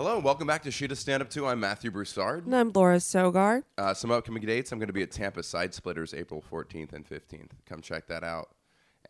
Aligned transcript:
Hello, 0.00 0.14
and 0.14 0.24
welcome 0.24 0.46
back 0.46 0.62
to 0.62 0.70
Sheeta 0.70 0.96
Stand 0.96 1.22
Up 1.22 1.28
2. 1.28 1.46
I'm 1.46 1.60
Matthew 1.60 1.90
Broussard. 1.90 2.46
And 2.46 2.56
I'm 2.56 2.72
Laura 2.74 3.00
Sogar. 3.00 3.64
Uh, 3.76 3.92
some 3.92 4.10
upcoming 4.10 4.42
dates. 4.42 4.72
I'm 4.72 4.78
going 4.78 4.86
to 4.86 4.94
be 4.94 5.02
at 5.02 5.10
Tampa 5.10 5.42
Side 5.42 5.74
Splitters 5.74 6.14
April 6.14 6.42
14th 6.50 6.94
and 6.94 7.06
15th. 7.06 7.50
Come 7.66 7.82
check 7.82 8.06
that 8.06 8.24
out. 8.24 8.48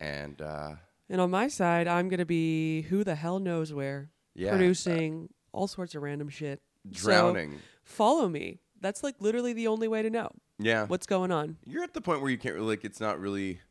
And 0.01 0.41
uh, 0.41 0.73
And 1.09 1.21
on 1.21 1.31
my 1.31 1.47
side, 1.47 1.87
I'm 1.87 2.09
going 2.09 2.19
to 2.19 2.25
be 2.25 2.81
who 2.81 3.05
the 3.05 3.15
hell 3.15 3.39
knows 3.39 3.71
where, 3.71 4.09
Yeah, 4.35 4.49
producing 4.49 5.29
all 5.53 5.67
sorts 5.69 5.95
of 5.95 6.01
random 6.01 6.27
shit. 6.27 6.61
So 6.91 7.07
drowning. 7.07 7.59
follow 7.85 8.27
me. 8.27 8.59
That's 8.81 9.01
like 9.01 9.15
literally 9.21 9.53
the 9.53 9.67
only 9.67 9.87
way 9.87 10.01
to 10.01 10.09
know 10.09 10.29
yeah. 10.59 10.87
what's 10.87 11.05
going 11.05 11.31
on. 11.31 11.55
You're 11.65 11.83
at 11.83 11.93
the 11.93 12.01
point 12.01 12.19
where 12.19 12.31
you 12.31 12.37
can't 12.37 12.55
really, 12.55 12.67
like, 12.67 12.83
it's 12.83 12.99
not 12.99 13.17
really. 13.17 13.61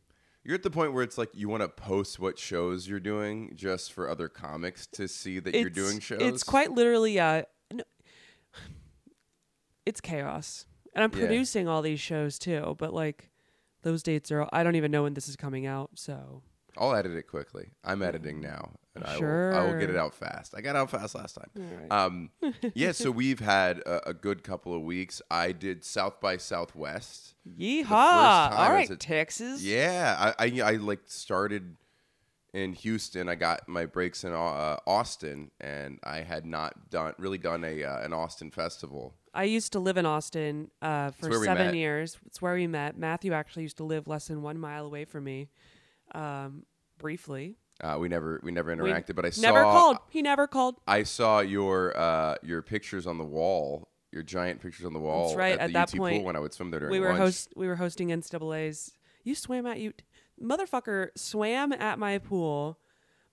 You're 0.43 0.55
at 0.55 0.63
the 0.63 0.71
point 0.71 0.95
where 0.95 1.03
it's 1.03 1.19
like 1.19 1.31
you 1.35 1.49
want 1.49 1.63
to 1.63 1.69
post 1.69 2.19
what 2.19 2.39
shows 2.39 2.89
you're 2.89 2.99
doing 3.01 3.53
just 3.55 3.93
for 3.93 4.09
other 4.09 4.29
comics 4.29 4.87
to 4.89 5.07
see 5.07 5.39
that 5.39 5.55
you're 5.55 5.69
doing 5.69 6.01
shows. 6.01 6.23
It's 6.23 6.43
quite 6.43 6.73
literally 6.73 7.21
uh 7.21 7.43
no, 7.73 7.85
it's 9.87 10.01
chaos. 10.01 10.67
And 10.95 11.05
I'm 11.05 11.11
Yeah. 11.13 11.27
producing 11.27 11.69
all 11.69 11.83
these 11.83 12.01
shows 12.01 12.39
too, 12.39 12.75
but 12.79 12.93
like 12.95 13.31
those 13.83 14.03
dates 14.03 14.31
are 14.33 14.49
I 14.53 14.63
don't 14.63 14.77
even 14.77 14.91
know 14.91 15.03
when 15.05 15.15
this 15.15 15.29
is 15.29 15.37
coming 15.37 15.67
out, 15.67 15.91
so 15.95 16.43
I'll 16.77 16.95
edit 16.95 17.13
it 17.13 17.25
quickly. 17.25 17.71
I'm 17.85 18.03
editing 18.03 18.41
now, 18.41 18.73
I 19.05 19.19
will. 19.19 19.55
I 19.57 19.65
will 19.65 19.79
get 19.79 19.91
it 19.91 19.97
out 19.97 20.15
fast. 20.15 20.55
I 20.57 20.61
got 20.61 20.77
out 20.77 20.91
fast 20.91 21.15
last 21.15 21.35
time. 21.35 21.51
Alright. 21.59 21.91
Um, 21.93 22.31
yeah. 22.75 22.93
So 22.93 23.11
we've 23.11 23.41
had 23.41 23.79
a, 23.81 24.11
a 24.11 24.15
good 24.15 24.43
couple 24.43 24.75
of 24.75 24.83
weeks. 24.83 25.21
I 25.31 25.53
did 25.53 25.85
South 25.85 26.21
by 26.21 26.37
Southwest. 26.37 27.35
yeehaw. 27.59 27.91
All 27.91 28.77
as 28.77 28.91
a- 28.91 28.97
Texas. 28.97 29.63
Yeah, 29.63 30.33
I, 30.39 30.47
I 30.47 30.61
I 30.63 30.71
like 30.77 31.01
started 31.07 31.77
in 32.53 32.73
Houston. 32.73 33.29
I 33.29 33.35
got 33.37 33.69
my 33.69 33.87
breaks 33.87 34.25
in 34.25 34.33
uh, 34.33 34.77
Austin, 34.87 35.51
and 35.61 35.99
I 36.03 36.19
had 36.23 36.45
not 36.47 36.91
done 36.91 37.15
really 37.19 37.39
done 37.39 37.65
a 37.65 37.85
uh, 37.85 38.01
an 38.05 38.13
Austin 38.13 38.51
festival. 38.51 39.15
I 39.33 39.45
used 39.45 39.73
to 39.73 39.79
live 39.79 39.97
in 39.97 40.07
Austin 40.07 40.73
uh, 40.83 41.13
for 41.13 41.33
seven 41.45 41.75
years. 41.77 42.19
It's 42.27 42.43
where 42.43 42.55
we 42.55 42.67
met. 42.67 42.99
Matthew 42.99 43.33
actually 43.33 43.63
used 43.63 43.77
to 43.77 43.85
live 43.85 44.09
less 44.09 44.27
than 44.27 44.43
one 44.43 44.59
mile 44.59 44.85
away 44.85 45.05
from 45.05 45.23
me, 45.25 45.49
um, 46.15 46.65
briefly. 46.99 47.57
Uh, 47.83 47.97
we 47.99 48.09
never 48.09 48.41
we 48.43 48.51
never 48.53 48.71
We 48.75 48.91
interacted, 48.91 49.15
but 49.17 49.25
I 49.25 49.31
never 49.41 49.61
saw 49.63 49.73
called. 49.73 49.97
He 50.11 50.23
never 50.23 50.47
called. 50.47 50.77
I 50.87 51.03
saw 51.03 51.41
your 51.41 51.97
uh, 51.97 52.35
your 52.43 52.63
pictures 52.63 53.07
on 53.07 53.19
the 53.19 53.25
wall, 53.25 53.89
your 54.13 54.23
giant 54.23 54.61
pictures 54.61 54.85
on 54.87 54.93
the 54.93 54.99
wall 54.99 55.29
That's 55.29 55.37
right, 55.39 55.53
at, 55.55 55.61
at 55.61 55.67
the 55.69 55.73
that 55.75 55.89
UT 55.95 55.97
point, 55.99 56.17
pool 56.19 56.25
when 56.27 56.37
I 56.37 56.41
would 56.41 56.53
swim 56.53 56.71
there 56.71 56.81
during 56.81 56.93
We 56.93 57.01
were 57.01 57.09
lunch. 57.11 57.19
host. 57.21 57.53
We 57.57 57.67
were 57.67 57.77
hosting 57.77 58.09
NCAA's. 58.09 58.93
You 59.25 59.35
swam 59.35 59.67
at 59.67 59.79
you, 59.81 59.93
motherfucker. 60.43 61.09
Swam 61.17 61.73
at 61.73 61.99
my 61.99 62.19
pool. 62.19 62.79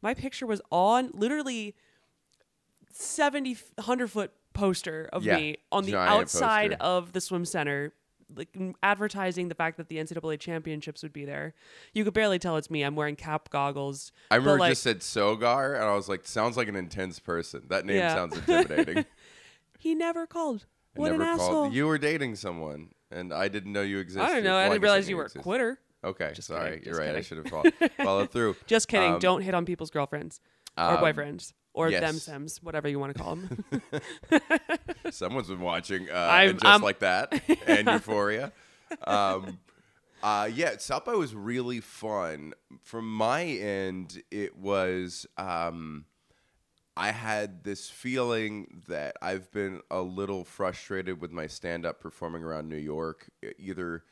My 0.02 0.14
picture 0.14 0.46
was 0.46 0.62
on 0.72 1.12
literally 1.14 1.76
70, 2.92 3.58
100 3.76 4.08
foot 4.12 4.32
poster 4.54 5.10
of 5.14 5.24
Yeah, 5.24 5.38
me 5.38 5.58
on 5.72 5.86
the 5.86 5.96
outside 5.98 6.72
poster. 6.72 6.84
of 6.84 7.14
the 7.14 7.22
swim 7.22 7.46
center, 7.46 7.94
like 8.36 8.50
advertising 8.84 9.48
the 9.48 9.56
fact 9.56 9.78
that 9.78 9.88
the 9.88 9.98
NCAA 9.98 10.40
championships 10.40 11.02
would 11.04 11.14
be 11.14 11.26
there. 11.26 11.54
You 11.94 12.04
could 12.04 12.14
barely 12.14 12.40
tell 12.40 12.58
it's 12.58 12.70
me. 12.70 12.84
I'm 12.84 12.96
wearing 12.96 13.16
cap 13.16 13.50
goggles. 13.50 14.12
I 14.32 14.36
remember 14.36 14.60
like, 14.60 14.72
just 14.72 14.84
said 14.84 15.02
Sogar, 15.02 15.76
and 15.76 15.84
I 15.86 15.96
was 15.96 16.10
like, 16.10 16.26
sounds 16.28 16.58
like 16.58 16.68
an 16.68 16.76
intense 16.76 17.20
person. 17.20 17.64
That 17.70 17.86
name 17.86 17.98
Yeah. 17.98 18.16
sounds 18.16 18.36
intimidating. 18.48 19.06
he 19.80 19.96
never 19.96 20.28
called. 20.28 20.66
I 20.96 21.00
What 21.00 21.12
never 21.12 21.24
an 21.24 21.38
called. 21.38 21.42
asshole! 21.42 21.72
You 21.74 21.88
were 21.88 21.98
dating 21.98 22.36
someone, 22.36 22.90
and 23.12 23.32
I 23.34 23.48
didn't 23.48 23.72
know 23.72 23.82
you 23.84 24.00
existed. 24.00 24.24
I 24.30 24.34
don't 24.34 24.44
know. 24.44 24.52
Well, 24.52 24.60
I 24.60 24.70
didn't 24.70 24.82
realize 24.82 25.06
knew 25.08 25.12
you 25.12 25.18
were 25.18 25.26
a 25.26 25.30
quitter. 25.30 25.80
Okay, 26.04 26.32
Just 26.34 26.48
sorry. 26.48 26.70
kidding, 26.80 26.84
You're 26.86 26.94
just 26.96 27.06
right. 27.08 27.16
I 27.16 27.22
should 27.22 27.38
have 27.38 27.48
followed, 27.48 27.74
followed 27.98 28.32
through. 28.32 28.56
Just 28.68 28.88
kidding. 28.88 29.14
Um, 29.14 29.20
Don't 29.20 29.42
hit 29.42 29.54
on 29.56 29.66
people's 29.66 29.90
girlfriends 29.90 30.40
or 30.78 30.84
um, 30.84 30.98
boyfriends 30.98 31.54
or 31.78 31.92
yes. 31.92 32.02
them 32.02 32.16
sims, 32.16 32.64
whatever 32.64 32.90
you 32.90 32.98
want 32.98 33.16
to 33.16 33.22
call 33.22 33.36
them. 33.36 33.64
Someone's 35.12 35.48
been 35.48 35.62
watching, 35.62 36.10
uh, 36.10 36.52
just 36.54 36.66
I'm- 36.66 36.82
like 36.82 37.00
that, 37.00 37.40
and 37.68 37.88
Euphoria. 37.88 38.52
Um, 39.06 39.60
uh, 40.24 40.50
yeah, 40.52 40.78
South 40.78 41.06
by 41.06 41.14
was 41.14 41.36
really 41.36 41.80
fun. 41.80 42.54
From 42.82 43.08
my 43.08 43.44
end, 43.44 44.24
it 44.32 44.58
was. 44.58 45.28
Um, 45.38 46.06
I 46.96 47.12
had 47.12 47.64
this 47.64 47.92
feeling 47.92 48.82
that 48.88 49.18
I've 49.22 49.52
been 49.52 49.82
a 49.92 50.02
little 50.02 50.44
frustrated 50.44 51.22
with 51.22 51.32
my 51.32 51.46
stand 51.46 51.86
up 51.86 52.00
performing 52.00 52.42
around 52.42 52.70
New 52.70 52.78
York. 52.78 53.30
Either 53.60 54.04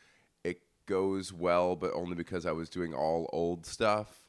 it 0.43 0.61
goes 0.85 1.33
well, 1.33 1.75
but 1.75 1.95
only 1.95 2.13
because 2.13 2.45
I 2.45 2.51
was 2.51 2.69
doing 2.69 2.93
all 2.93 3.27
old 3.33 3.65
stuff, 3.65 4.21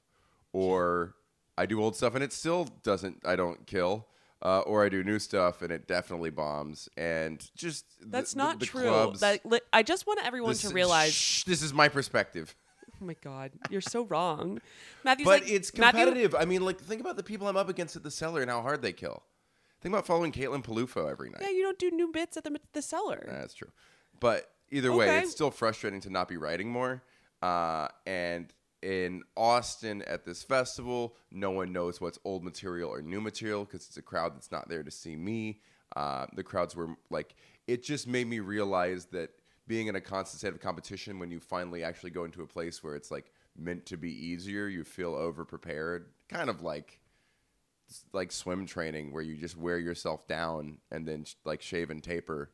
or 0.54 1.16
I 1.59 1.67
do 1.67 1.81
old 1.83 1.97
stuff 1.97 2.15
and 2.15 2.22
it 2.22 2.33
still 2.33 2.65
doesn't, 2.83 3.22
I 3.25 3.37
don't 3.37 3.67
kill. 3.67 4.06
Uh, 4.43 4.61
or 4.61 4.84
I 4.84 4.91
do 4.91 5.03
new 5.03 5.19
stuff 5.19 5.62
and 5.62 5.72
it 5.72 5.89
definitely 5.89 6.28
bombs. 6.28 6.91
And 6.99 7.41
just 7.56 7.87
the- 8.00 8.06
That's 8.09 8.33
the- 8.33 8.39
not 8.39 8.61
the 8.61 8.67
true. 8.67 8.83
clubs- 8.83 9.21
That 9.21 9.44
li- 9.47 9.61
I 9.72 9.83
just 9.83 10.06
want 10.06 10.21
everyone 10.25 10.50
this- 10.53 10.61
to 10.62 10.69
realize. 10.69 11.15
shh, 11.15 11.44
this 11.44 11.62
is 11.62 11.72
my 11.72 11.89
perspective. 11.89 12.55
Oh 13.00 13.05
my 13.06 13.15
god, 13.22 13.53
you're 13.71 13.81
so 13.81 14.05
wrong, 14.05 14.61
Matthew's 15.05 15.25
But 15.25 15.41
like, 15.43 15.50
it's 15.50 15.72
Matthew- 15.77 16.05
competitive. 16.05 16.34
I 16.34 16.44
mean, 16.44 16.62
like, 16.62 16.78
think 16.81 17.00
about 17.00 17.17
the 17.17 17.22
people 17.22 17.49
I'm 17.49 17.56
up 17.56 17.69
against 17.71 17.97
at 17.97 18.03
the 18.03 18.11
cellar 18.11 18.41
and 18.43 18.50
how 18.50 18.61
hard 18.62 18.83
they 18.83 18.93
kill. 18.93 19.23
Think 19.81 19.94
about 19.94 20.06
following 20.06 20.33
Caitlin 20.33 20.62
Peluffo 20.65 21.11
every 21.11 21.28
night. 21.31 21.41
yeah, 21.43 21.50
you 21.50 21.62
don't 21.62 21.78
do 21.78 21.91
new 21.91 22.09
bits 22.12 22.37
at 22.37 22.44
the 22.44 22.59
the 22.75 22.83
cellar. 22.83 23.25
That's 23.27 23.55
true. 23.55 23.71
But 24.21 24.50
either 24.71 24.93
way, 24.93 25.06
Okay. 25.06 25.21
it's 25.23 25.33
still 25.33 25.50
frustrating 25.50 26.00
to 26.03 26.11
not 26.11 26.28
be 26.28 26.37
writing 26.37 26.71
more. 26.71 27.03
Uh, 27.43 27.88
and 28.06 28.53
in 28.82 29.22
Austin 29.37 30.03
at 30.03 30.25
this 30.25 30.42
festival, 30.42 31.16
no 31.31 31.50
one 31.50 31.72
knows 31.72 32.00
what's 32.00 32.19
old 32.25 32.44
material 32.44 32.91
or 32.91 33.03
new 33.03 33.20
material 33.20 33.64
because 33.64 33.87
it's 33.87 33.97
a 33.97 34.03
crowd 34.03 34.34
that's 34.34 34.53
not 34.53 34.69
there 34.69 34.82
to 34.82 34.91
see 34.91 35.16
me. 35.16 35.60
Uh, 35.94 36.26
the 36.34 36.42
crowds 36.42 36.76
were 36.76 36.97
like, 37.10 37.34
it 37.66 37.82
just 37.82 38.06
made 38.06 38.26
me 38.26 38.41
realize 38.41 39.06
that 39.06 39.31
being 39.66 39.87
in 39.88 39.97
a 39.97 40.00
constant 40.00 40.38
state 40.38 40.53
of 40.53 40.60
competition, 40.60 41.19
when 41.19 41.31
you 41.31 41.41
finally 41.41 41.82
actually 41.82 42.10
go 42.10 42.25
into 42.25 42.42
a 42.42 42.47
place 42.47 42.82
where 42.84 42.94
it's 42.94 43.10
like 43.10 43.32
meant 43.56 43.87
to 43.87 43.97
be 43.97 44.10
easier, 44.10 44.69
you 44.69 44.84
feel 44.84 45.14
over 45.14 45.44
prepared. 45.44 46.06
Kind 46.28 46.50
of 46.50 46.62
like 46.62 47.00
like 48.12 48.32
swim 48.32 48.66
training 48.66 49.12
where 49.12 49.22
you 49.22 49.37
just 49.37 49.56
wear 49.56 49.78
yourself 49.78 50.26
down 50.26 50.78
and 50.91 51.06
then 51.06 51.25
like 51.44 51.62
shave 51.62 51.91
and 51.91 52.03
taper. 52.03 52.50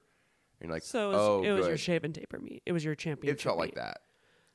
And 0.60 0.68
you're 0.68 0.76
like, 0.76 0.82
So 0.82 1.08
it 1.10 1.12
was, 1.12 1.20
oh, 1.20 1.42
it 1.42 1.52
was 1.52 1.66
your 1.66 1.76
shave 1.76 2.04
and 2.04 2.14
taper 2.14 2.38
meet. 2.38 2.62
It 2.66 2.72
was 2.72 2.84
your 2.84 2.94
championship. 2.94 3.40
It 3.40 3.42
felt 3.42 3.58
like 3.58 3.74
that. 3.74 4.02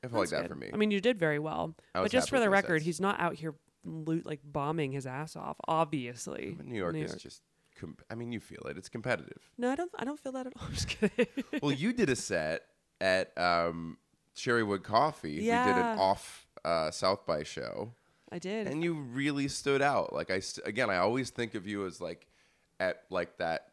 It 0.02 0.10
felt 0.10 0.20
like 0.20 0.28
that 0.30 0.42
good. 0.42 0.48
for 0.50 0.54
me. 0.54 0.70
I 0.72 0.76
mean, 0.76 0.90
you 0.90 1.00
did 1.00 1.18
very 1.18 1.38
well. 1.38 1.74
I 1.94 1.98
But 1.98 2.02
was 2.04 2.12
just 2.12 2.26
happy 2.26 2.30
for 2.30 2.36
with 2.36 2.44
the 2.44 2.50
my 2.50 2.56
record, 2.56 2.78
sets. 2.80 2.86
he's 2.86 3.00
not 3.00 3.18
out 3.20 3.34
here 3.34 3.54
loot 3.84 4.26
like 4.26 4.40
bombing 4.44 4.92
his 4.92 5.06
ass 5.06 5.34
off. 5.36 5.56
Obviously, 5.66 6.56
New 6.62 6.76
York 6.78 6.96
is 6.96 7.14
just. 7.16 7.42
Com- 7.80 7.96
I 8.10 8.14
mean, 8.16 8.32
you 8.32 8.40
feel 8.40 8.62
it. 8.68 8.76
It's 8.76 8.88
competitive. 8.88 9.50
No, 9.56 9.70
I 9.70 9.76
don't. 9.76 9.90
I 9.96 10.04
don't 10.04 10.18
feel 10.18 10.32
that 10.32 10.46
at 10.48 10.52
all. 10.56 10.62
I'm 10.66 10.74
just 10.74 10.88
kidding. 10.88 11.26
well, 11.62 11.70
you 11.72 11.92
did 11.92 12.08
a 12.10 12.16
set 12.16 12.62
at 13.00 13.36
um, 13.38 13.98
Cherrywood 14.36 14.82
Coffee. 14.82 15.36
We 15.36 15.44
did 15.44 15.52
an 15.52 15.98
off 15.98 16.48
uh, 16.64 16.90
South 16.90 17.24
by 17.24 17.44
show, 17.44 17.92
I 18.32 18.38
did. 18.40 18.66
and 18.66 18.82
you 18.82 18.94
really 18.94 19.46
stood 19.46 19.80
out. 19.80 20.12
Like 20.12 20.30
I 20.30 20.40
st- 20.40 20.66
again, 20.66 20.90
I 20.90 20.96
always 20.96 21.30
think 21.30 21.54
of 21.54 21.66
you 21.68 21.86
as 21.86 22.00
like 22.00 22.26
at 22.80 23.02
like 23.10 23.38
that 23.38 23.67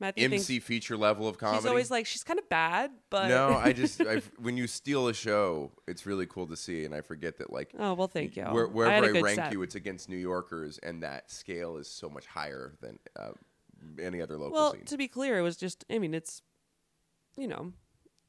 Matthew 0.00 0.24
MC 0.24 0.44
thinks 0.44 0.66
feature 0.66 0.96
level 0.96 1.28
of 1.28 1.38
comedy. 1.38 1.60
She's 1.60 1.66
always 1.66 1.90
like 1.90 2.06
she's 2.06 2.24
kind 2.24 2.38
of 2.38 2.48
bad, 2.48 2.90
but 3.10 3.28
no, 3.28 3.54
I 3.56 3.72
just 3.74 4.00
I, 4.00 4.22
when 4.38 4.56
you 4.56 4.66
steal 4.66 5.08
a 5.08 5.14
show, 5.14 5.72
it's 5.86 6.04
really 6.04 6.26
cool 6.26 6.46
to 6.48 6.56
see, 6.56 6.84
and 6.84 6.94
I 6.94 7.00
forget 7.00 7.38
that 7.38 7.52
like 7.52 7.72
oh 7.78 7.94
well, 7.94 8.08
thank 8.08 8.36
you. 8.36 8.42
where, 8.44 8.66
I 8.66 8.70
wherever 8.70 9.06
I, 9.06 9.12
good 9.12 9.22
rank 9.22 9.36
set. 9.36 9.52
you, 9.52 9.62
it's 9.62 9.76
against 9.76 10.08
New 10.08 10.16
Yorkers, 10.16 10.78
and 10.78 11.02
that 11.02 11.30
scale 11.30 11.76
is 11.76 11.88
so 11.88 12.08
much 12.08 12.26
higher 12.26 12.74
than 12.80 12.98
uh, 13.18 13.30
any 14.00 14.20
other 14.20 14.36
local 14.36 14.52
Well, 14.52 14.72
scene. 14.72 14.84
to 14.86 14.96
be 14.96 15.08
clear, 15.08 15.38
it 15.38 15.42
was 15.42 15.56
just. 15.56 15.84
I 15.90 15.98
mean, 15.98 16.12
it's 16.12 16.42
you 17.36 17.46
know, 17.46 17.72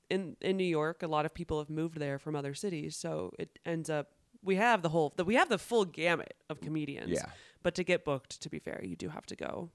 in 0.09 0.37
in 0.41 0.57
New 0.57 0.63
York, 0.63 1.01
a 1.01 1.07
lot 1.07 1.25
of 1.25 1.33
people 1.33 1.59
have 1.59 1.69
moved 1.69 1.99
there 1.99 2.19
from 2.19 2.35
other 2.35 2.53
cities, 2.53 2.95
so 2.95 3.31
it 3.39 3.57
ends 3.65 3.89
up 3.89 4.11
we 4.43 4.55
have 4.55 4.81
the 4.83 4.89
whole 4.89 5.13
that 5.17 5.25
we 5.25 5.35
have 5.35 5.49
the 5.49 5.57
full 5.57 5.85
gamut 5.85 6.35
of 6.49 6.61
comedians. 6.61 7.09
Yeah. 7.11 7.25
But 7.63 7.73
to 7.75 7.83
get 7.83 8.05
booked, 8.05 8.41
to 8.41 8.49
be 8.49 8.59
fair, 8.59 8.79
you 8.83 8.95
do 8.95 9.09
have 9.09 9.25
to 9.25 9.35
go 9.35 9.71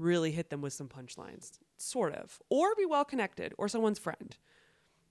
really 0.00 0.32
hit 0.32 0.50
them 0.50 0.60
with 0.62 0.72
some 0.72 0.88
punchlines, 0.88 1.58
sort 1.76 2.14
of, 2.14 2.40
or 2.48 2.74
be 2.74 2.86
well 2.86 3.04
connected, 3.04 3.54
or 3.58 3.68
someone's 3.68 3.98
friend, 3.98 4.36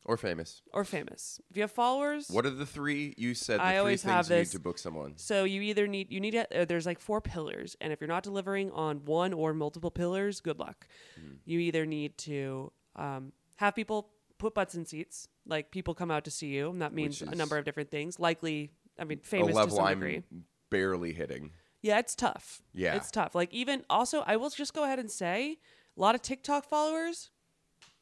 or 0.05 0.17
famous. 0.17 0.61
or 0.73 0.83
famous. 0.83 1.39
If 1.49 1.57
you 1.57 1.63
have 1.63 1.71
followers, 1.71 2.29
What 2.29 2.45
are 2.45 2.49
the 2.49 2.65
three 2.65 3.13
you 3.17 3.33
said? 3.35 3.59
The 3.59 3.63
I 3.63 3.69
three 3.71 3.77
always 3.79 4.01
things 4.03 4.11
have 4.11 4.29
you 4.29 4.35
need 4.37 4.41
this- 4.41 4.51
to 4.51 4.59
book 4.59 4.77
someone. 4.79 5.13
So 5.17 5.43
you 5.43 5.61
either 5.61 5.87
need 5.87 6.11
you 6.11 6.19
need 6.19 6.31
to, 6.31 6.61
uh, 6.61 6.65
there's 6.65 6.85
like 6.85 6.99
four 6.99 7.21
pillars, 7.21 7.77
and 7.79 7.93
if 7.93 8.01
you're 8.01 8.07
not 8.07 8.23
delivering 8.23 8.71
on 8.71 9.05
one 9.05 9.31
or 9.33 9.53
multiple 9.53 9.91
pillars, 9.91 10.41
good 10.41 10.59
luck. 10.59 10.87
Hmm. 11.15 11.33
You 11.45 11.59
either 11.59 11.85
need 11.85 12.17
to 12.19 12.71
um, 12.95 13.31
have 13.57 13.75
people 13.75 14.09
put 14.39 14.53
butts 14.55 14.73
in 14.75 14.85
seats, 14.85 15.27
like 15.45 15.69
people 15.69 15.93
come 15.93 16.09
out 16.11 16.23
to 16.25 16.31
see 16.31 16.47
you, 16.47 16.69
and 16.69 16.81
that 16.81 16.93
means 16.93 17.21
a 17.21 17.35
number 17.35 17.57
of 17.57 17.65
different 17.65 17.91
things. 17.91 18.19
Likely, 18.19 18.71
I 18.97 19.03
mean, 19.03 19.19
famous 19.19 19.55
to 19.55 19.69
some 19.69 19.83
I'm 19.85 19.99
degree. 19.99 20.23
barely 20.69 21.13
hitting. 21.13 21.51
Yeah, 21.81 21.99
it's 21.99 22.15
tough. 22.15 22.61
Yeah. 22.73 22.95
it's 22.95 23.11
tough. 23.11 23.35
Like 23.35 23.53
even 23.53 23.83
also, 23.89 24.23
I 24.25 24.35
will 24.35 24.49
just 24.49 24.73
go 24.73 24.83
ahead 24.83 24.99
and 24.99 25.09
say, 25.09 25.57
a 25.97 26.01
lot 26.01 26.15
of 26.15 26.21
TikTok 26.21 26.65
followers 26.65 27.29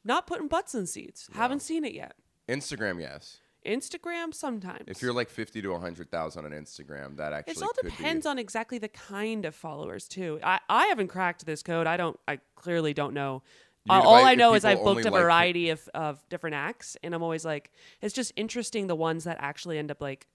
not 0.04 0.26
putting 0.26 0.48
butts 0.48 0.74
in 0.74 0.86
seats. 0.86 1.28
Haven't 1.34 1.60
seen 1.60 1.84
it 1.84 1.92
yet. 1.92 2.14
Instagram, 2.48 3.00
yes. 3.00 3.38
Instagram 3.66 4.32
sometimes. 4.32 4.84
If 4.86 5.02
you're 5.02 5.12
like 5.12 5.28
50 5.28 5.60
to 5.62 5.68
100,000 5.70 6.44
on 6.44 6.50
Instagram, 6.52 7.16
that 7.16 7.32
actually 7.32 7.52
it 7.54 7.62
all 7.62 7.72
depends 7.82 8.24
be. 8.24 8.30
on 8.30 8.38
exactly 8.38 8.78
the 8.78 8.88
kind 8.88 9.44
of 9.44 9.54
followers 9.54 10.08
too. 10.08 10.40
I, 10.42 10.60
I 10.68 10.86
haven't 10.86 11.08
cracked 11.08 11.44
this 11.44 11.62
code. 11.62 11.86
I 11.86 11.96
don't. 11.96 12.18
I 12.26 12.38
clearly 12.54 12.94
don't 12.94 13.12
know. 13.14 13.42
Uh, 13.88 14.00
all 14.00 14.24
I- 14.24 14.34
know 14.34 14.54
is 14.54 14.64
I've 14.64 14.82
booked 14.82 15.06
a 15.06 15.10
like- 15.10 15.22
variety 15.22 15.70
of, 15.70 15.86
of 15.94 16.26
different 16.28 16.54
acts, 16.54 16.96
and 17.02 17.14
I'm 17.14 17.22
always 17.22 17.44
like, 17.44 17.70
it's 18.02 18.14
just 18.14 18.32
interesting 18.36 18.86
the 18.86 18.96
ones 18.96 19.24
that 19.24 19.36
actually 19.40 19.78
end 19.78 19.90
up 19.90 20.00
like, 20.00 20.26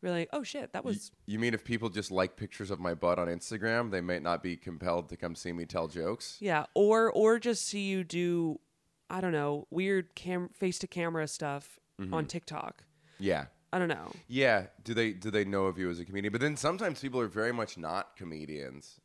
really, 0.00 0.26
oh 0.32 0.42
shit, 0.42 0.72
that 0.72 0.84
was 0.84 1.10
You 1.26 1.38
mean 1.38 1.54
if 1.54 1.64
people 1.64 1.88
just 1.88 2.10
like 2.10 2.36
pictures 2.36 2.70
of 2.70 2.78
my 2.80 2.94
butt 2.94 3.18
on 3.18 3.28
Instagram, 3.28 3.90
they 3.90 4.00
might 4.00 4.22
not 4.22 4.42
be 4.42 4.56
compelled 4.56 5.08
to 5.10 5.16
come 5.16 5.34
see 5.34 5.52
me 5.52 5.64
tell 5.66 5.88
jokes? 5.88 6.36
yeah, 6.40 6.66
or 6.74 7.10
or 7.12 7.38
just 7.38 7.66
see 7.66 7.88
you 7.88 8.04
do, 8.04 8.60
I 9.10 9.20
don't 9.20 9.32
know, 9.32 9.66
weird 9.70 10.14
cam 10.14 10.50
face 10.54 10.78
to 10.80 10.86
camera 10.86 11.26
stuff 11.28 11.78
Mm-hmm. 12.00 12.14
on 12.14 12.26
TikTok. 12.26 12.84
Yeah. 13.18 13.46
I 13.72 13.80
don't 13.80 13.88
know. 13.88 14.12
Yeah. 14.28 14.66
Do 14.84 14.94
they 14.94 15.12
do 15.12 15.32
they 15.32 15.44
know 15.44 15.66
of 15.66 15.78
you 15.78 15.90
as 15.90 15.98
a 15.98 16.04
comedian? 16.04 16.30
But 16.30 16.40
then 16.40 16.56
sometimes 16.56 17.00
people 17.00 17.20
are 17.20 17.26
very 17.26 17.52
much 17.52 17.76
not 17.76 18.14
comedians 18.16 19.00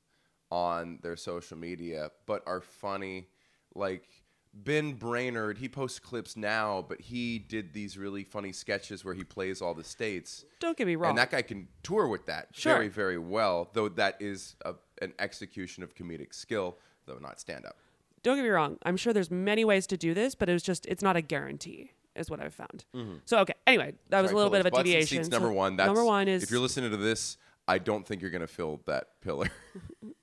on 0.51 1.00
their 1.01 1.16
social 1.18 1.57
media, 1.57 2.12
but 2.28 2.44
are 2.46 2.62
funny. 2.62 3.30
Like 3.74 4.06
Ben 4.54 4.94
Brainard, 4.94 5.58
he 5.58 5.68
posts 5.68 5.98
clips 6.00 6.38
now, 6.38 6.86
but 6.88 7.02
he 7.02 7.40
did 7.40 7.74
these 7.74 7.98
really 7.98 8.24
funny 8.24 8.52
sketches 8.52 9.04
where 9.04 9.16
he 9.16 9.24
plays 9.24 9.62
all 9.62 9.74
the 9.74 9.84
states. 9.84 10.46
Don't 10.60 10.78
get 10.78 10.86
me 10.86 10.96
wrong. 10.96 11.10
And 11.10 11.18
that 11.18 11.32
guy 11.32 11.42
can 11.42 11.68
tour 11.82 12.08
with 12.08 12.28
that 12.28 12.50
Sure. 12.52 12.74
very, 12.76 12.88
very 12.88 13.18
well, 13.18 13.70
though 13.74 13.90
that 13.90 14.16
is 14.20 14.56
a, 14.64 14.76
an 15.02 15.14
execution 15.18 15.82
of 15.84 15.96
comedic 15.96 16.34
skill, 16.36 16.78
though 17.08 17.18
not 17.18 17.40
stand 17.40 17.66
up. 17.66 17.78
don't 18.22 18.36
get 18.38 18.44
me 18.44 18.50
wrong. 18.50 18.78
I'm 18.86 18.96
sure 18.96 19.12
there's 19.12 19.32
many 19.32 19.66
ways 19.66 19.88
to 19.88 19.98
do 19.98 20.14
this, 20.14 20.36
but 20.36 20.48
it 20.50 20.54
was 20.54 20.64
just 20.64 20.86
it's 20.86 21.02
not 21.02 21.16
a 21.18 21.22
guarantee, 21.22 21.92
is 22.16 22.30
what 22.30 22.40
I've 22.40 22.54
found. 22.54 22.86
Mm-hmm. 22.96 23.16
So 23.26 23.40
okay. 23.40 23.54
Anyway, 23.68 23.96
that 24.10 24.22
was 24.22 24.32
a 24.32 24.36
little 24.36 24.52
bit 24.52 24.60
of 24.62 24.68
a 24.68 24.72
deviation. 24.72 25.18
Seats 25.18 25.28
So 25.30 25.32
number 25.40 25.52
one. 25.52 25.76
That's, 25.78 25.88
number 25.88 26.06
one 26.06 26.28
is 26.28 26.44
if 26.44 26.52
you're 26.52 26.60
listening 26.62 26.92
to 26.92 26.98
this, 26.98 27.38
I 27.68 27.80
don't 27.80 28.06
think 28.08 28.22
you're 28.22 28.30
going 28.32 28.42
to 28.42 28.48
fill 28.48 28.82
that 28.86 29.20
pillar. 29.22 29.50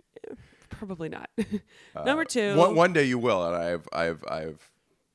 probably 0.81 1.11
not. 1.11 1.29
number 2.05 2.25
two. 2.25 2.53
Uh, 2.53 2.56
one, 2.56 2.75
one 2.75 2.93
day 2.94 3.05
you 3.05 3.19
will, 3.19 3.47
and 3.47 3.55
I've, 3.55 3.87
I've, 3.93 4.25
I've, 4.27 4.71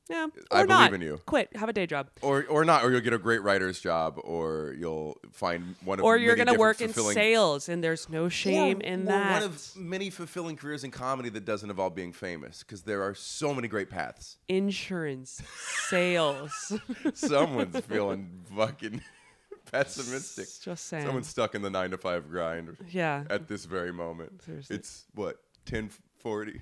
yeah, 0.08 0.28
I 0.52 0.58
believe 0.64 0.68
not. 0.68 0.94
in 0.94 1.02
you. 1.02 1.20
Quit. 1.26 1.56
Have 1.56 1.70
a 1.70 1.74
day 1.74 1.88
job. 1.88 2.12
or, 2.22 2.46
or 2.46 2.64
not, 2.64 2.84
or 2.84 2.92
you'll 2.92 3.02
get 3.02 3.14
a 3.14 3.18
great 3.18 3.42
writer's 3.42 3.80
job, 3.80 4.20
or 4.24 4.76
you'll 4.78 5.18
find 5.32 5.76
one 5.84 5.98
of 5.98 6.06
Or 6.06 6.18
you're 6.18 6.36
gonna 6.36 6.54
work 6.54 6.82
in 6.82 6.94
sales, 6.94 7.68
and 7.68 7.84
there's 7.84 8.08
no 8.08 8.30
shame 8.30 8.80
in 8.82 9.06
that. 9.06 9.42
One 9.42 9.44
of 9.44 9.76
many 9.76 10.12
fulfilling 10.12 10.56
careers 10.56 10.84
in 10.84 10.92
comedy 10.92 11.30
that 11.30 11.46
doesn't 11.46 11.68
involve 11.68 11.96
being 11.96 12.14
famous, 12.14 12.60
because 12.60 12.84
there 12.84 13.02
are 13.02 13.16
so 13.16 13.52
many 13.52 13.68
great 13.68 13.90
paths. 13.90 14.38
Insurance, 14.48 15.42
sales. 15.90 16.74
Someone's 17.16 17.80
feeling 17.80 18.44
fucking 18.56 19.02
pessimistic. 19.72 20.48
Just 20.62 20.86
saying. 20.86 21.06
Someone's 21.06 21.28
stuck 21.28 21.56
in 21.56 21.64
the 21.64 21.72
nine 21.72 21.90
to 21.90 21.98
five 21.98 22.30
grind 22.30 22.78
yeah. 22.92 23.24
at 23.32 23.48
this 23.48 23.66
very 23.66 23.92
moment. 23.92 24.44
Seriously. 24.44 24.76
It's 24.76 25.06
what 25.16 25.40
ten 25.66 25.90
forty 26.20 26.62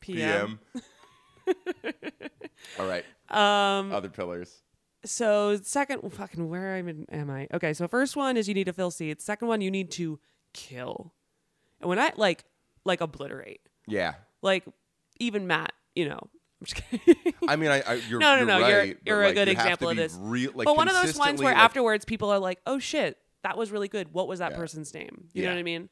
PM. 0.00 0.58
p.m. 1.46 1.54
All 2.78 2.86
right. 2.86 3.04
Um. 3.28 3.92
Other 3.92 4.08
pillars. 4.08 4.62
So 5.04 5.56
second, 5.62 6.08
fucking, 6.12 6.48
where 6.48 6.76
am 6.76 7.06
I, 7.10 7.16
am 7.16 7.28
I? 7.30 7.48
Okay. 7.52 7.72
So 7.74 7.88
first 7.88 8.14
one 8.14 8.36
is 8.36 8.46
you 8.46 8.54
need 8.54 8.64
to 8.66 8.72
fill 8.72 8.92
seats. 8.92 9.24
Second 9.24 9.48
one, 9.48 9.60
you 9.60 9.70
need 9.70 9.90
to 9.92 10.20
kill. 10.52 11.12
And 11.80 11.88
when 11.88 11.98
I 11.98 12.12
like, 12.16 12.44
like 12.84 13.00
obliterate, 13.00 13.60
Yeah. 13.88 14.14
like 14.42 14.64
even 15.18 15.48
Matt, 15.48 15.72
you 15.96 16.08
know. 16.08 16.20
I'm 16.60 16.66
just 16.66 16.76
kidding. 16.76 17.34
I 17.48 17.56
mean, 17.56 17.70
I, 17.72 17.80
I 17.84 17.94
you're, 18.08 18.20
no, 18.20 18.34
no, 18.34 18.38
you're 18.38 18.46
no. 18.46 18.60
right, 18.60 18.98
you're 19.04 19.16
you're 19.16 19.24
a 19.24 19.32
good 19.34 19.48
you 19.48 19.52
example 19.54 19.88
of 19.88 19.96
this. 19.96 20.16
real- 20.20 20.52
like, 20.54 20.66
but 20.66 20.76
one 20.76 20.86
of 20.86 20.94
those 20.94 21.18
ones 21.18 21.42
where 21.42 21.52
like- 21.52 21.60
afterwards 21.60 22.04
people 22.04 22.30
are 22.30 22.38
like, 22.38 22.60
"Oh 22.64 22.78
shit, 22.78 23.18
that 23.42 23.58
was 23.58 23.72
really 23.72 23.88
good. 23.88 24.12
What 24.12 24.28
was 24.28 24.38
that 24.38 24.52
Yeah. 24.52 24.58
person's 24.58 24.94
name?" 24.94 25.24
You 25.32 25.42
know 25.46 25.50
what 25.50 25.58
I 25.58 25.64
mean? 25.64 25.88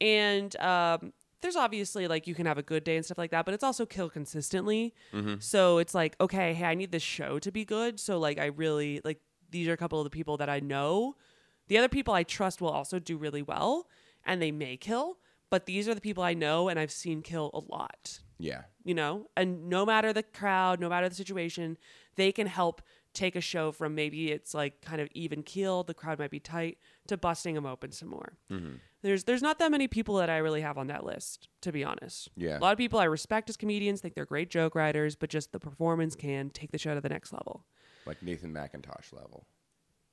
And 0.00 0.54
um, 0.60 1.12
there's 1.42 1.56
obviously 1.56 2.08
like 2.08 2.26
you 2.26 2.34
can 2.34 2.46
have 2.46 2.56
a 2.58 2.62
good 2.62 2.84
day 2.84 2.96
and 2.96 3.04
stuff 3.04 3.18
like 3.18 3.30
that, 3.32 3.44
but 3.44 3.52
it's 3.54 3.64
also 3.64 3.84
kill 3.84 4.08
consistently. 4.08 4.94
Mm-hmm. 5.12 5.34
So 5.40 5.78
it's 5.78 5.94
like, 5.94 6.16
okay, 6.20 6.54
hey, 6.54 6.64
I 6.64 6.74
need 6.74 6.92
this 6.92 7.02
show 7.02 7.38
to 7.40 7.52
be 7.52 7.64
good. 7.64 8.00
So 8.00 8.18
like, 8.18 8.38
I 8.38 8.46
really 8.46 9.00
like 9.04 9.20
these 9.50 9.68
are 9.68 9.72
a 9.72 9.76
couple 9.76 10.00
of 10.00 10.04
the 10.04 10.10
people 10.10 10.36
that 10.38 10.48
I 10.48 10.60
know. 10.60 11.16
The 11.68 11.78
other 11.78 11.88
people 11.88 12.14
I 12.14 12.22
trust 12.22 12.60
will 12.60 12.70
also 12.70 12.98
do 12.98 13.16
really 13.16 13.42
well, 13.42 13.88
and 14.24 14.40
they 14.40 14.50
may 14.52 14.76
kill. 14.76 15.18
But 15.50 15.66
these 15.66 15.86
are 15.88 15.94
the 15.94 16.00
people 16.00 16.22
I 16.22 16.32
know 16.32 16.68
and 16.70 16.78
I've 16.78 16.90
seen 16.90 17.20
kill 17.20 17.50
a 17.52 17.60
lot 17.70 18.20
Yeah. 18.38 18.62
you 18.84 18.94
know 18.94 19.28
and 19.36 19.68
no 19.68 19.84
matter 19.84 20.10
the 20.14 20.22
crowd 20.22 20.80
no 20.80 20.88
matter 20.88 21.06
the 21.10 21.14
situation 21.14 21.76
they 22.16 22.32
can 22.32 22.46
help 22.46 22.80
take 23.12 23.36
a 23.36 23.40
show 23.42 23.70
from 23.70 23.94
maybe 23.94 24.32
it's 24.32 24.54
like 24.54 24.80
kind 24.80 25.02
of 25.02 25.08
even 25.12 25.42
keel, 25.42 25.82
the 25.84 25.92
crowd 25.92 26.18
might 26.18 26.30
be 26.30 26.40
tight 26.40 26.78
to 27.06 27.18
busting 27.18 27.54
them 27.54 27.66
open 27.66 27.92
some 27.92 28.08
more 28.08 28.38
Mm-hmm. 28.50 28.76
There's 29.02 29.24
there's 29.24 29.42
not 29.42 29.58
that 29.58 29.70
many 29.70 29.88
people 29.88 30.16
that 30.16 30.30
i 30.30 30.36
really 30.38 30.60
have 30.60 30.78
on 30.78 30.86
that 30.86 31.04
list 31.04 31.48
to 31.60 31.72
be 31.72 31.82
honest 31.84 32.28
Yeah. 32.36 32.58
a 32.58 32.60
lot 32.60 32.72
of 32.72 32.78
people 32.78 32.98
i 32.98 33.04
respect 33.04 33.48
as 33.50 33.56
comedians 33.56 34.00
think 34.00 34.14
they're 34.14 34.24
great 34.26 34.50
joke 34.50 34.74
writers 34.74 35.14
but 35.16 35.28
just 35.30 35.52
the 35.52 35.58
performance 35.60 36.14
can 36.14 36.50
take 36.50 36.70
the 36.72 36.78
show 36.78 36.94
to 36.94 37.00
the 37.00 37.08
next 37.08 37.32
level 37.32 37.64
Like 38.06 38.22
Nathan 38.22 38.52
McIntosh 38.52 39.12
level. 39.12 39.46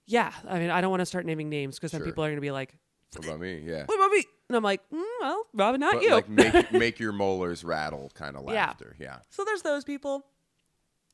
yeah 0.06 0.34
i 0.48 0.60
mean 0.60 0.70
i 0.70 0.82
don't 0.82 0.90
want 0.92 1.02
to 1.02 1.06
start 1.06 1.26
naming 1.26 1.50
names 1.50 1.76
because 1.78 1.92
then 1.92 2.04
people 2.04 2.24
are 2.24 2.28
going 2.28 2.38
to 2.38 2.42
be 2.42 2.52
like 2.52 2.76
What 3.16 3.26
about 3.26 3.40
me? 3.40 3.62
Yeah. 3.64 3.86
what 3.86 3.96
about 3.96 4.12
me 4.12 4.24
and 4.50 4.56
i'm 4.58 4.64
like 4.64 4.82
mm, 4.92 5.04
well 5.22 5.44
robin 5.54 5.80
not 5.82 5.94
But 5.96 6.04
you 6.04 6.12
like 6.12 6.30
make 6.30 6.72
make 6.86 7.00
your 7.00 7.12
molars 7.14 7.64
rattle 7.64 8.12
kind 8.16 8.36
of 8.36 8.44
Yeah. 8.46 8.66
laughter. 8.68 8.96
Yeah. 9.00 9.18
So 9.30 9.44
there's 9.46 9.62
those 9.62 9.84
people. 9.84 10.26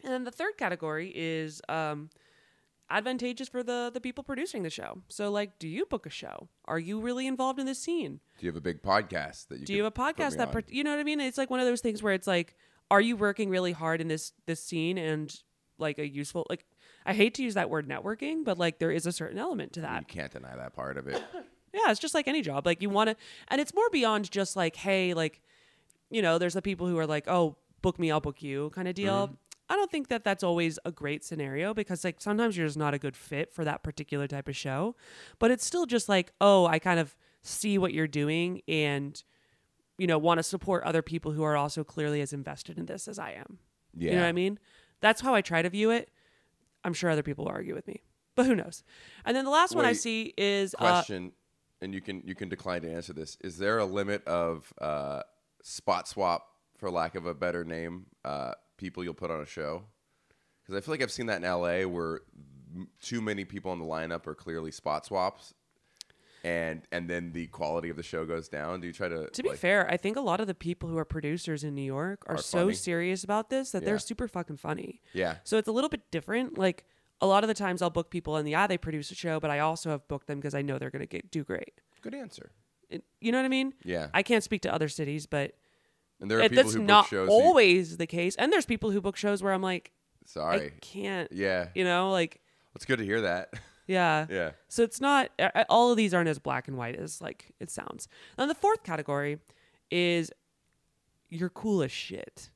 And 0.04 0.14
then 0.14 0.24
the 0.24 0.32
third 0.32 0.56
category 0.58 1.12
is 1.16 1.62
um, 1.68 2.10
advantageous 2.90 3.50
for 3.50 3.64
the 3.64 3.90
the 3.94 4.02
people 4.02 4.24
producing 4.24 4.64
the 4.64 4.70
show. 4.70 5.02
So 5.10 5.32
like, 5.32 5.58
do 5.60 5.68
you 5.68 5.86
book 5.86 6.06
a 6.06 6.10
show? 6.10 6.50
Are 6.66 6.80
you 6.80 7.00
really 7.00 7.28
involved 7.28 7.60
in 7.60 7.66
this 7.66 7.80
scene? 7.80 8.20
Do 8.40 8.46
you 8.46 8.50
have 8.52 8.58
a 8.58 8.62
big 8.62 8.82
podcast 8.84 9.48
that 9.48 9.60
you 9.60 9.66
Do 9.66 9.74
you 9.74 9.84
have 9.84 9.92
a 9.92 9.96
podcast 9.96 10.38
that 10.38 10.52
per- 10.52 10.64
you 10.68 10.84
know 10.84 10.92
what 10.92 11.00
I 11.00 11.04
mean? 11.04 11.20
It's 11.20 11.38
like 11.38 11.50
one 11.50 11.60
of 11.60 11.66
those 11.66 11.82
things 11.82 12.04
where 12.04 12.14
it's 12.14 12.28
like, 12.28 12.56
are 12.92 13.02
you 13.02 13.18
working 13.18 13.50
really 13.50 13.72
hard 13.72 14.02
in 14.02 14.08
this 14.08 14.34
this 14.46 14.62
scene 14.64 14.98
and 14.98 15.36
like 15.78 16.00
a 16.00 16.08
useful 16.08 16.46
like 16.50 16.66
I 17.06 17.14
hate 17.14 17.36
to 17.36 17.44
use 17.44 17.54
that 17.56 17.70
word 17.70 17.88
networking, 17.88 18.44
but 18.44 18.58
like 18.58 18.80
there 18.80 18.92
is 18.92 19.06
a 19.06 19.12
certain 19.12 19.38
element 19.38 19.74
to 19.74 19.82
that. 19.82 20.02
you 20.02 20.06
can't 20.08 20.32
deny 20.32 20.56
that 20.56 20.74
part 20.74 20.98
of 20.98 21.08
it. 21.08 21.22
Yeah, 21.74 21.92
it's 21.92 22.00
just 22.00 22.14
like 22.14 22.30
any 22.30 22.42
job. 22.42 22.66
Like 22.66 22.82
you 22.82 22.90
want 22.90 23.10
to, 23.10 23.18
and 23.50 23.60
it's 23.60 23.74
more 23.74 23.90
beyond 23.92 24.32
just 24.32 24.56
like, 24.56 24.78
hey, 24.78 25.14
like, 25.14 25.42
you 26.10 26.22
know, 26.22 26.38
there's 26.38 26.54
the 26.54 26.62
people 26.62 26.88
who 26.88 26.98
are 26.98 27.06
like, 27.06 27.28
oh, 27.28 27.58
book 27.82 28.00
me, 28.00 28.12
I'll 28.12 28.22
book 28.22 28.42
you, 28.42 28.70
kind 28.74 28.88
of 28.88 28.96
deal. 28.96 29.28
Mm-hmm. 29.28 29.34
I 29.70 29.76
don't 29.76 29.90
think 29.90 30.10
that 30.10 30.24
that's 30.24 30.44
always 30.44 30.78
a 30.86 30.92
great 30.92 31.24
scenario 31.24 31.74
because 31.74 32.04
like 32.04 32.22
sometimes 32.22 32.56
you're 32.56 32.68
just 32.68 32.78
not 32.78 32.94
a 32.94 33.00
good 33.00 33.18
fit 33.18 33.52
for 33.52 33.66
that 33.66 33.84
particular 33.84 34.28
type 34.28 34.48
of 34.48 34.56
show. 34.56 34.96
But 35.40 35.52
it's 35.52 35.66
still 35.66 35.86
just 35.86 36.08
like, 36.08 36.32
oh, 36.40 36.68
I 36.68 36.80
kind 36.80 37.00
of 37.00 37.16
see 37.42 37.78
what 37.78 37.94
you're 37.94 38.08
doing 38.08 38.62
and 38.68 39.24
you 39.98 40.08
know 40.08 40.18
want 40.18 40.40
to 40.40 40.44
support 40.44 40.84
other 40.84 41.02
people 41.02 41.32
who 41.32 41.44
are 41.44 41.56
also 41.56 41.84
clearly 41.84 42.22
as 42.22 42.34
invested 42.34 42.78
in 42.78 42.86
this 42.86 43.08
as 43.08 43.18
I 43.18 43.32
am. 43.32 43.60
Yeah. 43.96 44.12
You 44.12 44.16
know 44.18 44.24
what 44.24 44.30
I 44.30 44.34
mean? 44.34 44.60
That's 45.02 45.22
how 45.22 45.34
I 45.34 45.42
try 45.42 45.62
to 45.62 45.70
view 45.70 45.92
it. 45.92 46.10
I'm 46.84 46.94
sure 46.94 47.10
other 47.10 47.24
people 47.24 47.46
will 47.46 47.52
argue 47.52 47.74
with 47.74 47.88
me, 47.88 48.04
but 48.36 48.46
who 48.46 48.56
knows? 48.56 48.84
And 49.26 49.36
then 49.36 49.46
the 49.46 49.52
last 49.52 49.76
one 49.76 49.86
I 49.86 49.94
see 49.94 50.34
is 50.38 50.76
uh, 50.76 50.78
Question, 50.80 51.32
and 51.82 51.94
you 51.94 52.02
can 52.02 52.22
you 52.26 52.36
can 52.36 52.50
decline 52.50 52.82
to 52.84 52.92
answer 52.92 53.14
this. 53.14 53.38
Is 53.42 53.58
there 53.58 53.80
a 53.80 53.86
limit 53.86 54.24
of 54.28 54.72
uh, 54.80 55.22
spot 55.64 56.08
swap, 56.08 56.48
for 56.78 56.92
lack 56.92 57.16
of 57.16 57.26
a 57.26 57.34
better 57.34 57.64
name, 57.64 58.06
uh, 58.24 58.54
people 58.78 59.04
you'll 59.04 59.14
put 59.14 59.32
on 59.32 59.42
a 59.42 59.46
show? 59.46 59.84
Because 60.64 60.76
I 60.78 60.82
feel 60.84 60.94
like 60.94 61.02
I've 61.02 61.12
seen 61.12 61.28
that 61.28 61.38
in 61.38 61.50
LA 61.50 61.84
where 61.88 62.22
m- 62.76 62.88
too 63.02 63.22
many 63.22 63.46
people 63.46 63.72
in 63.74 63.80
the 63.80 63.86
lineup 63.86 64.26
are 64.28 64.36
clearly 64.36 64.72
spot 64.72 65.06
swaps, 65.06 65.54
and 66.44 66.84
and 66.92 67.10
then 67.10 67.32
the 67.32 67.48
quality 67.48 67.90
of 67.90 67.98
the 67.98 68.04
show 68.04 68.26
goes 68.26 68.48
down. 68.50 68.82
Do 68.82 68.88
you 68.88 68.94
try 68.94 69.08
to? 69.08 69.30
To 69.30 69.44
be 69.44 69.50
like- 69.50 69.58
fair, 69.60 69.90
I 69.90 69.98
think 69.98 70.18
a 70.18 70.22
lot 70.22 70.40
of 70.40 70.48
the 70.48 70.54
people 70.56 70.90
who 70.90 70.98
are 70.98 71.06
producers 71.06 71.64
in 71.64 71.74
New 71.76 71.82
York 71.84 72.24
are, 72.28 72.36
Are 72.36 72.42
so 72.42 72.66
funny. 72.66 72.74
serious 72.76 73.24
about 73.24 73.50
this 73.50 73.72
that 73.72 73.82
Yeah. 73.82 73.86
they're 73.88 74.00
super 74.00 74.28
fucking 74.28 74.58
funny. 74.58 75.02
Yeah. 75.14 75.38
So 75.44 75.58
it's 75.58 75.68
a 75.68 75.72
little 75.72 75.90
bit 75.90 76.10
different. 76.12 76.58
Like 76.58 76.86
a 77.22 77.28
lot 77.28 77.44
of 77.44 77.48
the 77.48 77.54
times 77.54 77.82
I'll 77.82 77.90
book 77.90 78.10
people 78.12 78.36
and 78.36 78.48
yeah, 78.50 78.68
they 78.68 78.78
produce 78.78 79.10
a 79.12 79.16
show, 79.16 79.40
but 79.40 79.50
I 79.50 79.60
also 79.60 79.90
have 79.90 80.08
booked 80.08 80.28
them 80.28 80.40
because 80.40 80.54
I 80.56 80.62
know 80.62 80.78
they're 80.78 80.90
going 80.92 81.00
to 81.02 81.08
get 81.08 81.32
do 81.32 81.44
great. 81.44 81.80
Good 82.02 82.14
answer. 82.14 82.52
It- 82.90 83.06
you 83.22 83.32
know 83.32 83.40
what 83.40 83.46
I 83.46 83.50
mean? 83.50 83.74
Yeah. 83.84 84.10
I 84.14 84.22
can't 84.22 84.44
speak 84.44 84.62
to 84.64 84.74
other 84.74 84.90
cities, 84.90 85.26
but 85.26 85.54
And 86.22 86.32
there 86.32 86.40
are 86.40 86.44
people 86.44 86.56
that's 86.64 86.74
who 86.74 86.80
book 86.80 86.88
not 86.88 87.08
shows. 87.08 87.28
you- 87.28 87.34
always 87.34 87.98
the 87.98 88.08
case. 88.08 88.36
And 88.36 88.52
there's 88.52 88.66
people 88.66 88.92
who 88.92 89.02
book 89.02 89.18
shows 89.18 89.44
where 89.44 89.54
I'm 89.54 89.62
like, 89.62 89.92
I 90.24 90.28
sorry. 90.28 90.74
can't. 90.82 91.32
Yeah. 91.32 91.68
You 91.76 91.84
know, 91.84 92.12
like 92.12 92.42
It's 92.76 92.86
good 92.86 93.00
to 93.00 93.06
hear 93.06 93.22
that. 93.22 93.54
yeah. 93.88 94.26
yeah. 94.30 94.52
So 94.70 94.84
it's 94.84 95.00
not 95.02 95.30
uh, 95.38 95.50
uh, 95.54 95.64
all 95.70 95.92
of 95.92 95.98
these 95.98 96.14
aren't 96.14 96.30
as 96.30 96.40
black 96.40 96.68
and 96.68 96.78
white 96.78 96.96
as 96.96 97.22
like 97.22 97.52
it 97.60 97.70
sounds. 97.70 98.08
Now 98.38 98.46
the 98.46 98.56
fourth 98.56 98.84
category 98.84 99.40
is 99.92 100.32
you're 101.30 101.50
cool 101.50 101.84
as 101.84 101.92
shit, 101.92 102.50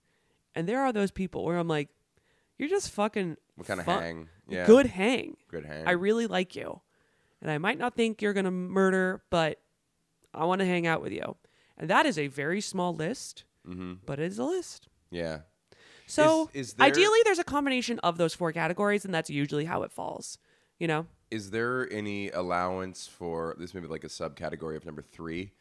and 0.55 0.67
there 0.67 0.81
are 0.81 0.91
those 0.93 1.11
people 1.11 1.43
where 1.45 1.57
I'm 1.57 1.67
like, 1.67 1.89
you're 2.57 2.69
just 2.69 2.91
fucking 2.91 3.35
What 3.55 3.67
kind 3.67 3.79
of 3.79 3.85
hang? 3.85 4.29
Yeah. 4.47 4.65
good 4.65 4.85
hang. 4.87 5.37
Good 5.49 5.65
hang. 5.65 5.87
I 5.87 5.91
really 5.91 6.27
like 6.27 6.55
you, 6.55 6.81
and 7.41 7.51
I 7.51 7.57
might 7.57 7.77
not 7.77 7.95
think 7.95 8.21
you're 8.21 8.33
gonna 8.33 8.51
murder, 8.51 9.21
but 9.29 9.59
I 10.33 10.45
want 10.45 10.59
to 10.59 10.65
hang 10.65 10.87
out 10.87 11.01
with 11.01 11.11
you, 11.11 11.35
and 11.77 11.89
that 11.89 12.05
is 12.05 12.17
a 12.17 12.27
very 12.27 12.61
small 12.61 12.93
list, 12.95 13.43
mm-hmm. 13.67 13.93
but 14.05 14.19
it 14.19 14.25
is 14.25 14.39
a 14.39 14.43
list. 14.45 14.87
Yeah. 15.11 15.39
So 16.07 16.49
is 16.53 16.73
there- 16.73 16.87
ideally, 16.87 17.19
there's 17.23 17.39
a 17.39 17.43
combination 17.43 17.99
of 17.99 18.17
those 18.17 18.33
four 18.33 18.51
categories, 18.51 19.05
and 19.05 19.13
that's 19.13 19.29
usually 19.29 19.65
how 19.65 19.83
it 19.83 19.91
falls. 19.91 20.37
You 20.79 20.87
know, 20.87 21.07
Is 21.29 21.51
there 21.51 21.91
any 21.91 22.29
allowance 22.29 23.05
for 23.05 23.55
this? 23.59 23.73
Maybe 23.73 23.87
like 23.87 24.03
a 24.03 24.07
subcategory 24.07 24.75
of 24.77 24.85
number 24.85 25.01
three 25.01 25.51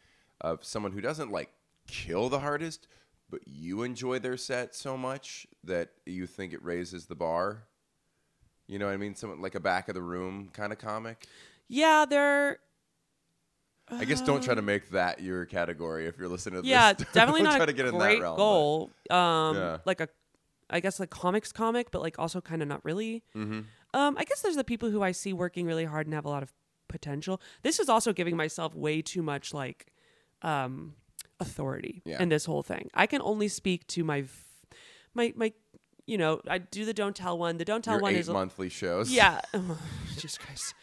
of 0.40 0.64
someone 0.64 0.92
who 0.92 1.00
doesn't 1.00 1.32
like 1.32 1.50
kill 1.88 2.28
the 2.28 2.38
hardest, 2.38 2.86
but 3.28 3.40
you 3.46 3.82
enjoy 3.82 4.20
their 4.20 4.36
set 4.36 4.74
so 4.74 4.96
much 4.96 5.46
that 5.64 5.90
you 6.06 6.26
think 6.26 6.52
it 6.52 6.64
raises 6.64 7.06
the 7.06 7.16
bar. 7.16 7.64
You 8.68 8.78
know 8.78 8.86
what 8.86 8.92
I 8.94 8.96
mean? 8.96 9.14
Someone 9.16 9.40
like 9.42 9.54
a 9.56 9.60
back 9.60 9.88
of 9.88 9.94
the 9.94 10.02
room 10.02 10.50
kind 10.52 10.72
of 10.72 10.78
comic. 10.78 11.26
yeah, 11.68 12.04
they're 12.08 12.60
I 13.90 14.04
guess 14.04 14.20
don't 14.20 14.42
try 14.42 14.54
to 14.54 14.62
make 14.62 14.90
that 14.90 15.20
your 15.20 15.44
category 15.46 16.06
if 16.06 16.18
you're 16.18 16.28
listening 16.28 16.62
to 16.62 16.68
yeah, 16.68 16.92
this. 16.92 17.06
definitely 17.12 17.42
Don't 17.42 17.50
not 17.52 17.56
try 17.56 17.64
a 17.64 17.66
to 17.66 17.72
get 17.72 17.86
in 17.86 17.92
that 17.92 17.98
great 18.00 18.20
realm, 18.20 18.36
but- 18.36 18.42
goal. 18.42 18.90
Um, 19.10 19.56
Yeah. 19.56 19.78
like 19.84 20.00
a, 20.00 20.08
I 20.70 20.80
guess 20.80 21.00
like 21.00 21.10
comics 21.10 21.52
comic, 21.52 21.90
but 21.90 22.02
like 22.02 22.18
also 22.18 22.40
kind 22.40 22.60
of 22.62 22.68
not 22.68 22.84
really. 22.84 23.22
Mm-hmm. 23.34 23.60
Um, 23.94 24.16
I 24.18 24.24
guess 24.24 24.42
there's 24.42 24.56
the 24.56 24.64
people 24.64 24.90
who 24.90 25.02
I 25.02 25.12
see 25.12 25.32
working 25.32 25.66
really 25.66 25.86
hard 25.86 26.06
and 26.06 26.14
have 26.14 26.26
a 26.26 26.28
lot 26.28 26.42
of 26.42 26.52
potential. 26.88 27.40
This 27.62 27.78
is 27.78 27.88
also 27.88 28.12
giving 28.12 28.36
myself 28.36 28.74
way 28.74 29.00
too 29.00 29.22
much 29.22 29.54
like, 29.54 29.86
um, 30.42 30.94
authority 31.40 32.02
Yeah. 32.04 32.20
in 32.22 32.28
this 32.28 32.44
whole 32.44 32.62
thing. 32.62 32.90
I 32.94 33.06
can 33.06 33.22
only 33.22 33.48
speak 33.48 33.86
to 33.88 34.04
my, 34.04 34.24
my 35.14 35.32
my, 35.36 35.52
you 36.06 36.18
know, 36.18 36.40
I 36.48 36.58
do 36.58 36.84
the 36.84 36.92
don't 36.94 37.14
tell 37.16 37.38
one. 37.38 37.56
The 37.58 37.64
don't 37.64 37.82
tell 37.84 37.94
Your 37.94 38.02
one 38.02 38.14
is 38.14 38.28
monthly 38.28 38.68
shows. 38.68 39.10
yeah. 39.10 39.40
Jesus 40.14 40.36
Christ. 40.38 40.74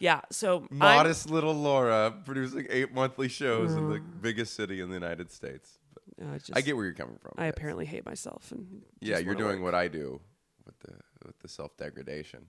Yeah. 0.00 0.22
So 0.32 0.60
I'm- 0.62 0.68
Modest 0.78 1.30
little 1.30 1.54
Laura 1.54 2.12
producing 2.24 2.66
eight 2.70 2.92
monthly 2.92 3.28
shows 3.28 3.74
in 3.74 3.88
the 3.90 3.98
Mm. 4.00 4.20
biggest 4.22 4.54
city 4.54 4.80
in 4.80 4.88
the 4.88 4.94
United 4.94 5.30
States. 5.30 5.78
uh, 6.20 6.36
just, 6.38 6.56
I 6.56 6.60
get 6.60 6.74
where 6.76 6.84
you're 6.84 6.94
coming 6.94 7.16
from. 7.18 7.32
I 7.38 7.44
yes. 7.46 7.54
apparently 7.56 7.86
hate 7.86 8.04
myself 8.04 8.50
and 8.52 8.82
Yeah, 9.00 9.18
you're 9.18 9.34
doing 9.34 9.60
work. 9.62 9.72
what 9.72 9.74
I 9.74 9.88
do 9.88 10.20
with 10.66 10.78
the 10.80 10.94
with 11.24 11.38
the 11.40 11.48
self 11.48 11.76
degradation. 11.76 12.48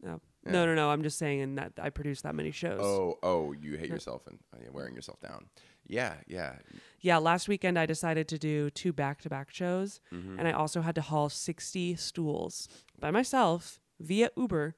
No. 0.00 0.20
Yeah. 0.44 0.52
no, 0.52 0.66
no, 0.66 0.74
no. 0.74 0.90
I'm 0.90 1.02
just 1.04 1.16
saying 1.18 1.38
in 1.40 1.54
that 1.54 1.72
I 1.80 1.90
produce 1.90 2.22
that 2.22 2.34
many 2.34 2.50
shows. 2.50 2.80
Oh, 2.82 3.18
oh, 3.22 3.52
you 3.52 3.76
hate 3.76 3.88
yourself 3.90 4.26
and 4.26 4.38
uh, 4.52 4.70
wearing 4.72 4.94
yourself 4.96 5.20
down. 5.20 5.46
Yeah, 5.86 6.16
yeah. 6.26 6.58
Yeah, 7.00 7.18
last 7.18 7.46
weekend 7.48 7.78
I 7.78 7.86
decided 7.86 8.26
to 8.28 8.38
do 8.38 8.68
two 8.70 8.92
back-to-back 8.92 9.50
shows, 9.52 10.00
Mm-hmm. 10.12 10.38
and 10.40 10.48
I 10.48 10.52
also 10.52 10.80
had 10.80 10.94
to 10.96 11.00
haul 11.00 11.28
60 11.28 11.94
stools 11.96 12.68
by 12.98 13.10
myself 13.12 13.80
via 14.00 14.30
Uber 14.36 14.74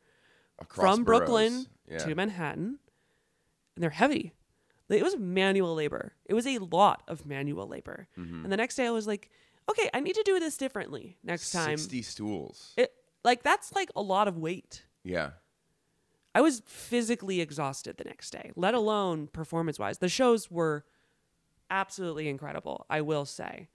Across 0.59 0.97
from 0.97 1.05
boroughs. 1.05 1.19
Brooklyn 1.21 1.67
Yeah. 1.89 1.99
to 1.99 2.15
Manhattan, 2.15 2.79
and 3.77 3.83
they're 3.83 3.91
heavy. 3.91 4.33
It 4.89 5.03
was 5.03 5.17
manual 5.19 5.75
labor. 5.75 6.13
It 6.27 6.35
was 6.35 6.47
a 6.47 6.59
lot 6.59 7.03
of 7.09 7.27
manual 7.27 7.67
labor. 7.67 8.07
Mm-hmm. 8.19 8.45
And 8.45 8.53
the 8.53 8.57
next 8.57 8.77
day 8.77 8.87
I 8.87 8.91
was 8.91 9.07
like, 9.07 9.31
okay, 9.71 9.89
I 9.95 10.01
need 10.01 10.15
to 10.15 10.23
do 10.25 10.39
this 10.39 10.57
differently 10.57 11.17
next 11.25 11.51
time. 11.53 11.79
Sixty 11.79 12.03
stools. 12.03 12.73
It 12.77 12.93
like 13.25 13.43
that's 13.43 13.75
like 13.75 13.91
a 13.97 14.03
lot 14.03 14.29
of 14.29 14.37
weight. 14.39 14.85
yeah. 15.03 15.31
I 16.37 16.41
was 16.41 16.63
physically 16.67 17.41
exhausted 17.41 17.97
the 17.97 18.03
next 18.05 18.31
day, 18.31 18.51
let 18.57 18.75
alone 18.75 19.29
performance 19.29 19.79
wise. 19.79 19.99
The 19.99 20.09
shows 20.09 20.51
were 20.51 20.85
absolutely 21.71 22.29
incredible, 22.29 22.87
I 22.91 23.03
will 23.03 23.25
say. 23.25 23.69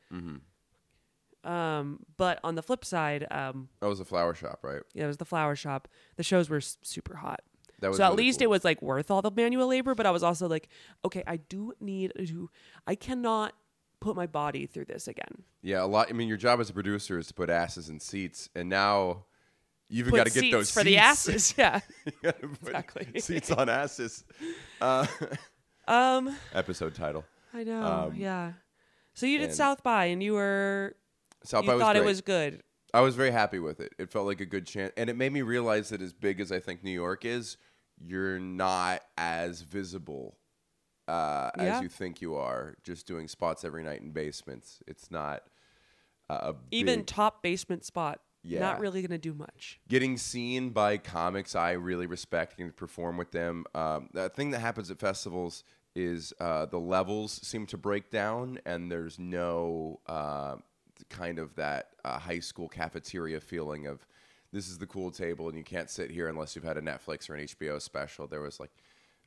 Um, 1.43 1.99
but 2.17 2.39
on 2.43 2.55
the 2.55 2.61
flip 2.61 2.83
side, 2.83 3.25
um, 3.31 3.69
That 3.79 3.87
was 3.87 3.99
the 3.99 4.05
flower 4.05 4.33
shop, 4.35 4.59
right? 4.61 4.81
yeah, 4.93 5.05
it 5.05 5.07
was 5.07 5.17
the 5.17 5.25
flower 5.25 5.55
shop. 5.55 5.87
The 6.17 6.23
shows 6.23 6.49
were 6.49 6.59
super 6.59 7.15
hot. 7.15 7.39
That 7.79 7.89
was 7.89 7.97
so 7.97 8.03
at 8.03 8.11
really 8.11 8.23
least 8.25 8.39
cool. 8.39 8.45
it 8.45 8.49
was 8.49 8.63
like 8.63 8.81
worth 8.81 9.09
all 9.11 9.21
the 9.21 9.31
manual 9.31 9.67
labor, 9.67 9.95
but 9.95 10.05
I 10.05 10.11
was 10.11 10.23
also 10.23 10.47
like, 10.47 10.67
okay, 11.05 11.23
I 11.25 11.37
do 11.37 11.73
need 11.79 12.11
to, 12.17 12.49
I 12.85 12.95
cannot 12.95 13.53
put 13.99 14.15
my 14.15 14.27
body 14.27 14.65
through 14.65 14.85
this 14.85 15.07
again. 15.07 15.43
Yeah, 15.61 15.83
a 15.83 15.85
lot. 15.85 16.07
I 16.09 16.13
mean, 16.13 16.27
your 16.27 16.37
job 16.37 16.59
as 16.59 16.69
a 16.69 16.73
producer 16.73 17.17
is 17.17 17.27
to 17.27 17.33
put 17.33 17.49
asses 17.49 17.89
in 17.89 17.99
seats, 17.99 18.49
and 18.55 18.69
now 18.69 19.25
you 19.89 19.99
even 19.99 20.13
got 20.13 20.27
to 20.27 20.31
get 20.33 20.41
seats 20.41 20.53
those 20.53 20.71
for 20.71 20.81
seats. 20.81 20.85
the 20.85 20.97
asses. 20.97 21.53
Yeah. 21.57 21.79
Exactly. 22.43 23.07
seats 23.19 23.51
on 23.51 23.69
asses. 23.69 24.23
Uh, 24.79 25.05
Um, 25.87 26.35
episode 26.53 26.93
title. 26.93 27.25
I 27.53 27.63
know. 27.63 27.83
Um, 27.83 28.15
yeah. 28.15 28.53
So 29.15 29.25
you 29.25 29.39
did 29.39 29.53
South 29.53 29.81
by 29.83 30.05
and 30.05 30.21
you 30.21 30.33
were, 30.33 30.95
South 31.43 31.63
you 31.63 31.69
by 31.69 31.75
was 31.75 31.81
thought 31.81 31.95
it 31.95 32.05
was 32.05 32.21
good. 32.21 32.61
I 32.93 33.01
was 33.01 33.15
very 33.15 33.31
happy 33.31 33.59
with 33.59 33.79
it. 33.79 33.93
It 33.97 34.11
felt 34.11 34.25
like 34.27 34.39
a 34.39 34.45
good 34.45 34.65
chance, 34.65 34.93
and 34.97 35.09
it 35.09 35.15
made 35.17 35.31
me 35.33 35.41
realize 35.41 35.89
that 35.89 36.01
as 36.01 36.13
big 36.13 36.39
as 36.39 36.51
I 36.51 36.59
think 36.59 36.83
New 36.83 36.91
York 36.91 37.25
is, 37.25 37.57
you're 38.05 38.39
not 38.39 39.01
as 39.17 39.61
visible 39.61 40.37
uh, 41.07 41.49
Yeah. 41.57 41.77
as 41.77 41.81
you 41.81 41.89
think 41.89 42.21
you 42.21 42.35
are. 42.35 42.75
Just 42.83 43.07
doing 43.07 43.27
spots 43.27 43.63
every 43.65 43.83
night 43.83 44.01
in 44.01 44.11
basements, 44.11 44.81
it's 44.87 45.09
not 45.11 45.43
uh, 46.29 46.53
a 46.53 46.55
Even 46.71 46.99
big- 46.99 47.07
top 47.07 47.41
basement 47.41 47.83
spot. 47.85 48.21
Yeah. 48.41 48.59
Not 48.61 48.79
really 48.79 49.01
going 49.01 49.11
to 49.11 49.17
do 49.17 49.33
much. 49.33 49.81
getting 49.89 50.17
seen 50.17 50.69
by 50.69 50.97
comics 50.97 51.55
I 51.55 51.71
really 51.71 52.05
respect 52.05 52.57
and 52.57 52.73
perform 52.73 53.17
with 53.17 53.31
them. 53.31 53.65
Um, 53.75 54.09
the 54.13 54.29
thing 54.29 54.51
that 54.51 54.59
happens 54.59 54.89
at 54.89 54.97
festivals 54.97 55.65
is 55.93 56.31
uh, 56.39 56.65
the 56.67 56.79
levels 56.79 57.33
seem 57.45 57.65
to 57.65 57.77
break 57.77 58.09
down, 58.09 58.59
and 58.65 58.89
there's 58.89 59.19
no 59.19 59.99
uh, 60.07 60.55
kind 61.09 61.37
of 61.37 61.53
that 61.55 61.89
uh, 62.05 62.17
high 62.17 62.39
school 62.39 62.69
cafeteria 62.69 63.41
feeling 63.41 63.87
of 63.87 64.07
this 64.51 64.67
is 64.69 64.77
the 64.77 64.87
cool 64.87 65.11
table, 65.11 65.47
and 65.49 65.57
you 65.57 65.63
can't 65.63 65.89
sit 65.89 66.11
here 66.11 66.27
unless 66.27 66.55
you've 66.55 66.65
had 66.65 66.77
a 66.77 66.81
Netflix 66.81 67.29
or 67.29 67.35
an 67.35 67.45
HBO 67.45 67.81
special. 67.81 68.27
There 68.27 68.41
was 68.41 68.59
like. 68.59 68.71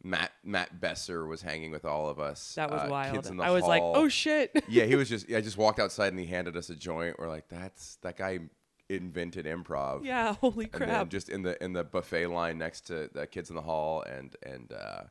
Matt 0.05 0.33
Matt 0.43 0.81
Besser 0.81 1.27
was 1.29 1.43
hanging 1.43 1.71
with 1.71 1.85
all 1.85 2.09
of 2.09 2.19
us. 2.19 2.57
That 2.57 2.73
was 2.73 2.81
uh, 2.83 2.89
wild. 2.91 3.15
Kids 3.15 3.31
in 3.31 3.37
the 3.37 3.45
I 3.45 3.51
was 3.51 3.63
like, 3.63 3.83
oh 3.85 4.09
shit. 4.09 4.51
yeah, 4.69 4.85
he 4.85 4.97
was 4.97 5.09
just. 5.15 5.31
I 5.31 5.41
just 5.41 5.57
walked 5.57 5.79
outside 5.79 6.09
and 6.09 6.19
he 6.19 6.27
handed 6.27 6.57
us 6.57 6.71
a 6.71 6.75
joint. 6.75 7.21
We're 7.21 7.29
like, 7.29 7.49
that's 7.49 7.99
that 8.03 8.17
guy 8.17 8.41
invented 8.89 9.47
improv. 9.47 10.05
yeah, 10.05 10.35
holy 10.41 10.65
And 10.65 10.73
then 10.73 10.89
crap. 10.89 11.09
just 11.09 11.29
in 11.29 11.43
the 11.45 11.63
in 11.63 11.73
the 11.73 11.85
buffet 11.85 12.27
line 12.27 12.59
next 12.59 12.81
to 12.89 13.11
the 13.13 13.29
kids 13.29 13.49
in 13.49 13.55
the 13.55 13.63
hall 13.63 14.03
and 14.03 14.35
and 14.43 14.73
uh, 14.73 15.03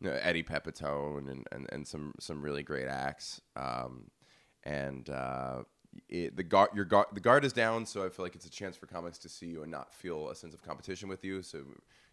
you 0.00 0.10
know, 0.10 0.18
Eddie 0.20 0.42
Pepitone 0.42 1.30
and, 1.30 1.46
and, 1.52 1.68
and 1.70 1.86
some 1.86 2.12
some 2.18 2.42
really 2.42 2.64
great 2.64 2.88
acts. 2.88 3.40
Um, 3.54 4.10
and 4.64 5.08
uh, 5.10 5.62
it, 6.08 6.36
the 6.36 6.42
guard 6.42 6.70
your 6.74 6.84
guard 6.84 7.06
the 7.12 7.20
guard 7.20 7.44
is 7.44 7.52
down, 7.52 7.86
so 7.86 8.04
I 8.04 8.08
feel 8.08 8.24
like 8.24 8.34
it's 8.34 8.46
a 8.46 8.50
chance 8.50 8.76
for 8.76 8.86
comics 8.86 9.18
to 9.18 9.28
see 9.28 9.46
you 9.46 9.62
and 9.62 9.70
not 9.70 9.92
feel 9.92 10.28
a 10.30 10.34
sense 10.34 10.54
of 10.54 10.62
competition 10.62 11.08
with 11.08 11.24
you. 11.24 11.42
So 11.42 11.62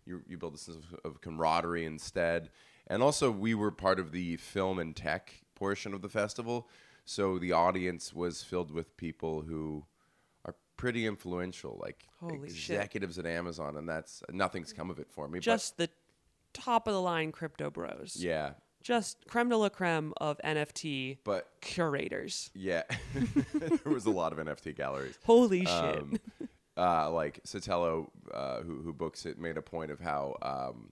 you 0.06 0.22
you 0.28 0.38
build 0.38 0.56
a 0.56 0.58
sense 0.58 0.78
of, 0.78 1.00
of 1.12 1.22
camaraderie 1.22 1.86
instead. 1.86 2.50
And 2.88 3.02
also, 3.04 3.30
we 3.32 3.54
were 3.54 3.72
part 3.72 4.00
of 4.00 4.12
the 4.12 4.38
film 4.38 4.80
and 4.80 4.96
tech 4.96 5.34
portion 5.56 5.94
of 5.94 6.02
the 6.02 6.10
festival, 6.10 6.68
so 7.06 7.38
the 7.38 7.52
audience 7.52 8.14
was 8.14 8.42
filled 8.44 8.72
with 8.72 8.98
people 8.98 9.42
who 9.44 9.86
are 10.46 10.56
pretty 10.78 11.06
influential, 11.06 11.80
like 11.82 12.08
Holy 12.20 12.50
shit. 12.50 12.76
executives 12.78 13.20
at 13.20 13.26
Amazon, 13.28 13.78
and 13.78 13.88
that's 13.88 14.24
nothing's 14.32 14.74
come 14.74 14.90
of 14.90 14.98
it 15.00 15.08
for 15.12 15.28
me. 15.28 15.38
but- 15.40 15.44
Just 15.44 15.78
the 15.78 15.90
top 16.54 16.88
of 16.88 16.94
the 16.94 17.02
line 17.02 17.32
crypto 17.32 17.70
bros. 17.70 18.18
yeah, 18.20 18.54
Just 18.82 19.28
creme 19.28 19.50
de 19.50 19.58
la 19.58 19.70
creme 19.70 20.14
of 20.18 20.40
NFT 20.44 21.20
but 21.24 21.50
curators. 21.62 22.50
yeah, 22.54 22.84
there 23.54 23.94
was 23.94 24.06
a 24.06 24.12
lot 24.12 24.34
of 24.34 24.40
NFT 24.40 24.76
galleries. 24.76 25.18
Holy 25.24 25.66
shit. 25.66 25.70
Um, 25.70 26.20
uh, 26.78 27.12
like 27.12 27.42
Sotelo, 27.44 28.08
uh, 28.34 28.62
who 28.62 28.82
who 28.82 28.94
books 28.94 29.26
it, 29.26 29.38
made 29.38 29.58
a 29.58 29.62
point 29.62 29.92
of 29.92 30.00
how 30.00 30.36
um, 30.42 30.92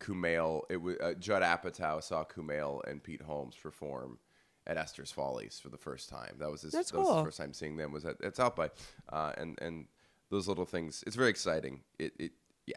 Kumail, 0.00 0.62
it 0.70 0.78
was 0.78 0.96
uh, 1.00 1.14
Judd 1.18 1.42
Apatow 1.42 2.02
saw 2.02 2.24
Kumail 2.24 2.80
and 2.88 3.02
Pete 3.02 3.22
Holmes 3.22 3.54
perform 3.54 4.18
at 4.66 4.76
Esther's 4.76 5.12
Follies 5.12 5.60
for 5.60 5.68
the 5.68 5.76
first 5.76 6.08
time. 6.08 6.36
That 6.38 6.50
was 6.50 6.62
his. 6.62 6.72
That's 6.72 6.90
that 6.90 6.98
was 6.98 7.08
cool. 7.08 7.24
first 7.24 7.38
time 7.38 7.52
seeing 7.52 7.76
them 7.76 7.92
was 7.92 8.04
at, 8.04 8.22
at 8.22 8.36
South 8.36 8.56
by, 8.56 8.70
uh, 9.10 9.32
and 9.36 9.58
and 9.60 9.86
those 10.30 10.48
little 10.48 10.64
things. 10.64 11.04
It's 11.06 11.16
very 11.16 11.30
exciting. 11.30 11.82
It 11.98 12.12
it 12.18 12.32
yeah. 12.66 12.76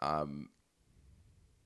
Um, 0.00 0.48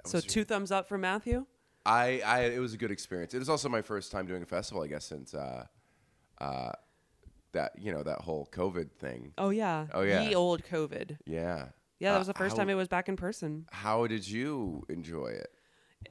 so 0.05 0.21
two 0.21 0.45
thumbs 0.45 0.71
up 0.71 0.89
for 0.89 0.99
Matthew. 0.99 1.47
I, 1.87 2.23
I 2.25 2.41
it 2.45 2.59
was 2.61 2.73
a 2.75 2.77
good 2.77 2.91
experience. 2.91 3.35
It 3.35 3.39
was 3.39 3.49
also 3.49 3.69
my 3.69 3.83
first 3.83 4.11
time 4.13 4.27
doing 4.27 4.43
a 4.43 4.47
festival, 4.47 4.83
I 4.83 4.87
guess, 4.87 5.05
since 5.05 5.35
uh, 5.35 5.67
uh, 6.41 6.73
that 7.53 7.73
you 7.79 7.93
know 7.93 8.03
that 8.03 8.21
whole 8.23 8.49
COVID 8.53 8.91
thing. 8.93 9.33
Oh 9.39 9.51
yeah. 9.51 9.87
Oh, 9.93 10.03
yeah. 10.03 10.25
The 10.25 10.35
old 10.35 10.65
COVID. 10.65 11.19
Yeah. 11.27 11.67
Yeah, 12.01 12.11
that 12.11 12.17
Uh, 12.17 12.19
was 12.21 12.27
the 12.27 12.35
first 12.35 12.57
how- 12.57 12.63
time 12.63 12.71
it 12.71 12.75
was 12.75 12.89
back 12.89 13.09
in 13.09 13.17
person. 13.17 13.67
How 13.71 14.07
did 14.07 14.27
you 14.29 14.85
enjoy 14.89 15.29
it? 15.29 15.49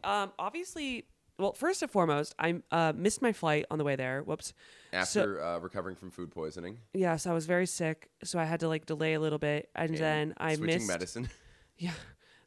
Um, 0.04 0.32
obviously, 0.40 1.06
well, 1.38 1.54
first 1.54 1.82
and 1.82 1.92
foremost, 1.92 2.34
I 2.40 2.62
uh, 2.72 2.94
missed 2.96 3.22
my 3.22 3.34
flight 3.34 3.66
on 3.70 3.78
the 3.78 3.84
way 3.84 3.96
there. 3.96 4.22
Whoops. 4.24 4.54
After 4.94 5.44
uh, 5.44 5.60
recovering 5.60 5.96
from 5.96 6.10
food 6.12 6.32
poisoning, 6.32 6.78
Yes, 6.94 7.28
I 7.28 7.34
was 7.34 7.46
very 7.46 7.66
sick, 7.68 8.10
so 8.24 8.40
I 8.40 8.46
had 8.46 8.60
to 8.62 8.68
like 8.68 8.86
delay 8.86 9.14
a 9.14 9.20
little 9.20 9.40
bit, 9.40 9.70
and, 9.76 9.90
and 9.90 9.98
then 10.00 10.34
I 10.38 10.56
switching 10.56 10.76
missed. 10.78 10.88
medicine. 10.88 11.30
Yeah, 11.78 11.92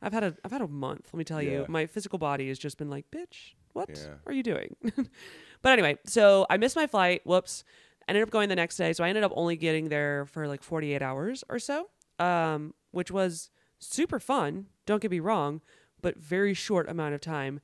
I've 0.03 0.13
had 0.13 0.23
a 0.25 0.37
I've 0.45 0.53
had 0.53 0.63
a 0.63 0.69
month. 0.69 1.09
Let 1.13 1.19
me 1.19 1.25
tell 1.25 1.43
you, 1.43 1.61
Yeah. 1.61 1.67
my 1.69 1.87
physical 1.87 2.19
body 2.19 2.49
has 2.49 2.59
just 2.59 2.79
been 2.79 2.91
like, 2.91 3.11
bitch, 3.11 3.55
what 3.73 3.89
Yeah. 3.91 4.15
are 4.27 4.33
you 4.33 4.43
doing? 4.43 4.77
but 5.63 5.73
anyway, 5.73 5.99
so 6.07 6.47
I 6.51 6.57
missed 6.57 6.77
my 6.77 6.87
flight. 6.87 7.23
Whoops. 7.25 7.65
Ended 8.09 8.23
up 8.23 8.31
going 8.31 8.49
the 8.49 8.55
next 8.57 8.77
day, 8.77 8.93
so 8.93 9.03
I 9.03 9.09
ended 9.09 9.25
up 9.25 9.33
only 9.35 9.57
getting 9.57 9.89
there 9.89 10.27
for 10.27 10.47
like 10.47 10.63
48 10.63 11.03
hours 11.03 11.43
or 11.49 11.59
so, 11.59 11.89
um, 12.21 12.73
which 12.93 13.11
was 13.11 13.51
super 13.81 14.21
fun. 14.21 14.67
Don't 14.87 15.03
get 15.03 15.11
me 15.11 15.19
wrong, 15.19 15.61
but 16.03 16.17
very 16.17 16.55
short 16.55 16.89
amount 16.89 17.15
of 17.15 17.21
time. 17.21 17.59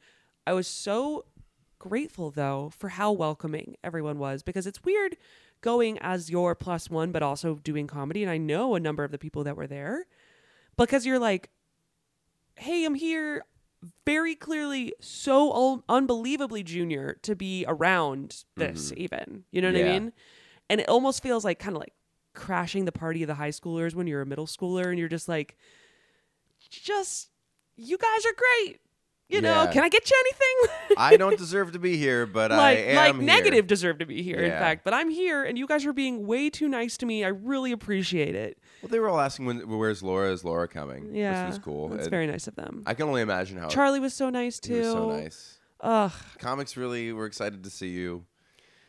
I 0.44 0.52
was 0.52 0.66
so 0.66 1.26
grateful 1.78 2.30
though 2.32 2.70
for 2.76 2.88
how 2.90 3.12
welcoming 3.12 3.76
everyone 3.84 4.18
was 4.18 4.42
because 4.42 4.66
it's 4.66 4.82
weird 4.84 5.16
going 5.60 5.98
as 6.00 6.30
your 6.30 6.54
plus 6.54 6.88
one 6.88 7.10
but 7.10 7.22
also 7.24 7.56
doing 7.56 7.88
comedy 7.88 8.22
and 8.22 8.30
I 8.30 8.36
know 8.38 8.76
a 8.76 8.80
number 8.80 9.02
of 9.02 9.10
the 9.10 9.18
people 9.18 9.42
that 9.44 9.56
were 9.56 9.66
there 9.66 10.06
because 10.76 11.04
you're 11.04 11.18
like 11.18 11.50
hey, 12.56 12.84
I'm 12.84 12.94
here 12.94 13.44
very 14.06 14.34
clearly 14.34 14.94
so 15.00 15.52
un- 15.52 15.82
unbelievably 15.88 16.62
junior 16.62 17.18
to 17.22 17.34
be 17.34 17.64
around 17.66 18.44
this 18.56 18.90
mm-hmm. 18.90 19.00
even. 19.02 19.44
You 19.50 19.60
know 19.62 19.72
what 19.72 19.78
Yeah. 19.80 19.86
I 19.86 19.98
mean? 19.98 20.12
And 20.70 20.80
it 20.80 20.88
almost 20.88 21.22
feels 21.22 21.44
like 21.44 21.58
kind 21.58 21.76
of 21.76 21.80
like 21.80 21.92
crashing 22.34 22.84
the 22.84 22.92
party 22.92 23.22
of 23.22 23.26
the 23.26 23.34
high 23.34 23.50
schoolers 23.50 23.94
when 23.94 24.06
you're 24.06 24.22
a 24.22 24.26
middle 24.26 24.46
schooler 24.46 24.86
and 24.86 24.98
you're 24.98 25.08
just 25.08 25.28
like 25.28 25.56
just 26.70 27.28
you 27.76 27.98
guys 27.98 28.26
are 28.26 28.34
great. 28.34 28.80
You 29.28 29.40
know, 29.40 29.62
Yeah. 29.64 29.72
can 29.72 29.82
I 29.82 29.88
get 29.88 30.10
you 30.10 30.16
anything? 30.20 30.96
I 30.98 31.16
don't 31.16 31.38
deserve 31.38 31.72
to 31.72 31.78
be 31.78 31.96
here, 31.96 32.26
but 32.26 32.50
like 32.50 32.78
I 32.78 32.80
am 32.82 32.96
like 32.96 33.14
here. 33.16 33.24
negative 33.24 33.66
deserve 33.66 33.98
to 33.98 34.06
be 34.06 34.22
here 34.22 34.38
in 34.40 34.50
fact, 34.50 34.84
but 34.84 34.92
I'm 34.94 35.10
here 35.10 35.42
and 35.42 35.58
you 35.58 35.66
guys 35.66 35.84
are 35.86 35.92
being 35.92 36.26
way 36.26 36.50
too 36.50 36.68
nice 36.68 36.96
to 36.98 37.06
me. 37.06 37.24
I 37.24 37.28
really 37.28 37.72
appreciate 37.72 38.34
it. 38.34 38.58
Well, 38.82 38.88
they 38.90 38.98
were 38.98 39.08
all 39.08 39.20
asking 39.20 39.46
when, 39.46 39.68
where's 39.68 40.02
Laura? 40.02 40.30
Is 40.32 40.44
Laura 40.44 40.66
coming? 40.68 41.14
Yeah. 41.14 41.44
which 41.46 41.50
was 41.54 41.58
cool. 41.64 41.88
That's 41.88 42.02
And 42.02 42.10
very 42.10 42.26
nice 42.26 42.46
of 42.48 42.56
them. 42.56 42.82
I 42.86 42.94
can 42.94 43.06
only 43.08 43.22
imagine 43.22 43.56
how 43.58 43.68
Charlie 43.68 44.00
was 44.00 44.12
so 44.14 44.28
nice 44.30 44.58
too. 44.58 44.74
he 44.74 44.80
was 44.80 44.88
so 44.92 45.10
nice. 45.10 45.58
Ugh. 45.80 46.12
Comics 46.38 46.76
really 46.76 47.12
were 47.12 47.26
excited 47.26 47.62
to 47.64 47.70
see 47.70 47.88
you. 47.88 48.24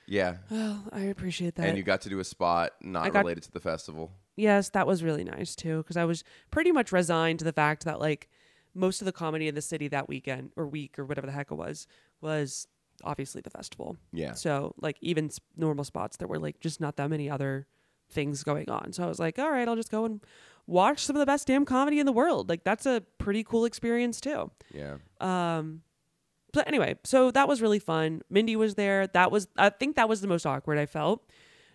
Yeah, 0.06 0.38
Well, 0.52 0.84
I 0.92 1.02
appreciate 1.02 1.56
that. 1.56 1.70
and 1.70 1.78
you 1.78 1.84
got 1.84 2.02
to 2.02 2.10
do 2.10 2.20
a 2.20 2.24
spot 2.26 2.72
not 2.82 3.14
got- 3.14 3.20
related 3.24 3.44
to 3.46 3.52
the 3.52 3.62
festival. 3.62 4.12
yes, 4.36 4.70
that 4.72 4.86
was 4.86 5.02
really 5.02 5.24
nice 5.24 5.56
too, 5.56 5.78
because 5.78 5.96
I 5.96 6.04
was 6.04 6.24
pretty 6.52 6.72
much 6.74 6.92
resigned 6.92 7.40
to 7.40 7.46
the 7.46 7.54
fact 7.54 7.86
that 7.86 8.00
like 8.02 8.30
most 8.76 9.02
of 9.02 9.06
the 9.06 9.14
comedy 9.14 9.48
in 9.48 9.56
the 9.56 9.62
city 9.62 9.88
that 9.88 10.10
weekend 10.10 10.52
or 10.58 10.68
week 10.68 11.00
or 11.00 11.06
whatever 11.06 11.26
the 11.28 11.32
heck 11.34 11.52
it 11.52 11.56
was 11.56 11.88
was 12.20 12.68
obviously 13.04 13.42
the 13.42 13.50
festival. 13.50 13.96
Yeah. 14.12 14.34
So 14.34 14.74
like 14.82 14.98
even 15.00 15.30
normal 15.56 15.86
spots, 15.86 16.18
there 16.18 16.28
were 16.28 16.40
like 16.40 16.60
just 16.60 16.82
not 16.82 16.98
that 16.98 17.10
many 17.10 17.30
other 17.30 17.68
things 18.14 18.44
going 18.44 18.70
on. 18.70 18.94
So 18.94 19.04
I 19.04 19.08
was 19.08 19.20
like, 19.20 19.40
all 19.40 19.52
right, 19.52 19.68
I'll 19.68 19.76
just 19.76 19.92
go 19.92 20.06
and 20.06 20.22
watch 20.68 21.06
some 21.06 21.16
of 21.16 21.20
the 21.20 21.26
best 21.26 21.48
damn 21.48 21.66
comedy 21.66 22.00
in 22.00 22.06
the 22.06 22.12
world. 22.12 22.50
Like 22.50 22.64
that's 22.64 22.86
a 22.86 23.04
pretty 23.18 23.44
cool 23.44 23.66
experience 23.66 24.22
too. 24.22 24.52
Yeah. 24.74 24.98
Um, 25.20 25.82
but 26.54 26.68
anyway, 26.68 26.96
so 27.04 27.32
that 27.32 27.48
was 27.48 27.62
really 27.62 27.80
fun. 27.80 28.22
Mindy 28.30 28.56
was 28.56 28.76
there. 28.76 29.08
That 29.08 29.32
was 29.32 29.48
I 29.58 29.70
think 29.70 29.96
that 29.96 30.08
was 30.08 30.22
the 30.22 30.28
most 30.28 30.46
awkward 30.46 30.78
I 30.78 30.86
felt. 30.86 31.30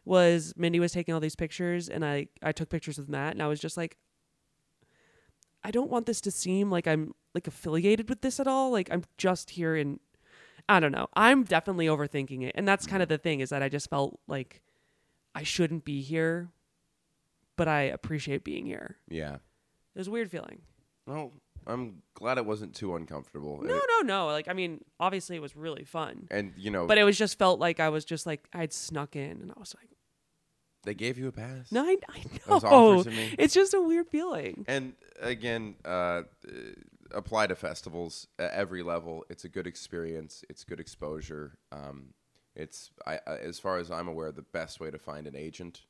Was 0.05 0.55
Mindy 0.57 0.81
was 0.81 0.93
taking 0.93 1.13
all 1.13 1.21
these 1.21 1.37
pictures 1.37 1.89
and 1.89 2.05
I 2.05 2.29
I 2.43 2.53
took 2.53 2.71
pictures 2.71 2.99
with 2.99 3.09
Matt 3.09 3.33
and 3.33 3.43
I 3.43 3.47
was 3.49 3.61
just 3.61 3.77
like 3.77 3.99
I 5.65 5.71
don't 5.71 5.91
want 5.91 6.07
this 6.07 6.21
to 6.23 6.31
seem 6.31 6.71
like 6.71 6.87
I'm 6.87 7.13
like 7.35 7.47
affiliated 7.47 8.09
with 8.09 8.23
this 8.23 8.41
at 8.41 8.47
all. 8.47 8.71
Like 8.71 8.89
I'm 8.91 9.03
just 9.19 9.51
here 9.51 9.77
and 9.77 9.99
I 10.69 10.81
don't 10.81 10.93
know. 10.93 11.09
I'm 11.15 11.45
definitely 11.45 11.87
overthinking 11.87 12.43
it. 12.43 12.53
And 12.55 12.67
that's 12.67 12.87
kind 12.87 13.03
of 13.03 13.09
the 13.09 13.19
thing 13.19 13.41
is 13.41 13.51
that 13.51 13.63
I 13.63 13.69
just 13.69 13.91
felt 13.91 14.19
like 14.29 14.63
I 15.39 15.45
shouldn't 15.45 15.85
be 15.85 16.03
here, 16.03 16.49
but 17.57 17.69
I 17.69 17.83
appreciate 17.83 18.43
being 18.43 18.67
here. 18.67 18.97
Yeah. 19.09 19.37
It 19.37 19.99
was 19.99 20.09
a 20.09 20.11
weird 20.11 20.33
feeling. 20.33 20.63
Well, 21.07 21.33
I'm 21.65 22.03
glad 22.15 22.39
it 22.39 22.45
wasn't 22.47 22.75
too 22.75 22.97
uncomfortable. 22.97 23.61
No, 23.63 23.81
no, 23.89 24.01
no. 24.03 24.27
Like 24.27 24.49
I 24.49 24.53
mean, 24.53 24.81
obviously 24.99 25.37
it 25.37 25.43
was 25.43 25.55
really 25.55 25.85
fun. 25.85 26.27
And 26.33 26.55
you 26.57 26.73
know, 26.73 26.89
But 26.89 26.99
it 26.99 27.05
was 27.05 27.17
just 27.17 27.39
felt 27.39 27.61
like 27.61 27.79
I 27.79 27.89
was 27.89 28.05
just 28.05 28.27
like 28.27 28.49
I'd 28.53 28.73
snuck 28.73 29.15
in, 29.15 29.41
and 29.41 29.53
I 29.57 29.61
was 29.61 29.77
like, 29.81 29.91
they 30.83 30.95
gave 30.95 31.19
you 31.19 31.29
a 31.29 31.33
pass. 31.33 31.71
no, 31.71 31.85
I, 31.85 31.97
I 32.09 32.55
was 32.55 32.63
know. 32.65 32.69
offered 32.69 33.11
to 33.13 33.17
me. 33.17 33.35
It's 33.39 33.55
just 33.55 33.75
a 33.75 33.81
weird 33.81 34.09
feeling. 34.09 34.65
And 34.67 34.95
again, 35.21 35.77
uh, 35.85 35.89
uh, 35.89 36.23
apply 37.13 37.47
to 37.47 37.55
festivals 37.55 38.27
at 38.41 38.51
every 38.53 38.83
level. 38.83 39.25
It's 39.31 39.45
a 39.45 39.49
good 39.49 39.69
experience. 39.69 40.43
It's 40.51 40.65
good 40.65 40.81
exposure. 40.81 41.59
Um, 41.71 42.15
it's 42.59 42.91
I, 43.07 43.21
as 43.27 43.59
far 43.59 43.79
as 43.79 43.91
I'm 43.91 44.09
aware, 44.09 44.33
the 44.33 44.43
best 44.43 44.81
way 44.81 44.91
to 44.91 44.99
find 44.99 45.27
an 45.27 45.37
agent. 45.37 45.83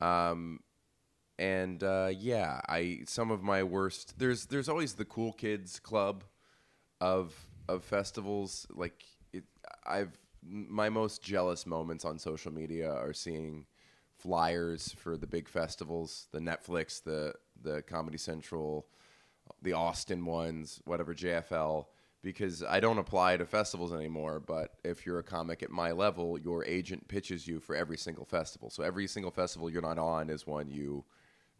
Um, 0.00 0.60
and 1.38 1.82
uh, 1.84 2.10
yeah, 2.16 2.60
I 2.68 3.00
some 3.06 3.30
of 3.30 3.42
my 3.42 3.62
worst. 3.62 4.18
There's 4.18 4.46
there's 4.46 4.68
always 4.68 4.94
the 4.94 5.04
cool 5.04 5.32
kids 5.32 5.78
club 5.78 6.24
of 7.00 7.34
of 7.68 7.84
festivals. 7.84 8.66
Like 8.70 9.04
it, 9.32 9.44
I've 9.86 10.18
my 10.44 10.88
most 10.88 11.22
jealous 11.22 11.66
moments 11.66 12.04
on 12.04 12.18
social 12.18 12.52
media 12.52 12.92
are 12.92 13.12
seeing 13.12 13.66
flyers 14.18 14.94
for 14.98 15.16
the 15.16 15.26
big 15.26 15.48
festivals, 15.48 16.28
the 16.32 16.40
Netflix, 16.40 17.02
the 17.02 17.34
the 17.60 17.82
Comedy 17.82 18.18
Central, 18.18 18.86
the 19.62 19.72
Austin 19.72 20.24
ones, 20.24 20.80
whatever 20.84 21.14
JFL. 21.14 21.86
Because 22.22 22.62
I 22.62 22.78
don't 22.78 22.98
apply 22.98 23.36
to 23.36 23.44
festivals 23.44 23.92
anymore, 23.92 24.38
but 24.38 24.74
if 24.84 25.04
you're 25.04 25.18
a 25.18 25.24
comic 25.24 25.62
at 25.62 25.70
my 25.70 25.90
level, 25.90 26.38
your 26.38 26.64
agent 26.64 27.08
pitches 27.08 27.48
you 27.48 27.58
for 27.58 27.74
every 27.74 27.96
single 27.98 28.24
festival. 28.24 28.70
So 28.70 28.84
every 28.84 29.08
single 29.08 29.32
festival 29.32 29.68
you're 29.68 29.82
not 29.82 29.98
on 29.98 30.30
is 30.30 30.46
one 30.46 30.70
you 30.70 31.04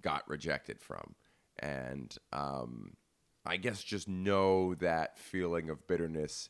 got 0.03 0.29
rejected 0.29 0.81
from. 0.81 1.16
And 1.59 2.16
um, 2.33 2.92
I 3.44 3.57
guess 3.57 3.83
just 3.83 4.09
know 4.09 4.75
that 4.77 5.18
feeling 5.18 5.68
of 5.68 5.87
bitterness 5.88 6.48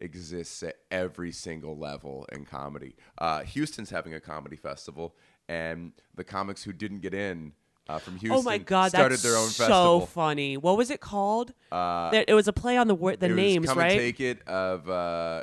exists 0.00 0.62
at 0.62 0.76
every 0.90 1.32
single 1.32 1.78
level 1.78 2.26
in 2.32 2.44
comedy. 2.44 2.96
Uh, 3.18 3.42
Houston's 3.42 3.90
having 3.90 4.14
a 4.14 4.20
comedy 4.20 4.56
festival, 4.56 5.16
and 5.48 5.92
the 6.14 6.24
comics 6.24 6.62
who 6.62 6.72
didn't 6.72 7.00
get 7.00 7.14
in 7.14 7.52
uh, 7.88 7.98
from 7.98 8.16
Houston 8.16 8.38
oh 8.38 8.42
my 8.42 8.58
god, 8.58 8.88
started 8.90 9.12
that's 9.14 9.22
their 9.22 9.36
own 9.36 9.48
so 9.48 9.64
festival. 9.64 10.06
funny. 10.06 10.56
What 10.56 10.76
was 10.76 10.90
it 10.90 11.00
called? 11.00 11.52
Uh, 11.70 12.10
it 12.26 12.34
was 12.34 12.48
a 12.48 12.52
play 12.52 12.76
on 12.76 12.88
the 12.88 12.94
word, 12.94 13.20
the 13.20 13.26
it 13.26 13.30
was 13.30 13.36
names, 13.36 13.68
come 13.68 13.78
right? 13.78 13.92
and 13.92 14.00
take 14.00 14.20
it 14.20 14.46
of 14.48 14.88
uh, 14.88 15.42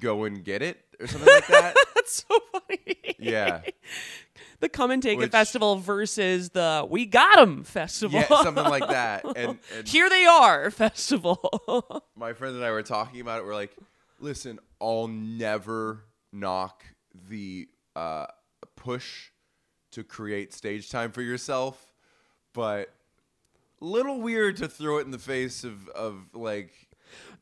go 0.00 0.24
and 0.24 0.44
get 0.44 0.62
it 0.62 0.80
or 1.00 1.06
something 1.06 1.28
like 1.32 1.46
that. 1.48 1.74
that's 1.94 2.24
so 2.28 2.38
funny. 2.52 2.96
yeah, 3.18 3.60
the 4.60 4.68
come 4.68 4.90
and 4.90 5.02
take 5.02 5.18
Which- 5.18 5.28
it 5.28 5.32
festival 5.32 5.76
versus 5.76 6.50
the 6.50 6.86
we 6.88 7.06
got 7.06 7.36
got 7.36 7.42
'em 7.42 7.64
festival. 7.64 8.20
yeah, 8.20 8.42
something 8.42 8.64
like 8.64 8.86
that. 8.88 9.24
And, 9.36 9.58
and 9.76 9.88
Here 9.88 10.08
they 10.10 10.24
are 10.24 10.70
festival. 11.16 12.02
my 12.16 12.32
friend 12.32 12.54
and 12.56 12.64
I 12.64 12.70
were 12.70 12.82
talking 12.82 13.20
about 13.20 13.40
it. 13.40 13.46
We're 13.46 13.54
like, 13.54 13.74
listen, 14.20 14.58
I'll 14.80 15.08
never 15.08 16.04
knock 16.32 16.84
the 17.28 17.68
uh, 17.94 18.26
push 18.76 19.30
to 19.96 20.04
create 20.04 20.52
stage 20.52 20.90
time 20.90 21.10
for 21.10 21.22
yourself, 21.22 21.94
but 22.52 22.92
little 23.80 24.20
weird 24.20 24.58
to 24.58 24.68
throw 24.68 24.98
it 24.98 25.06
in 25.06 25.10
the 25.10 25.18
face 25.18 25.64
of 25.64 25.88
of 25.88 26.16
like 26.34 26.70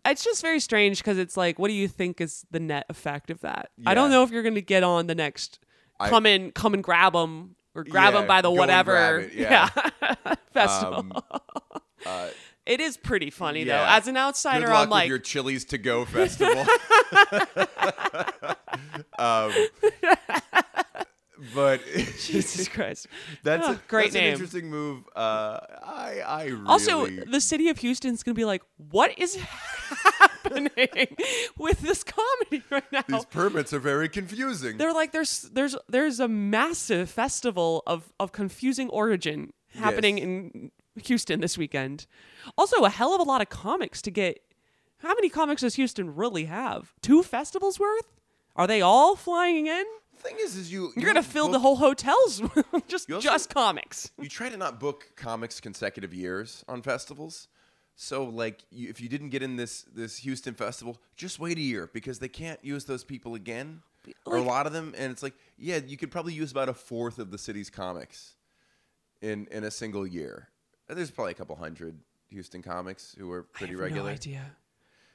it's 0.05 0.23
just 0.23 0.41
very 0.41 0.61
strange 0.61 0.99
because 0.99 1.19
it's 1.19 1.37
like, 1.37 1.59
what 1.59 1.67
do 1.69 1.75
you 1.75 1.89
think 1.89 2.21
is 2.21 2.47
the 2.53 2.61
net 2.61 2.87
effect 2.89 3.31
of 3.31 3.41
that? 3.41 3.71
I 3.85 3.95
don't 3.95 4.11
know 4.11 4.23
if 4.23 4.31
you're 4.31 4.45
going 4.45 4.55
to 4.55 4.63
get 4.63 4.85
on 4.85 5.09
the 5.09 5.17
next 5.17 5.59
I- 5.99 6.09
come 6.09 6.27
in, 6.27 6.53
come 6.53 6.75
and 6.75 6.85
grab 6.85 7.13
them 7.15 7.57
or 7.75 7.83
grab 7.83 8.13
them 8.13 8.23
Yeah, 8.23 8.29
by 8.29 8.41
the 8.41 8.53
whatever. 8.53 9.21
it, 9.21 9.33
yeah. 9.33 9.69
festival. 10.53 10.99
um, 10.99 11.13
uh, 12.07 12.29
it 12.67 12.81
is 12.81 12.97
pretty 12.97 13.31
funny 13.31 13.65
though. 13.65 13.85
As 13.89 14.07
an 14.07 14.17
outsider, 14.17 14.71
I'm 14.71 14.91
like, 14.91 15.09
your 15.09 15.19
Chili's 15.19 15.65
to 15.67 15.79
go 15.79 16.05
festival. 16.05 16.65
um, 19.19 19.53
but 21.55 21.81
Jesus 22.21 22.69
Christ. 22.69 23.07
that's 23.43 23.67
Oh, 23.67 23.73
a, 23.73 23.81
great 23.89 24.13
that's 24.13 24.17
an 24.17 24.25
interesting 24.25 24.71
move. 24.71 25.05
Uh, 25.17 25.59
I 25.85 26.23
I 26.27 26.45
really 26.47 26.67
Also, 26.67 27.07
the 27.07 27.41
city 27.41 27.69
of 27.69 27.79
Houston's 27.79 28.23
going 28.23 28.35
to 28.35 28.39
be 28.39 28.45
like, 28.45 28.63
what 28.77 29.19
is 29.19 29.35
happening 30.15 31.17
with 31.59 31.81
this 31.81 32.05
comedy 32.05 32.63
right 32.71 32.91
now? 32.93 33.03
these 33.09 33.25
permits 33.27 33.73
are 33.73 33.79
very 33.79 34.09
confusing. 34.09 34.77
They're 34.79 34.93
like, 34.93 35.13
there's 35.13 35.43
there's 35.53 35.77
there's 35.89 36.21
a 36.21 36.29
massive 36.29 37.11
festival 37.11 37.83
of 37.87 38.13
of 38.21 38.33
confusing 38.33 38.89
origin 38.91 39.53
happening 39.75 40.19
Yes. 40.19 40.25
in 40.27 40.71
Houston 41.05 41.41
this 41.41 41.59
weekend. 41.59 42.07
Also, 42.57 42.85
a 42.85 42.91
hell 42.91 43.15
of 43.15 43.21
a 43.21 43.25
lot 43.25 43.41
of 43.41 43.49
comics 43.49 44.01
to 44.03 44.11
get. 44.11 44.39
How 44.99 45.13
many 45.15 45.29
comics 45.29 45.61
does 45.61 45.75
Houston 45.75 46.15
really 46.15 46.45
have? 46.47 46.95
Two 47.03 47.23
festivals 47.23 47.79
worth? 47.79 48.11
Are 48.57 48.67
they 48.67 48.81
all 48.81 49.17
flying 49.17 49.67
in? 49.67 49.85
Thing 50.25 50.37
is, 50.41 50.57
is 50.57 50.73
you 50.73 50.93
You're 50.97 51.07
gonna 51.07 51.23
fill 51.23 51.49
the 51.49 51.59
whole 51.59 51.77
hotels 51.77 52.41
just 52.89 53.11
also- 53.11 53.21
just 53.21 53.53
comics. 53.55 54.11
You 54.21 54.29
try 54.29 54.49
to 54.49 54.57
not 54.57 54.81
book 54.81 55.11
comics 55.17 55.61
consecutive 55.61 56.13
years 56.15 56.65
on 56.69 56.83
festivals. 56.83 57.49
So 57.97 58.25
like, 58.25 58.65
you, 58.71 58.89
if 58.89 59.01
you 59.01 59.09
didn't 59.09 59.29
get 59.31 59.43
in 59.43 59.57
this 59.57 59.83
this 59.95 60.19
Houston 60.19 60.55
festival, 60.55 61.01
just 61.17 61.39
wait 61.39 61.59
a 61.59 61.61
year 61.61 61.89
because 61.93 62.19
they 62.19 62.29
can't 62.29 62.59
use 62.65 62.85
those 62.87 63.05
people 63.05 63.35
again, 63.37 63.83
or 64.27 64.37
a 64.37 64.43
lot 64.43 64.67
of 64.67 64.73
them. 64.73 64.95
And 64.99 65.13
it's 65.13 65.23
like, 65.23 65.35
yeah, 65.57 65.79
you 65.87 65.97
could 65.97 66.11
probably 66.11 66.33
use 66.33 66.51
about 66.51 66.69
a 66.69 66.75
fourth 66.75 67.19
of 67.21 67.31
the 67.31 67.39
city's 67.39 67.71
comics 67.71 68.35
in 69.23 69.47
in 69.53 69.63
a 69.65 69.71
single 69.71 70.07
year. 70.07 70.49
And 70.89 70.99
There's 70.99 71.11
probably 71.13 71.33
a 71.33 71.37
couple 71.37 71.55
hundred 71.57 71.99
Houston 72.31 72.63
comics 72.63 73.15
who 73.19 73.31
are 73.31 73.43
pretty 73.45 73.75
I 73.75 73.77
have 73.77 73.81
regular. 73.83 74.11
No 74.11 74.15
idea. 74.15 74.51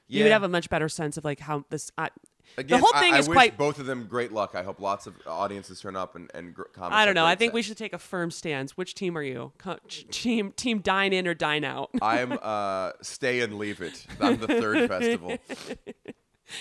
Yeah. 0.08 0.18
You 0.18 0.24
would 0.24 0.32
have 0.32 0.42
a 0.42 0.48
much 0.48 0.68
better 0.70 0.88
sense 0.88 1.16
of 1.16 1.24
like 1.24 1.40
how 1.40 1.64
this. 1.70 1.92
I, 1.98 2.08
Again, 2.56 2.80
the 2.80 2.84
whole 2.84 3.00
thing 3.00 3.14
I, 3.14 3.18
is 3.18 3.28
wish 3.28 3.36
quite. 3.36 3.56
both 3.56 3.78
of 3.78 3.86
them 3.86 4.06
great 4.06 4.32
luck. 4.32 4.54
I 4.54 4.62
hope 4.62 4.80
lots 4.80 5.06
of 5.06 5.14
audiences 5.26 5.80
turn 5.80 5.96
up 5.96 6.16
and 6.16 6.30
and 6.34 6.54
comics. 6.54 6.94
I 6.94 7.04
don't 7.04 7.14
know. 7.14 7.26
I 7.26 7.34
think 7.34 7.52
we 7.52 7.62
should 7.62 7.76
take 7.76 7.92
a 7.92 7.98
firm 7.98 8.30
stance. 8.30 8.76
Which 8.76 8.94
team 8.94 9.16
are 9.16 9.22
you? 9.22 9.52
Co- 9.58 9.78
team 10.10 10.52
Team 10.52 10.80
Dine 10.80 11.12
In 11.12 11.26
or 11.26 11.34
Dine 11.34 11.64
Out? 11.64 11.90
I'm 12.02 12.38
uh, 12.40 12.92
stay 13.02 13.40
and 13.40 13.58
leave 13.58 13.80
it. 13.80 14.06
I'm 14.20 14.38
the 14.38 14.46
third 14.48 14.88
festival. 14.88 15.36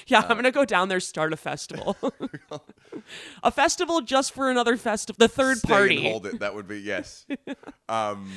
yeah, 0.07 0.21
I'm 0.21 0.35
gonna 0.35 0.51
go 0.51 0.65
down 0.65 0.89
there, 0.89 0.99
start 0.99 1.33
a 1.33 1.37
festival. 1.37 1.97
a 3.43 3.51
festival 3.51 4.01
just 4.01 4.31
for 4.33 4.49
another 4.49 4.77
festival. 4.77 5.17
The 5.19 5.27
third 5.27 5.61
party. 5.63 6.03
hold 6.03 6.25
it. 6.25 6.39
That 6.39 6.55
would 6.55 6.67
be 6.67 6.79
yes. 6.79 7.25
Um, 7.87 8.29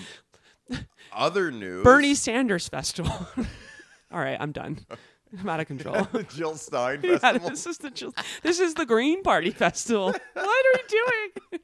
Other 1.12 1.50
news. 1.50 1.84
Bernie 1.84 2.14
Sanders 2.14 2.68
Festival. 2.68 3.26
All 4.10 4.18
right, 4.20 4.36
I'm 4.40 4.52
done. 4.52 4.78
I'm 5.40 5.48
out 5.48 5.60
of 5.60 5.66
control. 5.66 6.06
Jill 6.34 6.56
Stein 6.56 7.00
yeah, 7.04 7.38
this 7.38 7.66
is 7.66 7.78
the 7.78 7.90
Jil- 7.90 8.14
this 8.42 8.60
is 8.60 8.74
the 8.74 8.84
Green 8.86 9.22
Party 9.22 9.50
Festival. 9.50 10.12
what 10.34 10.66
are 10.66 10.72
we 10.74 10.88
doing? 10.88 11.60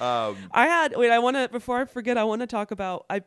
um, 0.00 0.36
I 0.50 0.66
had 0.66 0.94
wait. 0.96 1.10
I 1.10 1.18
want 1.18 1.36
to 1.36 1.48
before 1.48 1.80
I 1.80 1.84
forget. 1.84 2.18
I 2.18 2.24
want 2.24 2.40
to 2.40 2.46
talk 2.46 2.70
about 2.70 3.06
I. 3.08 3.22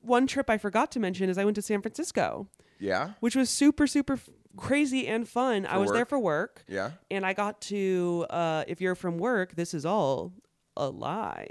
One 0.00 0.26
trip 0.26 0.48
I 0.50 0.58
forgot 0.58 0.90
to 0.92 1.00
mention 1.00 1.28
is 1.30 1.38
I 1.38 1.44
went 1.44 1.54
to 1.56 1.62
San 1.62 1.80
Francisco, 1.80 2.46
yeah. 2.78 3.10
which 3.20 3.34
was 3.36 3.48
super 3.50 3.86
super 3.86 4.14
f- 4.14 4.28
crazy 4.56 5.06
and 5.06 5.26
fun. 5.28 5.66
I 5.66 5.78
was 5.78 5.90
there 5.92 6.04
for 6.04 6.18
work, 6.18 6.62
Yeah. 6.68 6.92
and 7.10 7.24
I 7.24 7.32
got 7.32 7.60
to. 7.62 8.26
Uh, 8.30 8.64
if 8.68 8.80
you're 8.80 8.94
from 8.94 9.18
work, 9.18 9.56
this 9.56 9.72
is 9.74 9.84
all 9.86 10.32
a 10.76 10.88
lie. 10.88 11.48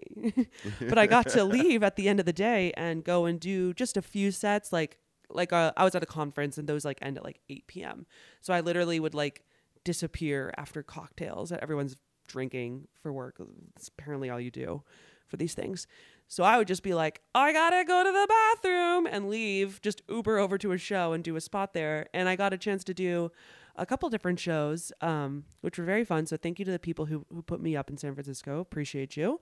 but 0.81 0.97
I 0.97 1.07
got 1.07 1.29
to 1.29 1.43
leave 1.43 1.81
at 1.81 1.95
the 1.95 2.07
end 2.09 2.19
of 2.19 2.25
the 2.25 2.33
day 2.33 2.73
and 2.77 3.03
go 3.03 3.25
and 3.25 3.39
do 3.39 3.73
just 3.73 3.97
a 3.97 4.01
few 4.01 4.31
sets. 4.31 4.71
Like 4.73 4.97
like 5.29 5.53
uh, 5.53 5.71
I 5.75 5.83
was 5.83 5.95
at 5.95 6.03
a 6.03 6.07
conference 6.07 6.57
and 6.57 6.67
those 6.67 6.85
like 6.85 6.99
end 7.01 7.17
at 7.17 7.23
like 7.23 7.39
8 7.49 7.67
p.m. 7.67 8.05
So 8.41 8.53
I 8.53 8.61
literally 8.61 8.99
would 8.99 9.13
like 9.13 9.43
disappear 9.83 10.53
after 10.57 10.83
cocktails 10.83 11.49
that 11.49 11.61
everyone's 11.61 11.95
drinking 12.27 12.87
for 13.01 13.11
work. 13.11 13.41
It's 13.75 13.89
apparently 13.89 14.29
all 14.29 14.39
you 14.39 14.51
do 14.51 14.83
for 15.27 15.37
these 15.37 15.53
things. 15.53 15.87
So 16.27 16.43
I 16.43 16.57
would 16.57 16.67
just 16.67 16.83
be 16.83 16.93
like, 16.93 17.21
I 17.35 17.53
gotta 17.53 17.83
go 17.85 18.03
to 18.03 18.11
the 18.11 18.27
bathroom 18.27 19.07
and 19.07 19.29
leave, 19.29 19.81
just 19.81 20.01
Uber 20.09 20.37
over 20.39 20.57
to 20.57 20.71
a 20.71 20.77
show 20.77 21.13
and 21.13 21.23
do 21.23 21.35
a 21.35 21.41
spot 21.41 21.73
there. 21.73 22.07
And 22.13 22.29
I 22.29 22.35
got 22.35 22.53
a 22.53 22.57
chance 22.57 22.83
to 22.85 22.93
do 22.93 23.31
a 23.75 23.85
couple 23.85 24.09
different 24.09 24.39
shows, 24.39 24.91
um, 25.01 25.45
which 25.61 25.77
were 25.77 25.83
very 25.83 26.05
fun. 26.05 26.25
So 26.25 26.37
thank 26.37 26.59
you 26.59 26.65
to 26.65 26.71
the 26.71 26.79
people 26.79 27.05
who, 27.05 27.25
who 27.33 27.41
put 27.41 27.61
me 27.61 27.75
up 27.75 27.89
in 27.89 27.97
San 27.97 28.13
Francisco. 28.13 28.59
Appreciate 28.59 29.17
you. 29.17 29.39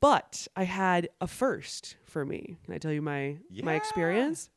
But 0.00 0.48
I 0.56 0.64
had 0.64 1.08
a 1.20 1.28
first 1.28 1.96
for 2.04 2.24
me. 2.24 2.56
Can 2.64 2.74
I 2.74 2.78
tell 2.78 2.92
you 2.92 3.02
my 3.02 3.38
my 3.62 3.74
experience? 3.74 4.50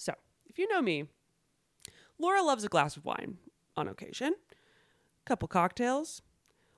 So 0.00 0.14
if 0.46 0.58
you 0.58 0.66
know 0.68 0.80
me, 0.80 1.04
Laura 2.18 2.42
loves 2.42 2.64
a 2.64 2.68
glass 2.68 2.96
of 2.96 3.04
wine 3.04 3.36
on 3.76 3.86
occasion, 3.86 4.32
a 4.32 5.24
couple 5.26 5.46
cocktails. 5.46 6.22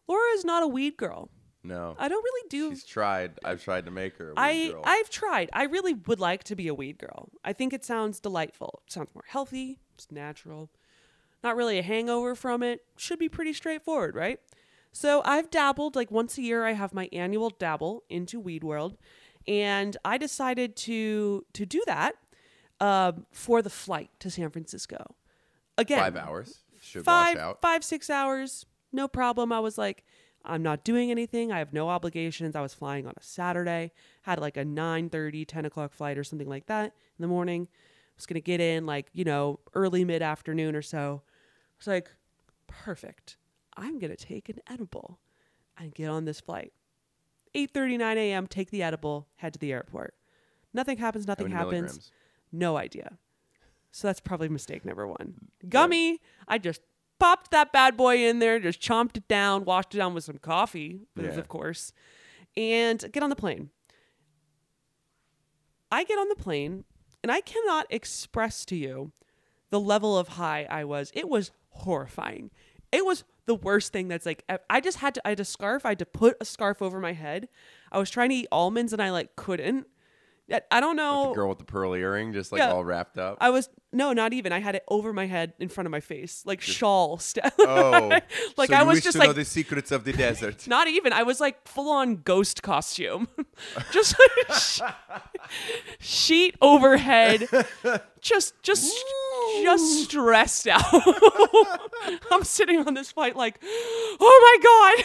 Laura 0.09 0.29
is 0.35 0.45
not 0.45 0.65
a 0.65 0.67
weed 0.67 0.97
girl. 0.97 1.31
No. 1.63 1.95
I 2.01 2.09
don't 2.09 2.25
really 2.25 2.49
do 2.49 2.71
She's 2.71 2.85
tried. 2.85 3.39
I've 3.45 3.63
tried 3.63 3.85
to 3.85 3.93
make 3.93 4.17
her. 4.17 4.31
A 4.31 4.35
weed 4.35 4.37
I 4.37 4.69
girl. 4.73 4.83
I've 4.85 5.09
tried. 5.09 5.51
I 5.53 5.65
really 5.67 5.95
would 5.95 6.19
like 6.19 6.43
to 6.45 6.57
be 6.57 6.67
a 6.67 6.75
weed 6.75 6.99
girl. 6.99 7.29
I 7.45 7.53
think 7.53 7.73
it 7.73 7.85
sounds 7.85 8.19
delightful. 8.19 8.83
It 8.89 8.93
sounds 8.93 9.11
more 9.15 9.25
healthy. 9.29 9.79
It's 9.95 10.11
natural. 10.11 10.71
Not 11.45 11.55
really 11.55 11.79
a 11.79 11.83
hangover 11.83 12.35
from 12.35 12.65
it. 12.65 12.81
Should 12.97 13.21
be 13.21 13.29
pretty 13.29 13.53
straightforward, 13.53 14.17
right? 14.17 14.41
So 14.91 15.23
I've 15.25 15.49
dabbled 15.49 15.95
like 15.95 16.11
once 16.11 16.39
a 16.39 16.43
year. 16.43 16.67
I 16.67 16.73
have 16.73 16.93
my 16.93 17.09
annual 17.13 17.51
dabble 17.51 18.03
into 18.11 18.41
weed 18.41 18.65
world, 18.65 18.97
and 19.47 19.97
I 20.05 20.19
decided 20.19 20.75
to 20.79 21.47
to 21.53 21.65
do 21.65 21.85
that 21.87 22.17
um, 22.83 23.27
for 23.31 23.63
the 23.63 23.71
flight 23.71 24.11
to 24.19 24.29
San 24.31 24.51
Francisco. 24.51 25.15
Again, 25.79 26.01
Five 26.01 26.17
hours 26.17 26.59
should 26.81 27.05
five, 27.05 27.37
wash 27.37 27.43
out. 27.43 27.61
five, 27.61 27.85
six 27.85 28.11
hours, 28.11 28.67
no 28.93 29.07
problem. 29.07 29.53
I 29.53 29.61
was 29.61 29.79
like, 29.79 30.05
I'm 30.45 30.65
not 30.65 30.83
doing 30.85 31.13
anything. 31.13 31.53
I 31.53 31.59
have 31.59 31.73
no 31.73 31.89
obligations. 31.89 32.57
I 32.57 32.61
was 32.61 32.75
flying 32.75 33.07
on 33.07 33.15
a 33.17 33.23
Saturday, 33.23 33.93
had 34.23 34.41
like 34.41 34.57
a 34.57 34.65
9 34.65 35.09
10 35.09 35.65
o'clock 35.65 35.93
flight 35.93 36.19
or 36.19 36.25
something 36.25 36.49
like 36.49 36.67
that 36.67 36.87
in 36.87 37.23
the 37.23 37.29
morning. 37.29 37.69
I 37.71 38.15
was 38.17 38.27
gonna 38.27 38.41
get 38.41 38.61
in 38.61 38.85
like, 38.85 39.07
you 39.13 39.25
know, 39.25 39.61
early 39.75 40.05
mid 40.05 40.21
afternoon 40.21 40.75
or 40.75 40.83
so. 40.83 41.23
I 41.25 41.75
was 41.79 41.87
like, 41.87 42.11
perfect. 42.67 43.37
I'm 43.77 44.01
gonna 44.01 44.17
take 44.17 44.49
an 44.49 44.59
edible 44.69 45.21
and 45.79 45.95
get 45.95 46.09
on 46.09 46.25
this 46.25 46.41
flight. 46.41 46.73
8:39 47.55 48.17
a.m. 48.17 48.47
Take 48.49 48.71
the 48.71 48.83
edible, 48.83 49.29
head 49.37 49.53
to 49.53 49.59
the 49.61 49.73
airport. 49.73 50.15
Nothing 50.75 50.99
happens. 50.99 51.29
Nothing 51.29 51.51
happens. 51.51 51.73
milligrams? 51.73 52.13
No 52.53 52.77
idea. 52.77 53.19
So 53.91 54.07
that's 54.09 54.21
probably 54.21 54.49
mistake 54.49 54.85
number 54.85 55.07
one. 55.07 55.35
Mm, 55.65 55.69
Gummy. 55.71 56.21
I 56.49 56.59
just 56.59 56.81
popped 57.19 57.51
that 57.51 57.73
bad 57.73 57.97
boy 57.97 58.27
in 58.27 58.39
there, 58.39 58.59
just 58.61 58.81
chomped 58.81 59.17
it 59.17 59.29
down, 59.29 59.65
washed 59.65 59.95
it 59.95 59.99
down 59.99 60.15
with 60.15 60.25
some 60.25 60.39
coffee, 60.39 61.07
Yeah. 61.17 61.29
of 61.29 61.49
course, 61.49 61.93
and 62.57 63.05
get 63.13 63.23
on 63.23 63.31
the 63.31 63.37
plane. 63.37 63.71
I 65.91 66.05
get 66.05 66.19
on 66.19 66.29
the 66.29 66.35
plane, 66.37 66.85
and 67.23 67.31
I 67.31 67.41
cannot 67.41 67.87
express 67.91 68.65
to 68.67 68.77
you 68.77 69.13
the 69.71 69.81
level 69.81 70.17
of 70.19 70.29
high 70.29 70.67
I 70.69 70.85
was. 70.85 71.11
It 71.15 71.29
was 71.29 71.51
horrifying. 71.71 72.51
It 72.91 73.05
was 73.05 73.25
the 73.47 73.55
worst 73.55 73.93
thing 73.93 74.09
that's 74.09 74.27
like, 74.27 74.45
I 74.71 74.81
just 74.81 74.99
had 74.99 75.15
to, 75.15 75.27
I 75.27 75.31
had 75.31 75.41
a 75.41 75.45
scarf. 75.45 75.85
I 75.85 75.91
had 75.91 75.99
to 75.99 76.07
put 76.07 76.37
a 76.41 76.45
scarf 76.45 76.81
over 76.83 76.99
my 77.01 77.13
head. 77.13 77.49
I 77.91 77.99
was 77.99 78.11
trying 78.11 78.31
to 78.31 78.37
eat 78.37 78.49
almonds, 78.53 78.93
and 78.93 79.03
I 79.03 79.11
like 79.11 79.37
couldn't. 79.37 79.87
I- 80.71 80.81
don't 80.81 80.97
know. 80.97 81.29
The 81.29 81.35
girl 81.35 81.49
with 81.49 81.59
the 81.59 81.65
pearl 81.65 81.95
earring, 81.95 82.33
just 82.33 82.53
like 82.53 82.59
Yeah. 82.61 82.73
all 82.73 82.85
wrapped 82.85 83.19
up. 83.19 83.39
I 83.41 83.51
was 83.51 83.69
no, 83.95 84.13
not 84.15 84.33
even. 84.33 84.53
I 84.53 84.61
had 84.61 84.75
it 84.75 84.85
over 84.89 85.13
my 85.13 85.27
head 85.27 85.53
in 85.59 85.69
front 85.69 85.87
of 85.87 85.91
my 85.91 86.01
face, 86.01 86.45
like 86.47 86.61
shawl 86.63 87.19
style. 87.19 87.51
oh, 87.59 88.21
like 88.57 88.71
so 88.71 88.77
I 88.77 88.83
was 88.85 89.03
just 89.03 89.13
to 89.13 89.19
know 89.19 89.27
like 89.27 89.37
the 89.37 89.45
secrets 89.45 89.93
of 89.93 90.05
the 90.05 90.13
desert. 90.13 90.67
not 90.69 90.89
even. 90.89 91.13
I 91.13 91.23
was 91.25 91.41
like 91.41 91.67
full 91.69 91.91
on 91.91 92.17
ghost 92.17 92.63
costume, 92.63 93.29
just 93.91 94.15
sh- 94.55 94.81
sheet 96.01 96.57
overhead, 96.63 97.47
just 98.21 98.55
just 98.63 98.95
just 99.63 100.05
stressed 100.05 100.67
out. 100.69 100.83
I'm 102.31 102.45
sitting 102.45 102.81
on 102.87 102.95
this 102.95 103.13
flight 103.13 103.37
like, 103.37 103.59
oh 103.63 104.59
my 104.59 105.03
god, 105.03 105.05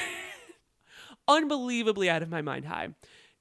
unbelievably 1.27 2.09
out 2.09 2.23
of 2.23 2.29
my 2.29 2.41
mind 2.41 2.65
high. 2.65 2.89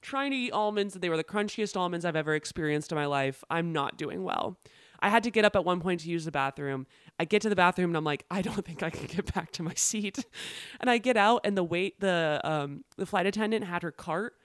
Trying 0.07 0.31
to 0.31 0.37
eat 0.37 0.51
almonds, 0.51 0.93
and 0.95 1.03
they 1.03 1.09
were 1.09 1.17
the 1.17 1.23
crunchiest 1.25 1.75
almonds 1.75 2.05
I've 2.05 2.15
ever 2.15 2.33
experienced 2.33 2.93
in 2.93 2.97
my 2.97 3.07
life. 3.07 3.43
I'm 3.49 3.73
not 3.73 3.97
doing 3.97 4.23
well. 4.23 4.57
I 5.01 5.09
had 5.09 5.21
to 5.23 5.29
get 5.31 5.43
up 5.43 5.53
at 5.57 5.65
one 5.65 5.81
point 5.81 5.99
to 6.01 6.09
use 6.09 6.23
the 6.23 6.31
bathroom. 6.31 6.87
I 7.19 7.25
get 7.25 7.41
to 7.41 7.49
the 7.49 7.57
bathroom 7.57 7.89
and 7.89 7.97
I'm 7.97 8.05
like, 8.05 8.23
I 8.31 8.41
don't 8.41 8.65
think 8.65 8.83
I 8.83 8.89
can 8.89 9.05
get 9.07 9.33
back 9.33 9.51
to 9.53 9.63
my 9.63 9.73
seat. 9.73 10.23
And 10.79 10.89
I 10.89 10.97
get 10.97 11.17
out 11.17 11.41
and 11.43 11.57
the 11.57 11.63
wait 11.63 11.99
the 11.99 12.39
um 12.45 12.85
the 12.95 13.05
flight 13.05 13.25
attendant 13.25 13.65
had 13.65 13.83
her 13.83 13.91
cart 13.91 14.35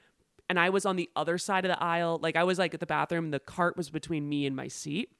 and 0.49 0.59
I 0.59 0.69
was 0.71 0.85
on 0.85 0.97
the 0.97 1.09
other 1.15 1.39
side 1.39 1.65
of 1.65 1.71
the 1.71 1.81
aisle. 1.83 2.19
Like 2.21 2.35
I 2.37 2.43
was 2.45 2.59
like 2.59 2.75
at 2.75 2.81
the 2.81 2.87
bathroom, 2.87 3.31
the 3.31 3.39
cart 3.39 3.77
was 3.77 3.89
between 3.89 4.29
me 4.29 4.45
and 4.47 4.57
my 4.57 4.67
seat. 4.69 5.11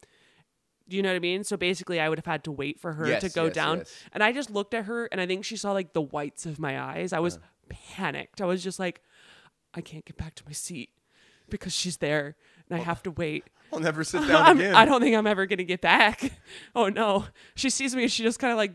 Do 0.89 0.97
you 0.97 1.03
know 1.05 1.11
what 1.11 1.17
I 1.17 1.21
mean? 1.21 1.45
So 1.45 1.57
basically 1.57 2.01
I 2.01 2.09
would 2.09 2.19
have 2.19 2.27
had 2.27 2.43
to 2.45 2.53
wait 2.53 2.81
for 2.81 2.95
her 2.95 3.07
Yes, 3.07 3.23
to 3.23 3.29
go 3.31 3.45
yes, 3.45 3.55
down. 3.55 3.79
yes. 3.79 3.95
And 4.13 4.23
I 4.25 4.33
just 4.33 4.51
looked 4.51 4.75
at 4.75 4.87
her 4.87 5.07
and 5.13 5.21
I 5.21 5.27
think 5.27 5.45
she 5.45 5.57
saw 5.57 5.71
like 5.73 5.93
the 5.93 6.03
whites 6.03 6.45
of 6.47 6.59
my 6.59 6.81
eyes. 6.81 7.13
I 7.13 7.21
was 7.21 7.37
Uh. 7.37 7.41
panicked. 7.95 8.41
I 8.43 8.47
was 8.47 8.63
just 8.63 8.79
like, 8.81 9.01
I 9.75 9.81
can't 9.81 10.05
get 10.05 10.17
back 10.17 10.35
to 10.37 10.43
my 10.47 10.53
seat 10.53 10.91
because 11.49 11.73
she's 11.75 11.99
there 11.99 12.37
and 12.69 12.79
I 12.79 12.83
have 12.83 13.03
to 13.05 13.11
wait. 13.11 13.45
I'll 13.73 13.81
never 13.81 14.05
sit 14.05 14.21
down 14.29 14.43
I'm- 14.43 14.59
again. 14.59 14.75
I 14.75 14.85
don't 14.85 15.01
think 15.01 15.17
I'm 15.17 15.27
ever 15.27 15.47
gonna 15.47 15.65
get 15.65 15.81
back. 15.81 16.33
Oh 16.75 16.89
no! 16.89 17.27
She 17.55 17.71
sees 17.71 17.95
me 17.97 18.03
and 18.05 18.13
she 18.13 18.23
just 18.23 18.39
kind 18.39 18.51
of 18.53 18.57
like 18.59 18.73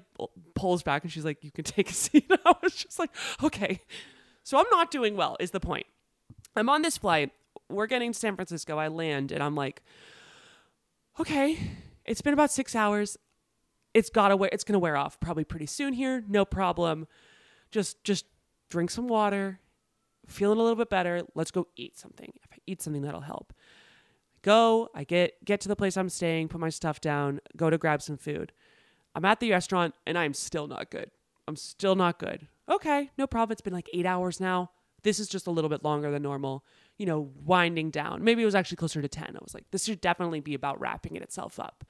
pulls 0.56 0.84
back 0.84 1.04
and 1.04 1.12
she's 1.12 1.26
like, 1.26 1.44
"You 1.44 1.52
can 1.52 1.64
take 1.64 1.90
a 1.90 1.94
seat." 2.06 2.26
I 2.46 2.54
was 2.64 2.74
just 2.76 3.00
like, 3.00 3.12
"Okay." 3.44 3.82
So 4.44 4.58
I'm 4.58 4.66
not 4.72 4.92
doing 4.92 5.16
well. 5.16 5.36
Is 5.40 5.52
the 5.52 5.60
point? 5.60 5.86
I'm 6.56 6.70
on 6.70 6.82
this 6.82 6.98
flight. 6.98 7.32
We're 7.70 7.88
getting 7.88 8.14
to 8.14 8.18
San 8.20 8.36
Francisco. 8.36 8.78
I 8.78 8.88
land 8.88 9.32
and 9.32 9.42
I'm 9.44 9.56
like, 9.56 9.82
"Okay, 11.20 11.58
it's 12.06 12.22
been 12.22 12.34
about 12.34 12.52
six 12.52 12.76
hours. 12.76 13.18
It's 13.94 14.10
gotta 14.10 14.36
wear. 14.38 14.50
It's 14.54 14.64
gonna 14.64 14.80
wear 14.80 14.96
off 14.98 15.20
probably 15.20 15.44
pretty 15.44 15.66
soon 15.66 15.94
here. 15.94 16.24
No 16.28 16.46
problem. 16.46 17.08
Just 17.72 18.04
just 18.04 18.26
drink 18.70 18.90
some 18.92 19.08
water. 19.08 19.60
Feeling 20.28 20.60
a 20.60 20.62
little 20.62 20.76
bit 20.76 20.90
better. 20.90 21.24
Let's 21.36 21.52
go 21.52 21.68
eat 21.76 21.98
something. 21.98 22.32
If 22.44 22.50
I 22.54 22.58
eat 22.68 22.82
something, 22.82 23.02
that'll 23.02 23.22
help." 23.22 23.54
go 24.48 24.90
i 24.96 25.04
get 25.04 25.44
get 25.44 25.60
to 25.60 25.68
the 25.68 25.76
place 25.76 25.98
i'm 25.98 26.10
staying 26.10 26.48
put 26.48 26.62
my 26.62 26.70
stuff 26.70 27.02
down 27.02 27.42
go 27.56 27.70
to 27.70 27.78
grab 27.78 28.02
some 28.02 28.18
food. 28.18 28.54
I'm 29.16 29.26
at 29.26 29.40
the 29.40 29.52
restaurant 29.52 29.96
and 30.06 30.18
i'm 30.18 30.34
still 30.34 30.68
not 30.68 30.92
good. 30.92 31.10
I'm 31.48 31.56
still 31.56 31.96
not 31.96 32.20
good. 32.20 32.48
Okay 32.70 33.10
no 33.18 33.28
problem. 33.28 33.52
It's 33.54 33.62
been 33.62 33.74
like 33.74 33.90
eight 33.94 34.06
hours 34.06 34.40
now. 34.40 34.72
This 35.04 35.20
is 35.20 35.28
just 35.28 35.48
a 35.48 35.52
little 35.52 35.70
bit 35.70 35.84
longer 35.84 36.12
than 36.12 36.22
normal 36.22 36.64
you 36.98 37.06
know 37.06 37.32
winding 37.44 37.90
down. 37.90 38.24
Maybe 38.24 38.42
it 38.42 38.46
was 38.46 38.56
actually 38.56 38.78
closer 38.78 39.02
to 39.02 39.08
10 39.08 39.36
i 39.36 39.40
was 39.42 39.54
like 39.54 39.66
this 39.72 39.86
should 39.86 40.02
definitely 40.02 40.40
be 40.40 40.54
about 40.54 40.80
wrapping 40.80 41.16
it 41.16 41.24
itself 41.24 41.60
up. 41.60 41.84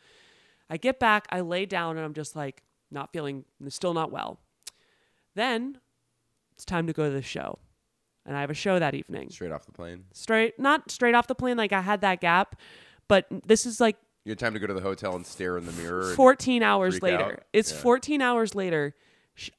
I 0.70 0.78
get 0.78 1.00
back 1.00 1.28
i 1.30 1.42
lay 1.42 1.66
down 1.66 1.98
and 1.98 2.06
i'm 2.06 2.14
just 2.14 2.36
like 2.36 2.64
not 2.90 3.12
feeling 3.12 3.46
still 3.68 3.94
not 3.94 4.12
well. 4.12 4.40
Then 5.36 5.80
it's 6.54 6.66
time 6.66 6.88
to 6.88 6.94
go 6.94 7.04
to 7.06 7.14
the 7.14 7.22
show 7.22 7.60
and 8.28 8.38
i 8.38 8.42
have 8.42 8.50
a 8.52 8.54
show 8.54 8.78
that 8.78 8.94
evening 8.94 9.30
Straight 9.32 9.52
off 9.52 9.66
the 9.66 9.72
plane. 9.72 10.04
straight 10.14 10.60
not 10.60 10.92
straight 10.92 11.16
off 11.16 11.26
the 11.28 11.34
plane 11.36 11.58
like 11.58 11.74
i 11.74 11.82
had 11.82 12.02
that 12.02 12.22
gap 12.22 12.56
but 13.08 13.26
this 13.48 13.66
is 13.66 13.80
like 13.82 13.96
You 14.26 14.32
had 14.32 14.40
time 14.40 14.54
to 14.54 14.60
go 14.60 14.68
to 14.68 14.74
the 14.74 14.82
hotel 14.82 15.16
and 15.16 15.26
stare 15.26 15.58
in 15.58 15.66
the 15.66 15.72
mirror. 15.72 16.14
14 16.14 16.62
hours 16.62 17.02
later 17.02 17.24
out? 17.24 17.44
it's 17.54 17.72
Yeah. 17.72 17.78
14 17.80 18.22
hours 18.22 18.54
later 18.54 18.94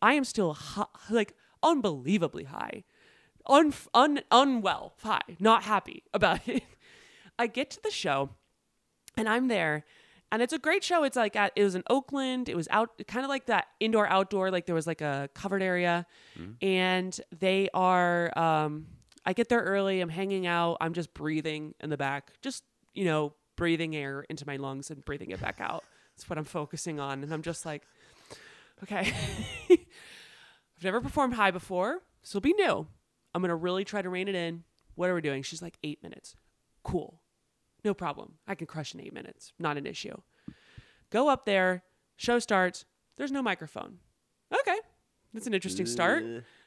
i 0.03 0.13
am 0.15 0.25
still 0.25 0.57
like 1.11 1.35
unbelievably 1.63 2.45
high 2.45 2.85
un- 3.49 3.73
un- 3.95 4.21
unwell 4.31 4.95
high 5.03 5.37
not 5.41 5.63
happy 5.65 6.05
about 6.13 6.47
it 6.49 6.63
i 7.39 7.47
get 7.47 7.71
to 7.71 7.81
the 7.83 7.91
show 7.91 8.31
and 9.17 9.29
i'm 9.29 9.49
there 9.49 9.85
and 10.31 10.43
it's 10.43 10.53
a 10.53 10.59
great 10.59 10.83
show 10.85 11.05
it's 11.05 11.17
like 11.17 11.37
at 11.37 11.53
it 11.57 11.65
was 11.65 11.75
in 11.75 11.83
oakland 11.89 12.49
it 12.49 12.57
was 12.57 12.69
out 12.71 12.91
kind 13.09 13.25
of 13.25 13.29
like 13.29 13.47
that 13.47 13.67
indoor 13.81 14.07
outdoor 14.09 14.51
like 14.51 14.67
there 14.67 14.75
was 14.75 14.87
like 14.87 15.01
a 15.01 15.29
covered 15.35 15.63
area 15.63 16.07
Mm-hmm. 16.39 16.53
and 16.65 17.21
they 17.39 17.69
are 17.75 18.37
um 18.39 18.87
I 19.27 19.35
get 19.35 19.51
there 19.51 19.61
early. 19.61 20.01
I'm 20.01 20.09
hanging 20.09 20.47
out. 20.47 20.79
I'm 20.81 20.95
just 20.95 21.13
breathing 21.13 21.75
in 21.81 21.91
the 21.91 21.99
back, 21.99 22.33
just 22.41 22.65
you 22.95 23.05
know, 23.05 23.35
breathing 23.57 23.95
air 23.95 24.25
into 24.31 24.47
my 24.47 24.57
lungs 24.57 24.91
and 24.91 25.05
breathing 25.05 25.33
it 25.33 25.41
back 25.41 25.61
out. 25.61 25.85
That's 26.17 26.31
what 26.31 26.39
I'm 26.39 26.45
focusing 26.47 26.99
on, 26.99 27.23
and 27.23 27.35
I'm 27.35 27.43
just 27.43 27.67
like, 27.67 27.83
okay. 28.85 29.13
I've 29.71 30.85
never 30.85 31.01
performed 31.03 31.35
high 31.35 31.51
before. 31.51 32.01
This 32.23 32.33
will 32.33 32.41
be 32.41 32.55
new. 32.55 32.87
I'm 33.35 33.43
gonna 33.43 33.57
really 33.57 33.85
try 33.85 34.01
to 34.01 34.09
rein 34.09 34.29
it 34.29 34.35
in. 34.35 34.65
What 34.95 35.11
are 35.11 35.15
we 35.15 35.21
doing? 35.21 35.43
She's 35.43 35.61
like 35.61 35.77
eight 35.85 36.03
minutes. 36.03 36.35
Cool. 36.83 37.21
No 37.89 37.95
problem. 37.95 38.35
I 38.47 38.55
can 38.55 38.67
crush 38.67 38.95
in 38.95 39.01
eight 39.01 39.15
minutes. 39.15 39.55
Not 39.59 39.79
an 39.79 39.87
issue. 39.87 40.15
Go 41.09 41.31
up 41.31 41.47
there. 41.47 41.85
Show 42.19 42.39
starts. 42.39 42.85
There's 43.17 43.33
no 43.33 43.41
microphone. 43.41 43.97
Okay. 44.53 44.77
That's 45.33 45.47
an 45.47 45.55
interesting 45.55 45.87
start. 45.87 46.23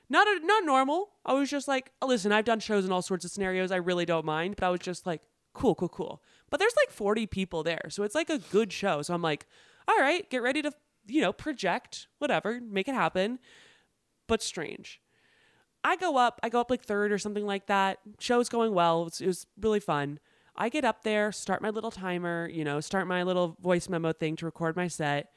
Not 0.10 0.26
a, 0.26 0.40
not 0.44 0.66
normal. 0.66 1.12
I 1.24 1.34
was 1.34 1.48
just 1.48 1.68
like, 1.68 1.92
oh, 2.02 2.08
listen, 2.08 2.32
I've 2.32 2.46
done 2.46 2.60
shows 2.60 2.86
in 2.86 2.92
all 2.92 3.04
sorts 3.04 3.24
of 3.24 3.30
scenarios. 3.30 3.72
I 3.72 3.76
really 3.76 4.04
don't 4.04 4.26
mind, 4.26 4.56
but 4.56 4.66
I 4.66 4.72
was 4.72 4.80
just 4.80 5.06
like, 5.06 5.22
cool, 5.54 5.76
cool, 5.76 5.90
cool. 5.90 6.24
But 6.50 6.60
there's 6.60 6.74
like 6.76 6.90
40 6.90 7.28
people 7.28 7.62
there, 7.62 7.86
so 7.90 8.02
it's 8.02 8.16
like 8.16 8.32
a 8.32 8.40
good 8.40 8.74
show. 8.74 9.04
So 9.04 9.14
I'm 9.14 9.22
like, 9.22 9.46
all 9.88 10.00
right, 10.00 10.28
get 10.32 10.42
ready 10.42 10.64
to, 10.64 10.72
you 11.06 11.22
know, 11.22 11.32
project, 11.32 12.08
whatever, 12.18 12.60
make 12.60 12.88
it 12.88 12.96
happen. 12.96 13.38
But 14.26 14.42
strange. 14.42 15.00
I 15.84 15.98
go 15.98 16.18
up, 16.18 16.40
I 16.42 16.50
go 16.50 16.60
up 16.60 16.72
like 16.72 16.84
third 16.84 17.12
or 17.12 17.20
something 17.20 17.46
like 17.46 17.68
that. 17.68 18.00
Show's 18.20 18.50
going 18.50 18.74
well. 18.74 19.02
It 19.02 19.06
was, 19.06 19.22
it 19.22 19.28
was 19.28 19.46
really 19.62 19.80
fun. 19.80 20.20
I 20.56 20.70
get 20.70 20.84
up 20.86 21.04
there, 21.04 21.32
start 21.32 21.62
my 21.62 21.70
little 21.70 21.92
timer, 21.92 22.50
you 22.52 22.64
know, 22.64 22.80
start 22.82 23.08
my 23.08 23.24
little 23.24 23.56
voice 23.62 23.88
memo 23.90 24.12
thing 24.14 24.36
to 24.38 24.46
record 24.46 24.76
my 24.76 24.88
set. 24.88 25.30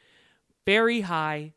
Very 0.66 1.02
high. 1.02 1.52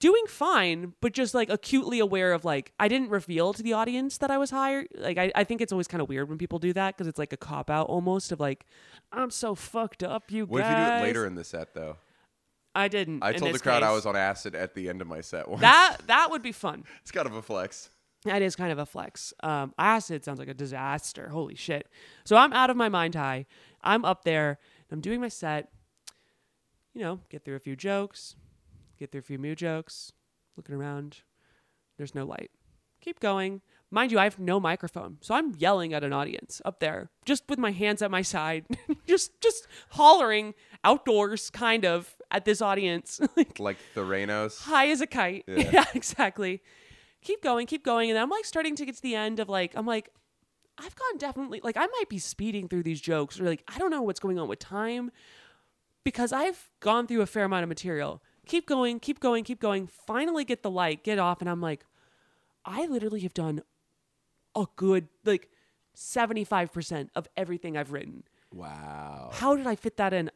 Doing 0.00 0.24
fine, 0.26 0.92
but 1.00 1.12
just 1.12 1.32
like 1.34 1.48
acutely 1.48 1.98
aware 2.00 2.32
of 2.32 2.44
like, 2.44 2.72
I 2.78 2.88
didn't 2.88 3.08
reveal 3.10 3.52
to 3.54 3.62
the 3.62 3.72
audience 3.72 4.18
that 4.18 4.30
I 4.30 4.36
was 4.36 4.50
higher. 4.50 4.84
Like, 4.98 5.16
I, 5.16 5.30
I 5.34 5.44
think 5.44 5.60
it's 5.60 5.72
always 5.72 5.86
kind 5.86 6.02
of 6.02 6.08
weird 6.08 6.28
when 6.28 6.36
people 6.36 6.58
do 6.58 6.72
that 6.74 6.94
because 6.96 7.06
it's 7.06 7.18
like 7.18 7.32
a 7.32 7.36
cop 7.38 7.70
out 7.70 7.86
almost 7.86 8.32
of 8.32 8.40
like, 8.40 8.66
I'm 9.12 9.30
so 9.30 9.54
fucked 9.54 10.02
up, 10.02 10.30
you 10.30 10.44
What 10.46 10.62
guys. 10.62 10.72
if 10.72 10.78
you 10.78 10.84
do 10.84 10.90
it 10.98 11.06
later 11.06 11.26
in 11.26 11.36
the 11.36 11.44
set 11.44 11.72
though? 11.74 11.96
I 12.74 12.88
didn't. 12.88 13.22
I 13.22 13.30
in 13.30 13.36
told 13.38 13.50
the 13.50 13.52
this 13.52 13.62
crowd 13.62 13.84
I 13.84 13.86
case. 13.86 13.94
was 13.94 14.06
on 14.06 14.16
acid 14.16 14.56
at 14.56 14.74
the 14.74 14.88
end 14.88 15.00
of 15.00 15.06
my 15.06 15.20
set 15.20 15.48
once. 15.48 15.60
That 15.60 15.98
that 16.08 16.30
would 16.32 16.42
be 16.42 16.52
fun. 16.52 16.82
it's 17.02 17.12
kind 17.12 17.26
of 17.26 17.34
a 17.34 17.40
flex. 17.42 17.88
That 18.24 18.40
is 18.42 18.56
kind 18.56 18.72
of 18.72 18.78
a 18.78 18.86
flex. 18.86 19.32
Um, 19.42 19.74
acid 19.78 20.24
sounds 20.24 20.38
like 20.38 20.48
a 20.48 20.54
disaster. 20.54 21.28
Holy 21.28 21.54
shit. 21.54 21.88
So 22.24 22.36
I'm 22.36 22.52
out 22.52 22.70
of 22.70 22.76
my 22.76 22.88
mind 22.88 23.14
high. 23.14 23.46
I'm 23.82 24.04
up 24.04 24.24
there. 24.24 24.58
I'm 24.90 25.00
doing 25.00 25.20
my 25.20 25.28
set. 25.28 25.68
You 26.94 27.02
know, 27.02 27.20
get 27.28 27.44
through 27.44 27.56
a 27.56 27.60
few 27.60 27.74
jokes, 27.76 28.36
get 28.98 29.10
through 29.10 29.18
a 29.18 29.22
few 29.22 29.36
new 29.38 29.54
jokes, 29.56 30.12
looking 30.56 30.74
around. 30.74 31.18
There's 31.98 32.14
no 32.14 32.24
light. 32.24 32.50
Keep 33.00 33.20
going. 33.20 33.60
Mind 33.90 34.10
you, 34.12 34.18
I 34.18 34.24
have 34.24 34.38
no 34.38 34.58
microphone. 34.58 35.18
So 35.20 35.34
I'm 35.34 35.54
yelling 35.56 35.92
at 35.92 36.02
an 36.04 36.12
audience 36.12 36.62
up 36.64 36.80
there, 36.80 37.10
just 37.24 37.44
with 37.48 37.58
my 37.58 37.70
hands 37.72 38.00
at 38.00 38.10
my 38.10 38.22
side, 38.22 38.64
just 39.06 39.40
just 39.40 39.66
hollering 39.90 40.54
outdoors 40.84 41.50
kind 41.50 41.84
of 41.84 42.14
at 42.30 42.44
this 42.44 42.62
audience. 42.62 43.20
like 43.36 43.58
Like 43.58 43.76
Theranos. 43.94 44.60
high 44.62 44.88
as 44.88 45.00
a 45.00 45.06
kite. 45.06 45.44
Yeah. 45.46 45.70
Yeah. 45.72 45.84
exactly. 45.94 46.62
Keep 47.24 47.42
going, 47.42 47.66
keep 47.66 47.84
going. 47.84 48.10
And 48.10 48.18
I'm 48.18 48.30
like 48.30 48.44
starting 48.44 48.76
to 48.76 48.86
get 48.86 48.94
to 48.96 49.02
the 49.02 49.14
end 49.16 49.40
of 49.40 49.48
like, 49.48 49.72
I'm 49.74 49.86
like, 49.86 50.10
I've 50.78 50.94
gone 50.94 51.18
definitely, 51.18 51.60
like, 51.62 51.76
I 51.76 51.86
might 51.86 52.08
be 52.08 52.18
speeding 52.18 52.68
through 52.68 52.82
these 52.82 53.00
jokes 53.00 53.40
or 53.40 53.44
like, 53.44 53.64
I 53.68 53.78
don't 53.78 53.90
know 53.90 54.02
what's 54.02 54.20
going 54.20 54.38
on 54.38 54.48
with 54.48 54.58
time 54.58 55.10
because 56.04 56.32
I've 56.32 56.70
gone 56.80 57.06
through 57.06 57.22
a 57.22 57.26
fair 57.26 57.44
amount 57.44 57.62
of 57.62 57.68
material. 57.68 58.22
Keep 58.46 58.66
going, 58.66 59.00
keep 59.00 59.20
going, 59.20 59.42
keep 59.44 59.60
going. 59.60 59.86
Finally 59.86 60.44
get 60.44 60.62
the 60.62 60.70
light, 60.70 61.02
get 61.02 61.18
off. 61.18 61.40
And 61.40 61.48
I'm 61.48 61.60
like, 61.60 61.84
I 62.64 62.86
literally 62.86 63.20
have 63.20 63.34
done 63.34 63.62
a 64.54 64.66
good, 64.76 65.08
like, 65.24 65.48
75% 65.96 67.08
of 67.14 67.28
everything 67.36 67.76
I've 67.76 67.92
written. 67.92 68.24
Wow. 68.52 69.30
How 69.32 69.56
did 69.56 69.66
I 69.66 69.76
fit 69.76 69.96
that 69.96 70.12
in? 70.12 70.30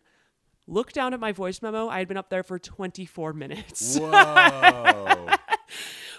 Look 0.67 0.93
down 0.93 1.15
at 1.15 1.21
my 1.21 1.33
voice 1.33 1.61
memo. 1.63 1.89
I 1.89 1.99
had 1.99 2.09
been 2.09 2.17
up 2.17 2.31
there 2.31 2.43
for 2.43 2.59
24 2.59 3.33
minutes. 3.33 3.99
Whoa. 3.99 5.27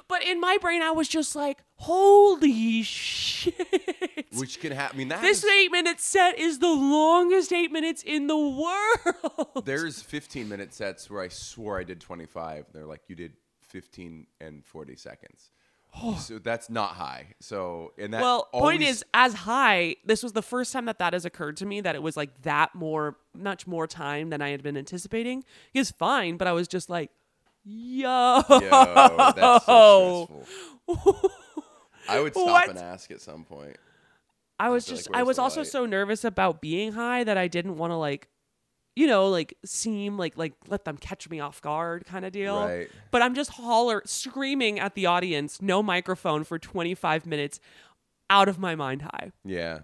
But 0.09 0.25
in 0.25 0.41
my 0.41 0.57
brain, 0.59 0.81
I 0.81 0.91
was 0.91 1.07
just 1.07 1.35
like, 1.35 1.59
holy 1.75 2.81
shit. 2.83 3.55
Which 4.35 4.59
can 4.59 4.73
happen. 4.73 4.95
I 4.95 4.97
mean, 4.97 5.07
that 5.09 5.21
This 5.21 5.43
is- 5.43 5.49
eight 5.49 5.71
minute 5.71 6.01
set 6.01 6.37
is 6.37 6.59
the 6.59 6.67
longest 6.67 7.53
eight 7.53 7.71
minutes 7.71 8.03
in 8.03 8.27
the 8.27 8.35
world. 8.37 9.65
There's 9.65 10.01
15 10.01 10.49
minute 10.49 10.73
sets 10.73 11.09
where 11.09 11.21
I 11.21 11.27
swore 11.29 11.79
I 11.79 11.83
did 11.83 12.01
25. 12.01 12.65
They're 12.73 12.85
like, 12.85 13.01
you 13.07 13.15
did 13.15 13.33
15 13.67 14.25
and 14.41 14.65
40 14.65 14.95
seconds. 14.95 15.51
Oh. 16.01 16.15
so 16.15 16.37
that's 16.37 16.69
not 16.69 16.91
high. 16.91 17.33
So, 17.39 17.93
and 17.97 18.13
that 18.13 18.21
well, 18.21 18.47
point 18.53 18.83
is, 18.83 19.03
as 19.13 19.33
high, 19.33 19.95
this 20.05 20.21
was 20.21 20.33
the 20.33 20.41
first 20.43 20.71
time 20.71 20.85
that 20.85 20.99
that 20.99 21.13
has 21.13 21.25
occurred 21.25 21.57
to 21.57 21.65
me 21.65 21.81
that 21.81 21.95
it 21.95 22.03
was 22.03 22.15
like 22.15 22.43
that 22.43 22.75
more, 22.75 23.17
much 23.35 23.65
more 23.65 23.87
time 23.87 24.29
than 24.29 24.39
I 24.41 24.49
had 24.49 24.61
been 24.61 24.77
anticipating. 24.77 25.43
Is 25.73 25.89
fine, 25.89 26.37
but 26.37 26.47
I 26.47 26.51
was 26.51 26.67
just 26.67 26.89
like, 26.91 27.09
yo. 27.63 28.41
Yo, 28.49 29.33
that's 29.35 29.65
so 29.65 30.43
stressful. 30.87 31.31
I 32.09 32.19
would 32.19 32.33
stop 32.33 32.47
What? 32.47 32.69
and 32.69 32.77
ask 32.79 33.11
at 33.11 33.21
some 33.21 33.43
point. 33.43 33.77
I 34.59 34.69
was 34.69 34.85
feel 34.85 34.95
like, 34.95 35.03
just 35.05 35.15
I 35.15 35.23
was 35.23 35.37
also 35.39 35.61
light? 35.61 35.67
so 35.67 35.85
nervous 35.85 36.23
about 36.23 36.61
being 36.61 36.93
high 36.93 37.23
that 37.23 37.37
I 37.37 37.47
didn't 37.47 37.77
want 37.77 37.91
to 37.91 37.95
like 37.95 38.27
you 38.95 39.07
know 39.07 39.29
like 39.29 39.53
seem 39.63 40.17
like 40.17 40.37
like 40.37 40.53
let 40.67 40.83
them 40.85 40.97
catch 40.97 41.29
me 41.29 41.39
off 41.39 41.61
guard 41.61 42.05
kind 42.05 42.25
of 42.25 42.31
deal. 42.33 42.59
Right. 42.65 42.89
But 43.11 43.21
I'm 43.21 43.35
just 43.35 43.51
holler 43.51 44.01
screaming 44.05 44.79
at 44.79 44.95
the 44.95 45.05
audience, 45.05 45.61
no 45.61 45.81
microphone 45.83 46.43
for 46.43 46.57
25 46.59 47.25
minutes 47.25 47.59
out 48.29 48.49
of 48.49 48.59
my 48.59 48.75
mind 48.75 49.03
high. 49.03 49.31
Yeah. 49.45 49.79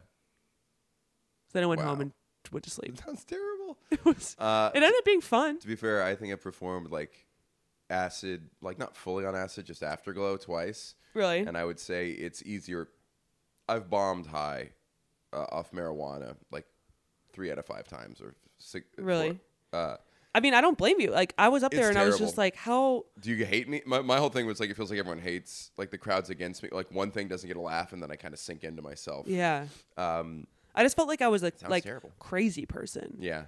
Then 1.53 1.63
I 1.63 1.67
went 1.67 1.79
Wow. 1.81 1.87
home 1.89 2.01
and 2.01 2.11
went 2.51 2.63
to 2.65 2.69
sleep. 2.69 2.97
Sounds 3.05 3.23
terrible. 3.23 3.77
It 3.91 4.03
was 4.03 4.35
Uh, 4.39 4.71
it 4.73 4.77
ended 4.83 4.97
up 4.97 5.05
being 5.05 5.21
fun. 5.21 5.59
to 5.59 5.67
be 5.67 5.75
fair, 5.75 6.03
I 6.03 6.15
think 6.15 6.33
I 6.33 6.35
performed 6.35 6.91
like 6.91 7.24
acid, 7.89 8.49
like 8.61 8.77
not 8.79 8.95
fully 8.95 9.25
on 9.25 9.35
acid, 9.35 9.65
just 9.65 9.83
afterglow 9.83 10.37
twice. 10.37 10.95
Really? 11.13 11.39
And 11.39 11.57
I 11.57 11.65
would 11.65 11.79
say 11.79 12.11
it's 12.11 12.43
easier. 12.43 12.89
I've 13.67 13.89
bombed 13.89 14.27
high 14.27 14.71
uh, 15.33 15.45
off 15.51 15.71
marijuana 15.71 16.35
like 16.51 16.65
three 17.31 17.51
out 17.51 17.57
of 17.57 17.65
five 17.65 17.87
times 17.87 18.21
or 18.21 18.35
six. 18.57 18.85
Really? 18.97 19.39
four. 19.71 19.79
Uh, 19.79 19.97
I 20.33 20.41
mean, 20.41 20.53
I 20.53 20.59
don't 20.59 20.77
blame 20.77 20.99
you. 20.99 21.11
Like 21.11 21.33
I 21.37 21.47
was 21.47 21.63
up 21.63 21.71
there 21.71 21.87
and 21.89 21.97
I 21.97 22.05
was 22.05 22.19
just 22.19 22.37
like, 22.37 22.57
how 22.57 23.05
do 23.21 23.33
you 23.33 23.45
hate 23.45 23.69
me? 23.69 23.81
My, 23.85 24.01
my 24.01 24.17
whole 24.17 24.29
thing 24.29 24.45
was 24.45 24.59
like, 24.59 24.69
it 24.69 24.75
feels 24.75 24.89
like 24.89 24.99
everyone 24.99 25.21
hates, 25.21 25.71
like 25.77 25.91
the 25.91 25.97
crowd's 25.97 26.29
against 26.29 26.61
me. 26.61 26.67
Like 26.73 26.91
one 26.91 27.09
thing 27.09 27.29
doesn't 27.29 27.47
get 27.47 27.55
a 27.55 27.61
laugh, 27.61 27.93
and 27.93 28.03
then 28.03 28.11
I 28.11 28.17
kind 28.17 28.33
of 28.33 28.39
sink 28.39 28.65
into 28.65 28.81
myself. 28.81 29.27
yeah. 29.27 29.67
Um, 29.97 30.45
I 30.75 30.83
just 30.83 30.97
felt 30.97 31.07
like 31.07 31.21
I 31.21 31.29
was 31.29 31.41
like 31.41 31.55
like 31.69 31.83
terrible. 31.83 32.11
crazy 32.19 32.65
person. 32.65 33.15
yeah. 33.17 33.43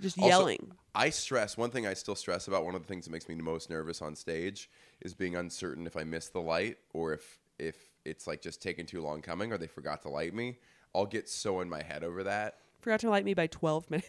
Just 0.00 0.18
Also, 0.18 0.28
yelling. 0.28 0.72
I 0.94 1.10
stress 1.10 1.56
one 1.56 1.70
thing 1.70 1.86
I 1.86 1.94
still 1.94 2.14
stress 2.14 2.48
about 2.48 2.64
one 2.64 2.74
of 2.74 2.82
the 2.82 2.88
things 2.88 3.04
that 3.06 3.10
makes 3.10 3.28
me 3.28 3.34
the 3.34 3.42
most 3.42 3.70
nervous 3.70 4.02
on 4.02 4.14
stage 4.14 4.70
is 5.00 5.14
being 5.14 5.36
uncertain 5.36 5.86
if 5.86 5.96
I 5.96 6.04
miss 6.04 6.28
the 6.28 6.40
light 6.40 6.78
or 6.92 7.12
if 7.14 7.38
if 7.58 7.76
it's 8.04 8.26
like 8.26 8.42
just 8.42 8.60
taking 8.60 8.84
too 8.86 9.00
long 9.00 9.22
coming 9.22 9.52
or 9.52 9.58
they 9.58 9.66
forgot 9.66 10.02
to 10.02 10.08
light 10.08 10.34
me. 10.34 10.58
I'll 10.94 11.06
get 11.06 11.28
so 11.28 11.60
in 11.60 11.68
my 11.68 11.82
head 11.82 12.04
over 12.04 12.22
that. 12.24 12.58
Forgot 12.80 13.00
to 13.00 13.10
light 13.10 13.24
me 13.24 13.34
by 13.34 13.46
12 13.48 13.90
minutes. 13.90 14.08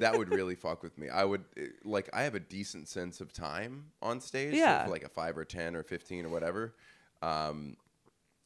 That 0.00 0.18
would 0.18 0.28
really 0.28 0.54
fuck 0.56 0.82
with 0.82 0.98
me. 0.98 1.08
I 1.08 1.24
would 1.24 1.44
eh, 1.56 1.66
like 1.84 2.10
I 2.12 2.22
have 2.22 2.34
a 2.34 2.40
decent 2.40 2.88
sense 2.88 3.20
of 3.20 3.32
time 3.32 3.86
on 4.02 4.20
stage. 4.20 4.54
Yeah. 4.54 4.84
for 4.84 4.90
like 4.90 5.04
a 5.04 5.08
5 5.08 5.38
or 5.38 5.44
10 5.44 5.76
or 5.76 5.82
15 5.82 6.26
or 6.26 6.28
whatever. 6.28 6.74
Um 7.22 7.76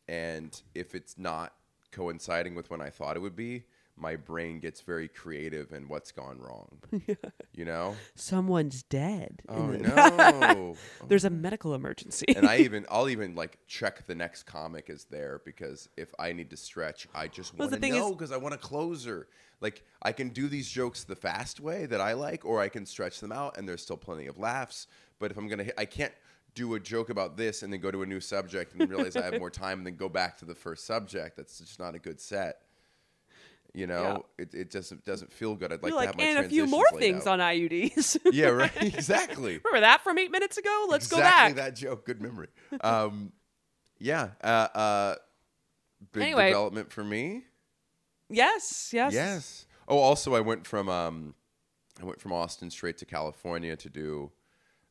and 0.07 0.61
if 0.75 0.94
it's 0.94 1.16
not 1.18 1.55
coinciding 1.90 2.55
with 2.55 2.70
when 2.70 2.81
I 2.81 2.90
thought 2.90 3.16
it 3.16 3.20
would 3.20 3.37
be, 3.37 3.64
my 3.96 4.16
brain 4.16 4.59
gets 4.59 4.80
very 4.80 5.09
creative 5.09 5.72
in 5.72 5.88
what's 5.88 6.12
gone 6.12 6.38
wrong. 6.38 6.78
You 7.57 7.64
know? 7.64 7.94
Someone's 8.16 8.83
dead. 8.83 9.42
Oh 9.48 9.66
no. 9.66 10.74
There's 11.07 11.24
a 11.24 11.28
oh, 11.28 11.30
medical 11.30 11.72
emergency. 11.72 12.26
and 12.35 12.48
I 12.48 12.57
even 12.66 12.85
I'll 12.90 13.09
even 13.09 13.37
like 13.37 13.59
check 13.68 14.09
the 14.09 14.14
next 14.16 14.42
comic 14.42 14.90
is 14.90 15.04
there 15.04 15.40
because 15.44 15.88
if 15.96 16.12
I 16.18 16.33
need 16.33 16.50
to 16.50 16.57
stretch, 16.57 17.07
I 17.14 17.28
just 17.28 17.57
Well, 17.57 17.68
want 17.68 17.80
to 17.80 17.88
know 17.88 18.11
because 18.12 18.33
I 18.33 18.38
want 18.38 18.54
a 18.54 18.59
closer. 18.59 19.28
Like 19.61 19.85
I 20.02 20.11
can 20.11 20.30
do 20.30 20.48
these 20.48 20.68
jokes 20.68 21.04
the 21.04 21.14
fast 21.14 21.61
way 21.61 21.87
that 21.87 22.00
I 22.00 22.14
like, 22.14 22.44
or 22.44 22.61
I 22.61 22.68
can 22.68 22.85
stretch 22.87 23.20
them 23.20 23.30
out 23.30 23.57
and 23.57 23.68
there's 23.68 23.83
still 23.83 23.96
plenty 23.96 24.26
of 24.26 24.37
laughs. 24.37 24.88
But 25.20 25.30
if 25.30 25.37
I'm 25.37 25.46
gonna, 25.46 25.64
hit, 25.64 25.74
I 25.78 25.85
can't 25.85 26.12
do 26.57 26.74
a 26.74 26.80
joke 26.80 27.11
about 27.11 27.37
this 27.37 27.62
and 27.62 27.72
then 27.72 27.80
go 27.80 27.92
to 27.92 28.02
a 28.02 28.07
new 28.07 28.20
subject 28.20 28.74
and 28.74 28.88
realize 28.90 29.16
I 29.16 29.22
have 29.24 29.38
more 29.38 29.50
time 29.50 29.78
and 29.78 29.87
then 29.87 29.96
go 29.96 30.09
back 30.09 30.38
to 30.38 30.44
the 30.44 30.57
first 30.57 30.87
subject. 30.87 31.37
That's 31.37 31.59
just 31.59 31.78
not 31.78 31.94
a 31.94 32.00
good 32.00 32.20
set. 32.20 32.62
You 33.76 33.88
know, 33.88 34.24
it, 34.38 34.54
it 34.54 34.70
doesn't 34.70 35.04
doesn't 35.04 35.32
feel 35.32 35.56
good. 35.56 35.72
I'd 35.72 35.82
like 35.82 35.90
You're 35.90 35.90
to 35.90 35.96
like, 35.96 36.08
have 36.08 36.16
my 36.16 36.24
and 36.24 36.46
a 36.46 36.48
few 36.48 36.66
more 36.66 36.88
things 36.92 37.26
out." 37.26 37.40
on 37.40 37.54
IUDs. 37.54 38.18
Yeah, 38.32 38.46
right. 38.50 38.70
Exactly. 38.80 39.58
Remember 39.64 39.80
that 39.80 40.04
from 40.04 40.16
eight 40.16 40.30
minutes 40.30 40.56
ago? 40.58 40.87
Let's 40.88 41.06
exactly 41.06 41.54
go 41.54 41.56
back. 41.56 41.56
that 41.56 41.76
joke. 41.76 42.06
Good 42.06 42.22
memory. 42.22 42.48
Um, 42.82 43.32
yeah. 43.98 44.28
Uh, 44.42 44.46
uh, 44.46 45.14
big 46.12 46.22
Anyway. 46.22 46.46
development 46.50 46.92
for 46.92 47.02
me. 47.02 47.42
Yes, 48.30 48.90
yes. 48.92 49.12
Yes. 49.12 49.66
Oh, 49.88 49.98
also, 49.98 50.34
I 50.34 50.40
went 50.40 50.66
from 50.66 50.88
um, 50.88 51.34
I 52.00 52.04
went 52.04 52.20
from 52.20 52.32
Austin 52.32 52.70
straight 52.70 52.98
to 52.98 53.06
California 53.06 53.74
to 53.76 53.88
do 53.88 54.30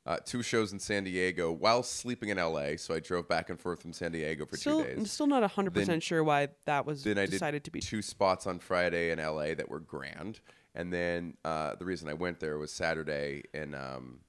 uh, 0.06 0.18
two 0.26 0.44
shows 0.44 0.74
in 0.74 0.80
San 0.80 1.04
Diego 1.06 1.52
while 1.52 1.82
sleeping 1.84 2.30
in 2.30 2.38
LA. 2.38 2.76
So 2.78 2.94
I 2.94 3.00
drove 3.00 3.28
back 3.28 3.50
and 3.50 3.60
forth 3.60 3.82
from 3.82 3.94
San 3.94 4.12
Diego 4.12 4.46
for 4.46 4.58
Still, 4.58 4.84
two 4.84 4.89
I'm 4.89 4.98
days. 5.00 5.12
still 5.12 5.28
not 5.28 5.50
hundred 5.52 5.74
Then- 5.74 5.84
percent 5.86 6.04
sure 6.04 6.24
why 6.24 6.50
that 6.66 6.86
was 6.86 7.04
Then 7.04 7.18
I 7.18 7.22
did 7.26 7.32
decided 7.32 7.63
to 7.66 7.72
be. 7.72 7.80
two 7.80 8.02
spots 8.02 8.46
on 8.48 8.60
Friday 8.60 9.12
in 9.12 9.20
LA 9.20 9.54
that 9.56 9.70
were 9.70 9.80
grand, 9.80 10.39
and 10.76 10.92
then 10.92 11.38
uh, 11.46 11.76
the 11.76 11.86
reason 11.86 12.10
I 12.10 12.13
went 12.13 12.39
there 12.39 12.58
was 12.58 12.72
Saturday, 12.74 13.44
and 13.54 13.76
um, 13.76 14.20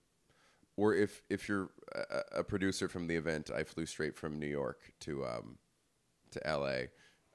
or 0.76 0.94
if 0.94 1.22
if 1.28 1.48
you're 1.48 1.70
a, 1.94 2.38
a 2.40 2.44
producer 2.44 2.88
from 2.88 3.06
the 3.08 3.16
event, 3.16 3.50
I 3.50 3.64
flew 3.64 3.86
straight 3.86 4.16
from 4.16 4.38
New 4.38 4.46
York 4.46 4.92
to 5.00 5.24
um, 5.24 5.58
to 6.32 6.40
LA. 6.46 6.86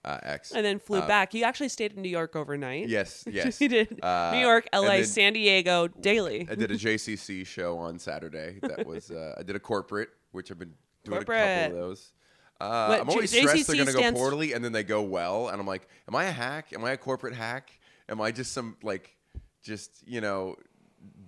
Uh, 0.05 0.17
X 0.23 0.51
and 0.53 0.65
then 0.65 0.79
flew 0.79 0.99
uh, 0.99 1.07
back. 1.07 1.33
You 1.33 1.43
actually 1.43 1.67
stayed 1.67 1.91
in 1.93 2.01
New 2.01 2.09
York 2.09 2.33
overnight. 2.35 2.87
Yes, 2.87 3.25
yes. 3.29 3.59
you 3.59 3.67
did. 3.67 3.99
Uh, 4.01 4.31
New 4.33 4.39
York, 4.39 4.67
LA, 4.73 4.87
then 4.87 5.05
San 5.05 5.33
Diego, 5.33 5.87
daily. 5.87 6.47
I 6.49 6.55
did 6.55 6.71
a 6.71 6.77
JCC 6.77 7.45
show 7.45 7.77
on 7.77 7.99
Saturday. 7.99 8.59
That 8.61 8.87
was 8.87 9.11
uh, 9.11 9.35
I 9.37 9.43
did 9.43 9.57
a 9.57 9.59
corporate, 9.59 10.09
which 10.31 10.51
I've 10.51 10.59
been 10.59 10.73
doing 11.03 11.17
a 11.21 11.25
couple 11.25 11.35
of 11.35 11.71
those. 11.73 12.13
Uh, 12.61 12.87
What, 12.87 13.01
I'm 13.01 13.09
always 13.09 13.31
J- 13.31 13.41
stressed 13.41 13.67
they're 13.67 13.75
going 13.75 13.87
to 13.87 13.93
go 13.93 14.11
poorly, 14.13 14.53
and 14.53 14.63
then 14.63 14.71
they 14.71 14.83
go 14.83 15.01
well, 15.01 15.49
and 15.49 15.59
I'm 15.59 15.67
like, 15.67 15.87
am 16.07 16.15
I 16.15 16.25
a 16.25 16.31
hack? 16.31 16.73
Am 16.73 16.83
I 16.83 16.91
a 16.91 16.97
corporate 16.97 17.33
hack? 17.35 17.71
Am 18.07 18.21
I 18.21 18.31
just 18.31 18.53
some 18.53 18.77
like, 18.83 19.15
just 19.63 20.07
you 20.07 20.21
know, 20.21 20.55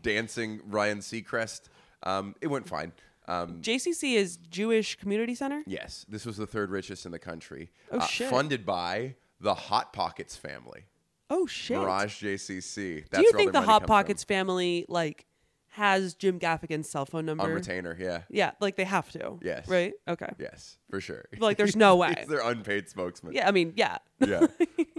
dancing 0.02 0.62
Ryan 0.66 1.00
Seacrest? 1.00 1.64
Um, 2.04 2.36
it 2.42 2.48
went 2.48 2.68
fine. 2.68 2.94
Um, 3.32 3.62
JCC 3.62 4.16
is 4.16 4.38
Jewish 4.38 4.96
Community 4.98 5.36
Center. 5.36 5.64
yes, 5.66 6.06
this 6.10 6.26
was 6.26 6.38
the 6.38 6.48
third 6.48 6.70
richest 6.70 7.06
in 7.06 7.12
the 7.12 7.20
country. 7.20 7.72
Oh, 7.92 8.00
uh, 8.00 8.06
shit. 8.06 8.30
Funded 8.30 8.66
by 8.66 9.16
the 9.40 9.54
Hot 9.54 9.94
Pockets 9.94 10.36
family, 10.36 10.86
Oh 11.30 11.48
shit! 11.48 11.80
Merage 11.80 12.20
JCC. 12.20 13.06
That's 13.10 13.22
Do 13.22 13.26
you 13.26 13.32
think 13.32 13.54
the 13.54 13.62
Hot 13.62 13.66
comes 13.66 13.80
from. 13.80 13.88
Pockets 13.88 14.24
family 14.26 14.86
like 14.90 15.26
has 15.70 16.14
Jim 16.14 16.40
Gaffigan's 16.40 16.90
cell 16.90 17.06
phone 17.06 17.26
number? 17.26 17.46
on 17.46 17.52
retainer? 17.52 17.96
Yeah. 17.98 18.24
Yeah, 18.30 18.52
like 18.60 18.76
they 18.76 18.84
have 18.84 19.10
to. 19.12 19.40
Yes. 19.42 19.66
Right. 19.70 19.94
Okay. 20.10 20.30
Yes, 20.38 20.78
for 20.90 21.00
sure. 21.00 21.24
Like, 21.40 21.56
there's 21.56 21.78
no 21.78 21.96
way. 22.02 22.14
He's 22.18 22.28
their 22.28 22.42
unpaid 22.46 22.90
spokesman. 22.90 23.34
Yeah. 23.34 23.48
I 23.48 23.52
mean, 23.52 23.72
yeah. 23.78 24.00
Yeah. 24.20 24.48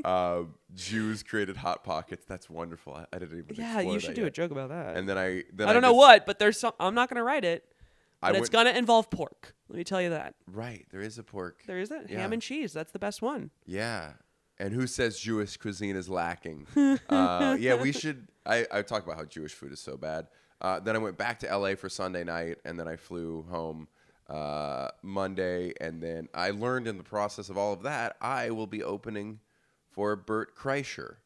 um, 0.07 0.55
Jews 0.75 1.23
created 1.23 1.59
hot 1.59 1.85
pockets. 1.85 2.25
That's 2.27 2.49
wonderful. 2.49 2.95
I, 2.95 3.05
I 3.13 3.19
didn't 3.19 3.37
even. 3.39 3.55
Yeah. 3.55 3.81
You 3.81 4.01
should 4.01 4.15
do 4.15 4.23
yet. 4.23 4.29
a 4.29 4.31
joke 4.31 4.51
about 4.53 4.71
that. 4.71 4.97
And 4.97 5.07
then 5.07 5.19
I. 5.19 5.45
Then 5.53 5.69
I 5.69 5.75
don't 5.75 5.83
know 5.83 5.93
what, 5.93 6.25
but 6.25 6.39
there's 6.39 6.59
some. 6.59 6.73
I'm 6.81 6.95
not 6.95 7.11
gonna 7.11 7.25
write 7.25 7.45
it. 7.45 7.67
I 8.23 8.29
But 8.29 8.37
it's 8.37 8.41
went- 8.43 8.53
gonna 8.53 8.79
involve 8.79 9.11
pork. 9.11 9.55
Let 9.69 9.77
me 9.79 9.85
tell 9.85 10.01
you 10.03 10.11
that. 10.11 10.35
Right. 10.47 10.87
There 10.91 11.01
is 11.01 11.19
a 11.19 11.23
pork. 11.23 11.63
There 11.67 11.79
is 11.79 11.91
it. 11.91 12.09
Yeah. 12.11 12.21
Ham 12.21 12.33
and 12.33 12.43
cheese. 12.43 12.73
That's 12.73 12.93
the 12.93 12.99
best 12.99 13.23
one. 13.23 13.51
Yeah. 13.67 14.13
And 14.59 14.73
who 14.75 14.87
says 14.87 15.19
Jewish 15.19 15.57
cuisine 15.57 15.97
is 15.97 16.09
lacking? 16.09 16.67
uh, 17.09 17.57
yeah, 17.59 17.75
we 17.81 17.91
should. 17.91 18.29
I, 18.47 18.67
I 18.71 18.83
talk 18.83 19.03
about 19.05 19.17
how 19.17 19.25
Jewish 19.25 19.53
food 19.55 19.73
is 19.73 19.81
so 19.81 19.97
bad. 19.97 20.29
Uh, 20.61 20.79
then 20.79 20.95
I 20.95 20.99
went 20.99 21.17
back 21.19 21.41
to 21.41 21.47
LA 21.57 21.75
for 21.75 21.89
Sunday 21.89 22.23
night, 22.23 22.59
and 22.65 22.79
then 22.79 22.87
I 22.87 22.95
flew 22.97 23.43
home 23.51 23.89
uh, 24.29 24.89
Monday. 25.03 25.73
And 25.81 26.01
then 26.03 26.29
I 26.35 26.51
learned 26.51 26.87
in 26.87 26.97
the 26.99 27.03
process 27.03 27.49
of 27.49 27.59
all 27.59 27.73
of 27.73 27.83
that, 27.83 28.17
I 28.21 28.51
will 28.51 28.69
be 28.69 28.83
opening 28.85 29.41
for 29.91 30.15
Bert 30.17 30.55
Kreischer 30.57 31.17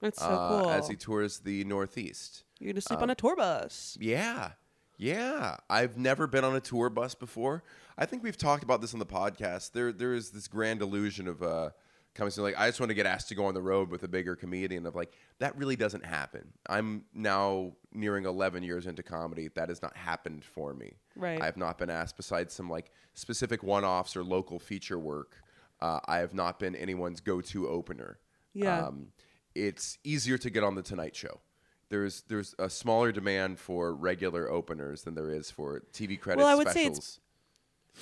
That's 0.00 0.18
so 0.20 0.26
uh, 0.26 0.48
cool. 0.62 0.70
as 0.70 0.88
he 0.88 0.96
tours 0.96 1.40
the 1.40 1.64
Northeast. 1.64 2.44
You're 2.58 2.72
gonna 2.72 2.80
sleep 2.80 3.00
on 3.02 3.10
a 3.10 3.14
tour 3.14 3.36
bus. 3.36 3.98
Yeah. 4.00 4.52
Yeah. 4.98 5.56
I've 5.68 5.96
never 5.96 6.26
been 6.26 6.44
on 6.44 6.56
a 6.56 6.60
tour 6.60 6.88
bus 6.90 7.14
before. 7.14 7.62
I 7.98 8.06
think 8.06 8.22
we've 8.22 8.36
talked 8.36 8.62
about 8.62 8.80
this 8.80 8.92
on 8.92 8.98
the 8.98 9.06
podcast. 9.06 9.72
There 9.72 9.92
there 9.92 10.14
is 10.14 10.30
this 10.30 10.48
grand 10.48 10.82
illusion 10.82 11.28
of 11.28 11.42
uh 11.42 11.70
coming 12.14 12.32
to 12.32 12.42
like 12.42 12.58
I 12.58 12.66
just 12.68 12.80
want 12.80 12.90
to 12.90 12.94
get 12.94 13.06
asked 13.06 13.28
to 13.28 13.34
go 13.34 13.44
on 13.46 13.54
the 13.54 13.62
road 13.62 13.90
with 13.90 14.02
a 14.02 14.08
bigger 14.08 14.34
comedian 14.34 14.86
of 14.86 14.94
like 14.94 15.12
that 15.38 15.56
really 15.56 15.76
doesn't 15.76 16.04
happen. 16.04 16.52
I'm 16.68 17.04
now 17.14 17.72
nearing 17.92 18.24
11 18.24 18.62
years 18.62 18.86
into 18.86 19.02
comedy. 19.02 19.48
That 19.54 19.68
has 19.68 19.82
not 19.82 19.96
happened 19.96 20.44
for 20.44 20.74
me. 20.74 20.94
Right. 21.14 21.40
I 21.40 21.44
have 21.44 21.56
not 21.56 21.78
been 21.78 21.90
asked 21.90 22.16
besides 22.16 22.54
some 22.54 22.70
like 22.70 22.90
specific 23.14 23.62
one-offs 23.62 24.16
or 24.16 24.24
local 24.24 24.58
feature 24.58 24.98
work. 24.98 25.36
Uh, 25.80 26.00
I 26.06 26.18
have 26.18 26.32
not 26.32 26.58
been 26.58 26.74
anyone's 26.74 27.20
go-to 27.20 27.68
opener. 27.68 28.18
Yeah. 28.54 28.86
Um, 28.86 29.08
it's 29.54 29.98
easier 30.04 30.38
to 30.38 30.50
get 30.50 30.64
on 30.64 30.74
the 30.74 30.82
Tonight 30.82 31.14
Show. 31.14 31.40
There's 31.88 32.22
there's 32.22 32.54
a 32.58 32.68
smaller 32.68 33.12
demand 33.12 33.58
for 33.58 33.94
regular 33.94 34.50
openers 34.50 35.02
than 35.02 35.14
there 35.14 35.30
is 35.30 35.50
for 35.50 35.80
TV 35.92 36.18
credit 36.18 36.38
Well, 36.40 36.48
I 36.48 36.54
would 36.54 36.68
specials. 36.68 36.84
say 36.84 36.90
it's- 36.90 37.20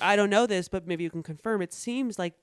I 0.01 0.15
don't 0.17 0.29
know 0.29 0.45
this, 0.45 0.67
but 0.67 0.85
maybe 0.87 1.03
you 1.03 1.09
can 1.09 1.23
confirm. 1.23 1.61
It 1.61 1.71
seems 1.71 2.19
like 2.19 2.33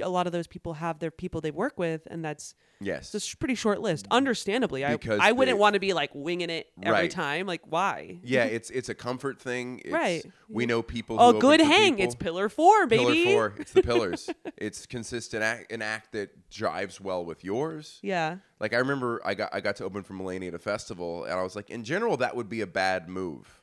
a 0.00 0.08
lot 0.08 0.26
of 0.26 0.32
those 0.32 0.46
people 0.46 0.74
have 0.74 0.98
their 0.98 1.10
people 1.10 1.40
they 1.40 1.50
work 1.50 1.78
with, 1.78 2.06
and 2.10 2.24
that's 2.24 2.54
yes, 2.80 3.14
it's 3.14 3.32
a 3.32 3.36
pretty 3.36 3.54
short 3.54 3.80
list. 3.80 4.06
Understandably, 4.10 4.84
I 4.84 4.92
Because 4.92 5.20
I 5.22 5.32
wouldn't 5.32 5.56
they- 5.56 5.60
want 5.60 5.74
to 5.74 5.80
be 5.80 5.92
like 5.92 6.10
winging 6.14 6.50
it 6.50 6.68
every 6.82 6.92
Right. 6.92 7.10
time. 7.10 7.46
Like, 7.46 7.60
why? 7.68 8.18
yeah, 8.22 8.44
it's 8.56 8.70
it's 8.70 8.88
a 8.88 8.94
comfort 8.94 9.40
thing. 9.40 9.80
It's, 9.84 9.92
Right. 9.92 10.24
We 10.48 10.66
know 10.66 10.82
people. 10.82 11.16
Who 11.18 11.22
Oh, 11.22 11.28
open 11.28 11.40
good 11.40 11.60
for 11.60 11.66
hang! 11.66 11.92
people. 11.94 12.04
It's 12.06 12.14
pillar 12.14 12.48
four, 12.48 12.86
baby. 12.86 13.24
Pillar 13.24 13.50
four. 13.50 13.54
It's 13.60 13.72
the 13.72 13.82
pillars. 13.82 14.30
it's 14.56 14.86
consistent 14.86 15.42
act, 15.42 15.72
an 15.72 15.82
act 15.82 16.12
that 16.12 16.48
jives 16.50 17.00
well 17.00 17.24
with 17.24 17.42
yours. 17.44 17.98
Yeah. 18.02 18.36
Like 18.60 18.72
I 18.74 18.78
remember, 18.78 19.20
I 19.24 19.34
got 19.34 19.50
I 19.54 19.60
got 19.60 19.76
to 19.76 19.84
open 19.84 20.02
for 20.02 20.14
Mulaney 20.14 20.48
at 20.48 20.54
a 20.54 20.58
festival, 20.58 21.24
and 21.24 21.34
I 21.34 21.42
was 21.42 21.56
like, 21.56 21.70
in 21.70 21.84
general, 21.84 22.16
that 22.18 22.36
would 22.36 22.48
be 22.48 22.60
a 22.60 22.66
bad 22.66 23.08
move 23.08 23.62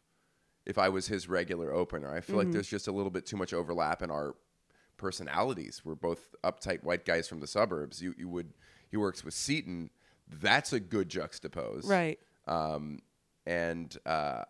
if 0.65 0.77
I 0.77 0.89
was 0.89 1.07
his 1.07 1.27
regular 1.27 1.73
opener. 1.73 2.13
I 2.13 2.19
feel 2.21 2.35
Mm-hmm. 2.35 2.45
like 2.45 2.51
there's 2.53 2.67
just 2.67 2.87
a 2.87 2.91
little 2.91 3.09
bit 3.09 3.25
too 3.25 3.37
much 3.37 3.53
overlap 3.53 4.01
in 4.03 4.11
our 4.11 4.35
personalities. 4.99 5.81
We're 5.83 5.95
both 5.95 6.35
uptight 6.43 6.83
white 6.83 7.05
guys 7.05 7.27
from 7.27 7.39
the 7.39 7.47
suburbs. 7.47 8.01
You 8.01 8.13
you 8.17 8.29
would 8.29 8.53
he 8.91 8.97
works 8.97 9.23
with 9.25 9.33
Seaton. 9.33 9.89
That's 10.27 10.73
a 10.73 10.79
good 10.79 11.09
juxtapose, 11.09 11.87
Right. 11.87 12.19
Um, 12.47 12.99
and 13.47 13.97
uh, 14.05 14.43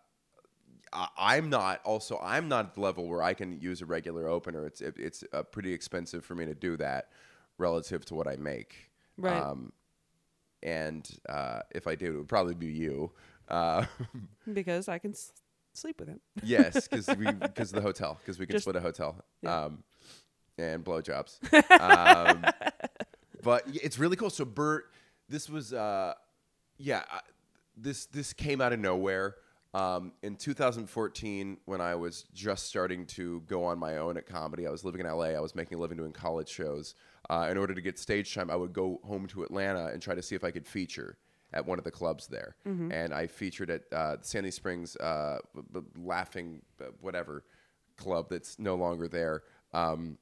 I, 0.92 1.08
I'm 1.18 1.50
not 1.50 1.80
also 1.86 2.20
I'm 2.22 2.50
not 2.50 2.66
at 2.66 2.74
the 2.76 2.82
level 2.82 3.08
where 3.08 3.22
I 3.24 3.34
can 3.34 3.62
use 3.62 3.82
a 3.82 3.86
regular 3.86 4.28
opener. 4.28 4.66
It's 4.66 4.82
it, 4.82 4.96
it's 4.98 5.24
uh, 5.32 5.44
pretty 5.44 5.72
expensive 5.72 6.26
for 6.26 6.36
me 6.36 6.46
to 6.46 6.56
do 6.56 6.76
that 6.78 7.10
relative 7.58 8.04
to 8.06 8.16
what 8.16 8.28
I 8.28 8.36
make. 8.36 8.90
Right. 9.18 9.42
Um, 9.42 9.72
and 10.64 11.10
uh, 11.30 11.62
if 11.72 11.88
I 11.88 11.96
did, 11.96 12.10
it 12.14 12.18
would 12.18 12.28
probably 12.28 12.56
be 12.56 12.68
you. 12.68 13.12
Uh, 13.48 13.86
Because 14.54 14.90
I 14.90 14.98
can 15.00 15.12
s- 15.12 15.32
sleep 15.74 16.00
with 16.00 16.10
him. 16.10 16.20
yes, 16.44 16.88
because 16.88 17.08
we 17.18 17.32
because 17.32 17.72
the 17.72 17.82
hotel 17.82 18.18
because 18.22 18.40
we 18.40 18.46
can 18.46 18.54
Just- 18.56 18.64
split 18.66 18.76
a 18.76 18.82
hotel. 18.82 19.16
Yeah. 19.42 19.66
Um, 19.66 19.84
and 20.60 20.84
blowjobs. 20.84 21.40
um, 21.82 22.46
but 23.44 23.64
it's 23.74 23.98
really 23.98 24.16
cool. 24.16 24.30
So 24.30 24.46
Bert, 24.46 24.92
this 25.28 25.50
was 25.50 25.74
uh, 25.74 26.14
yeah, 26.78 27.04
I, 27.12 27.20
this 27.78 28.06
this 28.06 28.34
came 28.34 28.62
out 28.62 28.74
of 28.74 28.80
nowhere. 28.80 29.36
Um, 29.72 30.14
in 30.24 30.36
2014, 30.36 31.58
when 31.66 31.80
I 31.80 31.94
was 31.94 32.26
just 32.34 32.66
starting 32.66 33.06
to 33.08 33.42
go 33.42 33.64
on 33.66 33.78
my 33.78 33.98
own 33.98 34.18
at 34.18 34.26
comedy, 34.26 34.66
I 34.66 34.72
was 34.72 34.84
living 34.84 35.02
in 35.02 35.08
LA. 35.08 35.26
I 35.26 35.40
was 35.40 35.54
making 35.54 35.78
a 35.78 35.82
living 35.82 35.98
doing 35.98 36.12
college 36.12 36.50
shows. 36.50 36.96
Uh, 37.30 37.48
in 37.52 37.58
order 37.58 37.76
to 37.76 37.82
get 37.82 38.00
stage 38.00 38.34
time, 38.34 38.50
I 38.50 38.56
would 38.56 38.74
go 38.74 39.00
home 39.04 39.28
to 39.28 39.44
Atlanta 39.44 39.88
and 39.88 40.02
try 40.02 40.16
to 40.16 40.24
see 40.24 40.34
if 40.36 40.44
I 40.44 40.50
could 40.50 40.66
feature 40.66 41.18
at 41.54 41.66
one 41.66 41.78
of 41.78 41.84
the 41.84 41.92
clubs 41.92 42.26
there. 42.28 42.56
And 42.92 43.14
I 43.14 43.28
featured 43.28 43.70
at 43.70 43.84
uh, 43.94 44.16
Sandy 44.22 44.50
Springs 44.50 44.96
uh, 44.98 45.38
b- 45.56 45.62
b- 45.72 45.80
Laughing 46.04 46.62
uh, 46.82 46.86
whatever 47.02 47.44
club 47.98 48.28
that's 48.30 48.58
no 48.58 48.74
longer 48.76 49.08
there. 49.08 49.44
Um, 49.74 50.18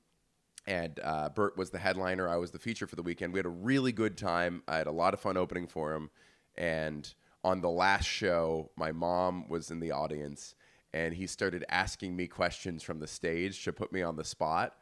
and 0.67 0.99
uh, 1.01 1.30
Bert 1.30 1.58
was 1.58 1.69
the 1.69 1.80
headliner. 1.80 2.27
I 2.27 2.36
was 2.36 2.51
the 2.51 2.60
feature 2.60 2.86
for 2.86 2.97
the 2.97 3.01
weekend. 3.01 3.34
We 3.34 3.39
had 3.39 3.45
a 3.45 3.49
really 3.49 3.93
good 3.93 4.17
time. 4.17 4.62
I 4.67 4.77
had 4.77 4.88
a 4.88 4.91
lot 4.91 5.13
of 5.13 5.19
fun 5.21 5.38
opening 5.38 5.65
for 5.65 5.93
him. 5.93 6.10
And 6.56 7.12
on 7.43 7.62
the 7.62 7.69
last 7.69 8.06
show, 8.06 8.69
my 8.75 8.91
mom 8.91 9.47
was 9.47 9.71
in 9.71 9.80
the 9.80 9.91
audience, 9.91 10.56
and 10.93 11.13
he 11.13 11.25
started 11.25 11.63
asking 11.69 12.15
me 12.15 12.27
questions 12.27 12.84
from 12.84 12.99
the 12.99 13.08
stage 13.08 13.63
to 13.63 13.71
put 13.71 13.93
me 13.93 14.01
on 14.01 14.17
the 14.17 14.25
spot. 14.25 14.75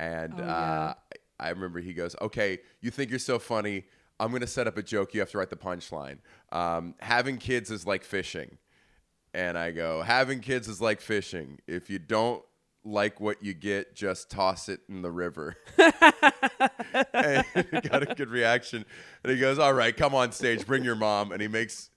And 0.00 0.34
Oh, 0.38 0.44
uh, 0.44 0.94
I 1.38 1.48
remember 1.50 1.80
he 1.80 1.92
goes, 1.94 2.16
"Okay, 2.20 2.58
you 2.80 2.90
think 2.90 3.10
you're 3.10 3.18
so 3.20 3.38
funny? 3.38 3.84
I'm 4.18 4.30
going 4.30 4.40
to 4.40 4.46
set 4.48 4.66
up 4.66 4.76
a 4.76 4.82
joke. 4.82 5.14
You 5.14 5.20
have 5.20 5.30
to 5.30 5.38
write 5.38 5.50
the 5.50 5.56
punchline. 5.56 6.18
Um, 6.50 6.94
having 6.98 7.38
kids 7.38 7.70
is 7.70 7.86
like 7.86 8.02
fishing." 8.02 8.58
And 9.34 9.58
I 9.58 9.70
go, 9.70 10.02
having 10.02 10.40
kids 10.40 10.66
is 10.68 10.80
like 10.80 11.00
fishing. 11.00 11.58
If 11.66 11.90
you 11.90 11.98
don't 11.98 12.42
like 12.84 13.20
what 13.20 13.42
you 13.42 13.54
get, 13.54 13.94
just 13.94 14.30
toss 14.30 14.68
it 14.68 14.80
in 14.88 15.02
the 15.02 15.10
river. 15.10 15.56
and 15.78 17.44
got 17.90 18.02
a 18.02 18.14
good 18.16 18.30
reaction. 18.30 18.84
And 19.22 19.32
he 19.32 19.38
goes, 19.38 19.58
All 19.58 19.74
right, 19.74 19.96
come 19.96 20.14
on 20.14 20.32
stage, 20.32 20.66
bring 20.66 20.84
your 20.84 20.96
mom. 20.96 21.32
And 21.32 21.42
he 21.42 21.48
makes 21.48 21.90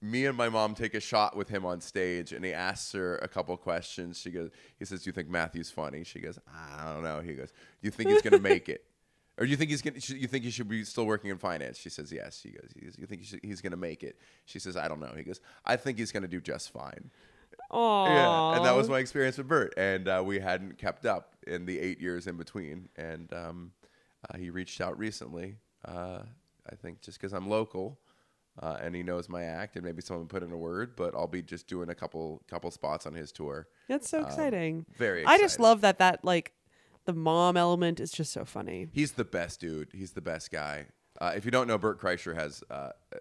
me 0.00 0.26
and 0.26 0.36
my 0.36 0.48
mom 0.48 0.74
take 0.74 0.94
a 0.94 1.00
shot 1.00 1.36
with 1.36 1.48
him 1.48 1.66
on 1.66 1.80
stage 1.80 2.32
and 2.32 2.44
he 2.44 2.52
asks 2.52 2.92
her 2.92 3.16
a 3.16 3.28
couple 3.28 3.56
questions. 3.56 4.18
She 4.18 4.30
goes, 4.30 4.50
He 4.78 4.84
says, 4.84 5.02
Do 5.02 5.08
you 5.08 5.12
think 5.12 5.28
Matthew's 5.28 5.70
funny? 5.70 6.04
She 6.04 6.20
goes, 6.20 6.38
I 6.48 6.92
don't 6.92 7.02
know. 7.02 7.20
He 7.20 7.34
goes, 7.34 7.50
Do 7.50 7.86
you 7.86 7.90
think 7.90 8.10
he's 8.10 8.22
gonna 8.22 8.38
make 8.38 8.68
it? 8.68 8.84
Or 9.38 9.44
do 9.44 9.50
you 9.50 9.56
think 9.56 9.70
he's 9.70 9.82
gonna? 9.82 9.98
You 10.08 10.26
think 10.26 10.44
he 10.44 10.50
should 10.50 10.68
be 10.68 10.84
still 10.84 11.06
working 11.06 11.30
in 11.30 11.38
finance? 11.38 11.78
She 11.78 11.90
says 11.90 12.10
yes. 12.12 12.40
He 12.42 12.50
goes, 12.50 12.70
You 12.76 13.06
think 13.06 13.20
he 13.20 13.26
should, 13.26 13.40
he's 13.42 13.60
gonna 13.60 13.76
make 13.76 14.02
it? 14.02 14.18
She 14.46 14.58
says 14.58 14.76
I 14.76 14.88
don't 14.88 15.00
know. 15.00 15.12
He 15.16 15.22
goes. 15.22 15.40
I 15.64 15.76
think 15.76 15.98
he's 15.98 16.10
gonna 16.12 16.28
do 16.28 16.40
just 16.40 16.72
fine. 16.72 17.10
Oh. 17.70 18.04
Yeah, 18.06 18.56
and 18.56 18.64
that 18.64 18.74
was 18.74 18.88
my 18.88 18.98
experience 18.98 19.36
with 19.38 19.48
Bert, 19.48 19.74
and 19.76 20.08
uh, 20.08 20.22
we 20.24 20.38
hadn't 20.38 20.78
kept 20.78 21.04
up 21.04 21.36
in 21.46 21.66
the 21.66 21.78
eight 21.78 22.00
years 22.00 22.26
in 22.26 22.36
between. 22.36 22.88
And 22.96 23.32
um, 23.32 23.72
uh, 24.28 24.38
he 24.38 24.50
reached 24.50 24.80
out 24.80 24.98
recently. 24.98 25.56
Uh, 25.84 26.20
I 26.70 26.74
think 26.74 27.00
just 27.02 27.18
because 27.18 27.32
I'm 27.32 27.48
local, 27.48 27.98
uh, 28.60 28.78
and 28.82 28.94
he 28.94 29.02
knows 29.02 29.28
my 29.28 29.44
act, 29.44 29.76
and 29.76 29.84
maybe 29.84 30.02
someone 30.02 30.26
put 30.26 30.42
in 30.42 30.50
a 30.52 30.56
word, 30.56 30.96
but 30.96 31.14
I'll 31.14 31.26
be 31.26 31.42
just 31.42 31.66
doing 31.66 31.88
a 31.90 31.94
couple 31.94 32.42
couple 32.48 32.70
spots 32.70 33.06
on 33.06 33.14
his 33.14 33.32
tour. 33.32 33.68
That's 33.88 34.08
so 34.08 34.22
exciting. 34.22 34.86
Very. 34.96 35.24
I 35.24 35.38
just 35.38 35.60
love 35.60 35.82
that 35.82 35.98
that 35.98 36.24
like 36.24 36.52
the 37.04 37.12
mom 37.14 37.56
element 37.56 38.00
is 38.00 38.10
just 38.10 38.32
so 38.32 38.44
funny. 38.44 38.88
He's 38.92 39.12
the 39.12 39.24
best 39.24 39.60
dude. 39.60 39.88
He's 39.94 40.12
the 40.12 40.20
best 40.20 40.50
guy. 40.50 40.86
Uh, 41.20 41.32
if 41.34 41.44
you 41.44 41.50
don't 41.50 41.66
know, 41.66 41.78
Bert 41.78 42.00
Kreischer 42.00 42.34
has, 42.34 42.62
uh, 42.70 42.90
I 43.12 43.18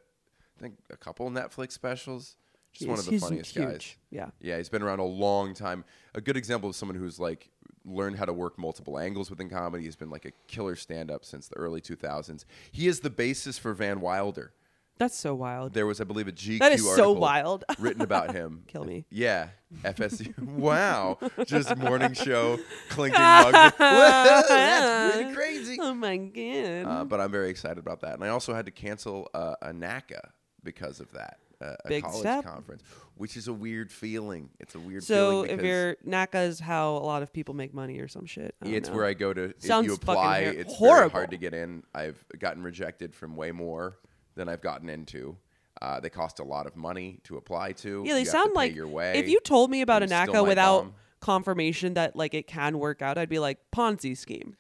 think, 0.60 0.76
a 0.92 0.98
couple 0.98 1.30
Netflix 1.32 1.72
specials. 1.72 2.36
Just 2.78 2.90
one 2.90 3.00
of 3.00 3.06
the 3.06 3.18
funniest 3.18 3.56
huge. 3.56 3.66
guys. 3.66 3.96
Yeah. 4.12 4.30
Yeah, 4.40 4.58
he's 4.58 4.70
been 4.70 4.82
around 4.82 5.00
a 5.00 5.06
long 5.06 5.54
time. 5.54 5.84
A 6.16 6.22
good 6.22 6.38
example 6.38 6.70
of 6.70 6.76
someone 6.76 6.98
who's 6.98 7.20
like 7.20 7.50
learned 7.86 8.18
how 8.18 8.26
to 8.26 8.34
work 8.34 8.58
multiple 8.60 9.00
angles 9.00 9.30
within 9.30 9.50
comedy. 9.50 9.84
He's 9.84 9.96
been 9.96 10.10
like 10.10 10.26
a 10.26 10.32
killer 10.48 10.76
stand-up 10.76 11.24
since 11.26 11.48
the 11.48 11.56
early 11.56 11.82
2000s. 11.82 12.44
He 12.72 12.88
is 12.88 13.00
the 13.00 13.10
basis 13.10 13.58
for 13.58 13.74
Van 13.74 14.02
Wilder. 14.02 14.54
That's 15.00 15.16
so 15.16 15.36
wild. 15.36 15.74
There 15.74 15.86
was, 15.86 16.02
I 16.02 16.06
believe, 16.06 16.28
a 16.28 16.32
GQ 16.32 16.58
That 16.60 16.72
is 16.72 16.82
so 16.84 16.90
article 16.90 17.16
wild. 17.16 17.66
written 17.80 18.02
about 18.02 18.34
him. 18.34 18.64
Kill 18.68 18.84
me. 18.84 19.06
Yeah, 19.12 19.50
FSU. 19.84 20.38
wow, 20.44 21.20
just 21.46 21.76
morning 21.78 22.14
show 22.14 22.58
clinking 22.90 23.22
mug. 23.22 23.54
That's 23.54 25.16
pretty 25.16 25.36
crazy. 25.36 25.78
Oh 25.80 25.94
my 25.94 26.18
god. 26.18 26.86
Uh, 26.86 27.06
but 27.06 27.22
I'm 27.22 27.32
very 27.32 27.50
excited 27.50 27.78
about 27.78 28.02
that, 28.02 28.16
and 28.16 28.24
I 28.24 28.30
also 28.30 28.56
had 28.56 28.66
to 28.66 28.72
cancel 28.72 29.30
uh, 29.36 29.54
a 29.62 29.72
NACA 29.72 30.30
because 30.64 31.00
of 31.00 31.12
that. 31.12 31.38
A 31.60 31.76
Big 31.88 32.04
college 32.04 32.20
step. 32.20 32.44
conference, 32.46 32.84
which 33.16 33.36
is 33.36 33.48
a 33.48 33.54
weird 33.54 33.92
feeling. 33.92 34.50
It's 34.60 34.76
a 34.76 34.80
weird 34.80 35.04
so 35.04 35.44
feeling 35.44 35.60
if 35.60 35.66
you're 35.66 35.96
NACA 36.06 36.46
is 36.48 36.60
how 36.60 36.92
a 36.98 37.00
lot 37.06 37.24
of 37.24 37.34
people 37.34 37.56
make 37.56 37.74
money 37.74 37.98
or 38.00 38.08
some 38.08 38.26
shit. 38.28 38.54
I 38.62 38.66
don't 38.66 38.74
it's 38.76 38.90
know. 38.90 38.96
where 38.96 39.06
I 39.06 39.14
go 39.16 39.34
to. 39.34 39.44
If 39.46 39.62
Sounds 39.64 39.88
you 39.88 39.96
fucking 39.96 40.10
apply, 40.14 40.44
har- 40.44 40.54
it's 40.54 40.74
horrible. 40.76 41.00
very 41.00 41.12
hard 41.12 41.32
to 41.32 41.38
get 41.38 41.54
in. 41.56 41.84
I've 41.96 42.24
gotten 42.38 42.62
rejected 42.62 43.16
from 43.16 43.36
way 43.36 43.52
more 43.52 43.98
than 44.36 44.48
I've 44.50 44.62
gotten 44.62 44.88
into. 44.88 45.36
Uh, 45.82 46.00
they 46.00 46.10
cost 46.10 46.40
a 46.40 46.44
lot 46.44 46.68
of 46.68 46.76
money 46.76 47.20
to 47.24 47.38
apply 47.38 47.72
to. 47.72 48.04
Yeah, 48.06 48.14
they 48.14 48.20
You 48.20 48.26
sound 48.26 48.54
like 48.54 48.76
your 48.76 48.88
way. 48.88 49.18
if 49.18 49.28
you 49.28 49.40
told 49.40 49.72
me 49.72 49.82
about 49.82 50.04
a 50.04 50.06
you 50.06 50.12
NACA 50.12 50.46
without 50.48 50.82
bomb. 50.84 50.94
confirmation 51.22 51.96
that 51.96 52.16
like 52.16 52.34
it 52.36 52.46
can 52.48 52.78
work 52.78 53.02
out, 53.02 53.18
I'd 53.18 53.30
be 53.30 53.40
like 53.40 53.58
Ponzi 53.76 54.16
scheme. 54.16 54.56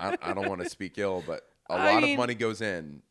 I, 0.00 0.16
I 0.22 0.32
don't 0.34 0.48
want 0.48 0.62
to 0.62 0.68
speak 0.68 0.98
ill, 0.98 1.22
but 1.26 1.42
a 1.68 1.72
I 1.74 1.94
lot 1.94 2.02
mean- 2.02 2.12
of 2.12 2.18
money 2.18 2.34
goes 2.34 2.60
in. 2.60 3.02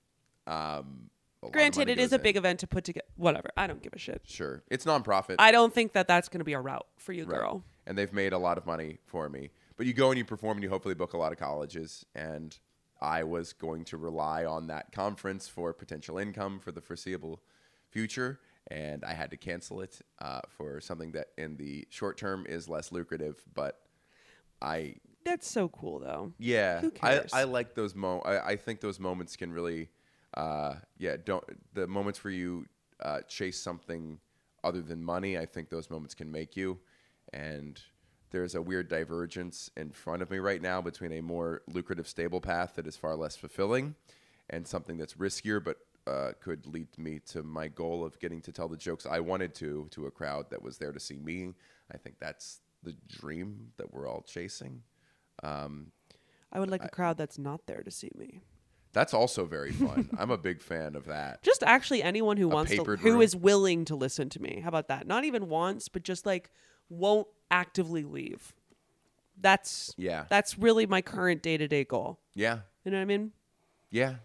Um, 0.48 0.52
a 0.52 0.52
lot 0.54 0.80
of 0.80 1.13
Granted, 1.52 1.90
it 1.90 2.00
is 2.00 2.12
a 2.14 2.16
in. 2.16 2.22
big 2.22 2.38
event 2.38 2.60
to 2.62 2.68
put 2.68 2.84
together. 2.84 3.06
Whatever. 3.16 3.50
I 3.58 3.68
don't 3.68 3.82
give 3.82 3.94
a 3.94 4.00
shit. 4.00 4.22
Sure, 4.26 4.64
it's 4.70 4.86
nonprofit. 4.86 5.36
I 5.40 5.52
don't 5.52 5.74
think 5.74 5.94
that 5.94 6.08
that's 6.08 6.30
going 6.30 6.40
to 6.40 6.46
be 6.46 6.54
a 6.54 6.60
route 6.62 6.86
for 6.98 7.12
you, 7.14 7.26
Right. 7.26 7.38
girl. 7.40 7.64
And 7.86 7.98
they've 7.98 8.14
made 8.14 8.32
a 8.34 8.38
lot 8.38 8.58
of 8.58 8.66
money 8.66 9.00
for 9.06 9.28
me. 9.30 9.50
But 9.76 9.86
you 9.88 9.94
go 9.94 10.10
and 10.10 10.18
you 10.18 10.24
perform 10.26 10.58
and 10.58 10.64
you 10.64 10.70
hopefully 10.70 10.96
book 10.96 11.14
a 11.14 11.18
lot 11.18 11.32
of 11.34 11.38
colleges. 11.40 12.06
And 12.16 12.58
I 13.02 13.24
was 13.24 13.52
going 13.54 13.84
to 13.86 13.98
rely 13.98 14.46
on 14.46 14.68
that 14.68 14.92
conference 14.94 15.48
for 15.50 15.74
potential 15.74 16.18
income 16.18 16.60
for 16.60 16.72
the 16.72 16.80
foreseeable 16.80 17.42
future. 17.90 18.40
And 18.72 19.04
I 19.04 19.14
had 19.14 19.32
to 19.32 19.38
cancel 19.38 19.82
it 19.82 20.00
uh, 20.22 20.40
for 20.48 20.80
something 20.80 21.12
that 21.12 21.28
in 21.38 21.58
the 21.58 21.86
short 21.90 22.18
term 22.18 22.46
is 22.48 22.70
less 22.70 22.92
lucrative. 22.94 23.44
But 23.54 23.80
I, 24.62 24.96
That's 25.26 25.48
so 25.50 25.68
cool, 25.68 26.00
though. 26.00 26.32
yeah, 26.38 26.80
Who 26.80 26.92
I, 27.02 27.10
cares? 27.18 27.34
I 27.34 27.44
like 27.44 27.76
those 27.76 27.94
mo. 27.96 28.20
I, 28.20 28.52
I 28.52 28.56
think 28.56 28.80
those 28.80 29.00
moments 29.00 29.36
can 29.36 29.52
really, 29.52 29.90
uh, 30.36 30.76
yeah, 30.98 31.18
don't 31.24 31.44
the 31.74 31.88
moments 31.88 32.24
where 32.24 32.34
you 32.34 32.66
uh, 33.02 33.22
chase 33.22 33.60
something 33.60 34.20
other 34.64 34.82
than 34.82 35.04
money. 35.04 35.38
I 35.38 35.46
think 35.46 35.70
those 35.70 35.90
moments 35.90 36.14
can 36.14 36.32
make 36.32 36.56
you, 36.56 36.80
and 37.34 37.82
there's 38.32 38.56
a 38.56 38.62
weird 38.62 38.88
divergence 38.88 39.70
in 39.78 39.92
front 39.92 40.22
of 40.22 40.32
me 40.32 40.40
right 40.40 40.62
now 40.62 40.82
between 40.82 41.12
a 41.14 41.22
more 41.22 41.62
lucrative, 41.68 42.08
stable 42.08 42.42
path 42.42 42.76
that 42.76 42.88
is 42.88 42.98
far 42.98 43.16
less 43.16 43.36
fulfilling, 43.36 43.96
and 44.50 44.68
something 44.68 44.98
that's 44.98 45.14
riskier 45.16 45.64
but 45.64 45.78
uh, 46.06 46.32
could 46.42 46.66
lead 46.66 46.88
me 46.98 47.20
to 47.20 47.44
my 47.44 47.68
goal 47.68 48.04
of 48.04 48.20
getting 48.20 48.42
to 48.42 48.52
tell 48.52 48.68
the 48.68 48.76
jokes 48.76 49.06
I 49.06 49.20
wanted 49.20 49.54
to 49.56 49.88
to 49.92 50.08
a 50.08 50.12
crowd 50.12 50.50
that 50.50 50.62
was 50.62 50.78
there 50.78 50.92
to 50.92 51.00
see 51.00 51.18
me. 51.18 51.54
I 51.94 51.98
think 51.98 52.18
that's 52.20 52.60
the 52.82 52.96
dream 53.08 53.72
that 53.78 53.94
we're 53.94 54.08
all 54.10 54.22
chasing. 54.22 54.82
I 56.52 56.60
would 56.60 56.70
like 56.70 56.84
a 56.84 56.90
crowd 56.90 57.18
that's 57.18 57.38
not 57.40 57.66
there 57.66 57.82
to 57.82 57.92
see 57.92 58.12
me. 58.16 58.42
That's 58.94 59.14
also 59.14 59.46
very 59.46 59.72
fun. 59.88 60.10
I'm 60.18 60.32
a 60.32 60.38
big 60.38 60.62
fan 60.62 60.96
of 60.96 61.06
that. 61.06 61.42
Just 61.44 61.64
actually 61.64 62.02
anyone 62.04 62.38
who 62.38 62.48
wants 62.48 62.72
to, 62.72 62.78
papered 62.78 63.00
who 63.00 63.14
room? 63.14 63.22
is 63.22 63.36
willing 63.36 63.86
to 63.86 63.96
listen 63.96 64.30
to 64.30 64.42
me. 64.42 64.62
How 64.64 64.70
about 64.70 64.88
that? 64.88 65.08
Not 65.08 65.24
even 65.26 65.50
wants, 65.50 65.90
but 65.90 66.04
just 66.04 66.26
like 66.26 66.50
won't 66.90 67.28
actively 67.52 68.04
leave. 68.04 68.54
That's 69.40 69.94
Yeah. 69.98 70.26
That's 70.30 70.58
really 70.60 70.86
my 70.86 71.02
current 71.02 71.42
day 71.42 71.58
to 71.58 71.68
day 71.68 71.84
goal. 71.84 72.20
Yeah. 72.36 72.60
You 72.86 72.92
know 72.92 72.98
what 72.98 73.02
I 73.04 73.06
mean? 73.06 73.32
Yeah. 73.90 74.16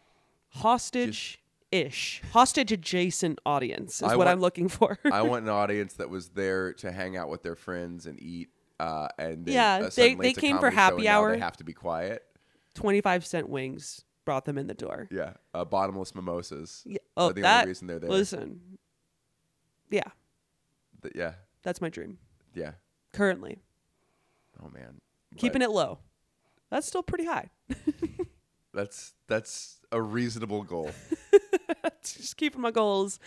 Hostage 0.51 1.41
ish, 1.71 2.23
hostage 2.33 2.73
adjacent 2.73 3.39
audience 3.45 3.97
is 3.97 4.03
I 4.03 4.17
what 4.17 4.19
want- 4.27 4.29
I'm 4.31 4.41
looking 4.41 4.69
for. 4.69 4.99
I 5.13 5.23
want 5.23 5.43
an 5.45 5.51
audience 5.51 5.95
that 5.95 6.09
was 6.11 6.31
there 6.31 6.73
to 6.75 6.91
hang 6.93 7.17
out 7.17 7.29
with 7.29 7.43
their 7.43 7.57
friends 7.57 8.07
and 8.07 8.21
eat. 8.23 8.49
Uh, 8.81 9.09
and 9.19 9.45
then, 9.45 9.55
Yeah, 9.55 9.75
uh, 9.75 9.83
they- 9.85 9.91
suddenly 9.91 10.23
they 10.27 10.29
it's 10.31 10.39
a 10.39 10.41
came 10.41 10.57
for 10.57 10.63
show 10.63 10.67
and 10.69 10.75
happy 10.77 11.03
now 11.05 11.21
hour. 11.21 11.33
They 11.33 11.41
have 11.41 11.57
to 11.59 11.65
be 11.65 11.73
quiet. 11.75 12.23
25 12.75 13.27
cent 13.27 13.49
wings 13.49 14.05
brought 14.29 14.45
them 14.45 14.59
in 14.59 14.67
the 14.67 14.75
door. 14.75 15.09
Yeah. 15.11 15.33
Uh, 15.55 15.65
bottomless 15.65 16.15
mimosas. 16.15 16.83
Yeah. 16.85 16.99
Oh, 17.17 17.33
the 17.33 17.41
that, 17.41 17.61
only 17.61 17.69
reason 17.71 17.87
they're 17.87 17.99
there. 17.99 18.11
listen. 18.11 18.61
Yeah, 19.91 20.03
Th- 21.03 21.15
yeah. 21.17 21.33
that's 21.63 21.81
my 21.81 21.89
dream 21.89 22.19
Yeah. 22.55 22.73
currently. 23.15 23.63
Oh 24.63 24.69
man. 24.69 25.01
Keeping 25.39 25.63
it 25.63 25.71
low. 25.71 26.01
That's 26.71 26.87
still 26.87 27.03
pretty 27.03 27.25
high. 27.25 27.49
That's 28.75 29.15
that's 29.29 29.81
a 29.91 30.01
reasonable 30.01 30.63
goal. 30.63 30.91
Just 32.05 32.37
keeping 32.37 32.61
my 32.61 32.71
goals 32.71 33.19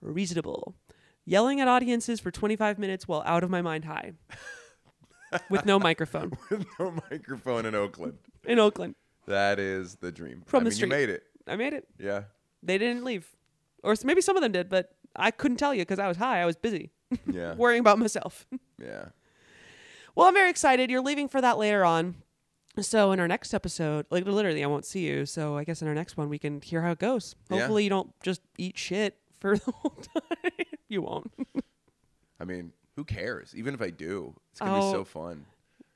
reasonable. 0.00 0.74
Yelling 1.24 1.60
at 1.60 1.68
audiences 1.68 2.18
for 2.18 2.32
25 2.32 2.78
minutes 2.80 3.06
while 3.06 3.22
out 3.24 3.44
of 3.44 3.48
my 3.48 3.62
mind 3.62 3.84
high. 3.84 4.12
With 5.48 5.64
no 5.64 5.78
microphone 5.78 6.32
With 6.50 6.66
no 6.80 6.90
microphone 7.10 7.64
in 7.64 7.74
Oakland. 7.76 8.18
in 8.44 8.58
Oakland. 8.58 8.96
That 9.26 9.58
is 9.58 9.96
the 9.96 10.10
dream. 10.12 10.42
From 10.46 10.60
I 10.60 10.64
the 10.64 10.64
mean, 10.70 10.72
street. 10.74 10.86
you 10.88 10.90
made 10.96 11.08
it. 11.10 11.22
I 11.46 11.56
made 11.56 11.72
it. 11.72 11.86
Yeah. 11.98 12.22
They 12.62 12.78
didn't 12.78 13.04
leave. 13.04 13.26
Or 13.82 13.94
maybe 14.04 14.20
some 14.20 14.36
of 14.36 14.42
them 14.42 14.52
did, 14.52 14.68
but 14.68 14.94
I 15.16 15.30
couldn't 15.30 15.56
tell 15.58 15.74
you 15.74 15.82
because 15.82 15.98
I 15.98 16.08
was 16.08 16.16
high. 16.16 16.40
I 16.40 16.46
was 16.46 16.56
busy 16.56 16.90
Yeah. 17.30 17.54
worrying 17.54 17.80
about 17.80 17.98
myself. 17.98 18.46
yeah. 18.82 19.06
Well, 20.14 20.28
I'm 20.28 20.34
very 20.34 20.50
excited. 20.50 20.90
You're 20.90 21.00
leaving 21.02 21.28
for 21.28 21.40
that 21.40 21.58
later 21.58 21.84
on. 21.84 22.16
So 22.80 23.12
in 23.12 23.20
our 23.20 23.28
next 23.28 23.52
episode, 23.52 24.06
like 24.10 24.24
literally, 24.24 24.64
I 24.64 24.66
won't 24.66 24.86
see 24.86 25.00
you. 25.06 25.26
So 25.26 25.56
I 25.56 25.64
guess 25.64 25.82
in 25.82 25.88
our 25.88 25.94
next 25.94 26.16
one, 26.16 26.28
we 26.28 26.38
can 26.38 26.60
hear 26.62 26.82
how 26.82 26.92
it 26.92 26.98
goes. 26.98 27.34
Yeah. 27.50 27.58
Hopefully, 27.58 27.84
you 27.84 27.90
don't 27.90 28.12
just 28.22 28.40
eat 28.56 28.78
shit 28.78 29.18
for 29.40 29.56
the 29.58 29.72
whole 29.72 29.90
time. 30.14 30.50
you 30.88 31.02
won't. 31.02 31.30
I 32.40 32.44
mean, 32.44 32.72
who 32.96 33.04
cares? 33.04 33.54
Even 33.54 33.74
if 33.74 33.82
I 33.82 33.90
do, 33.90 34.34
it's 34.52 34.60
gonna 34.60 34.72
be 34.80 34.86
Oh, 34.86 34.92
so 34.92 35.04
fun. 35.04 35.44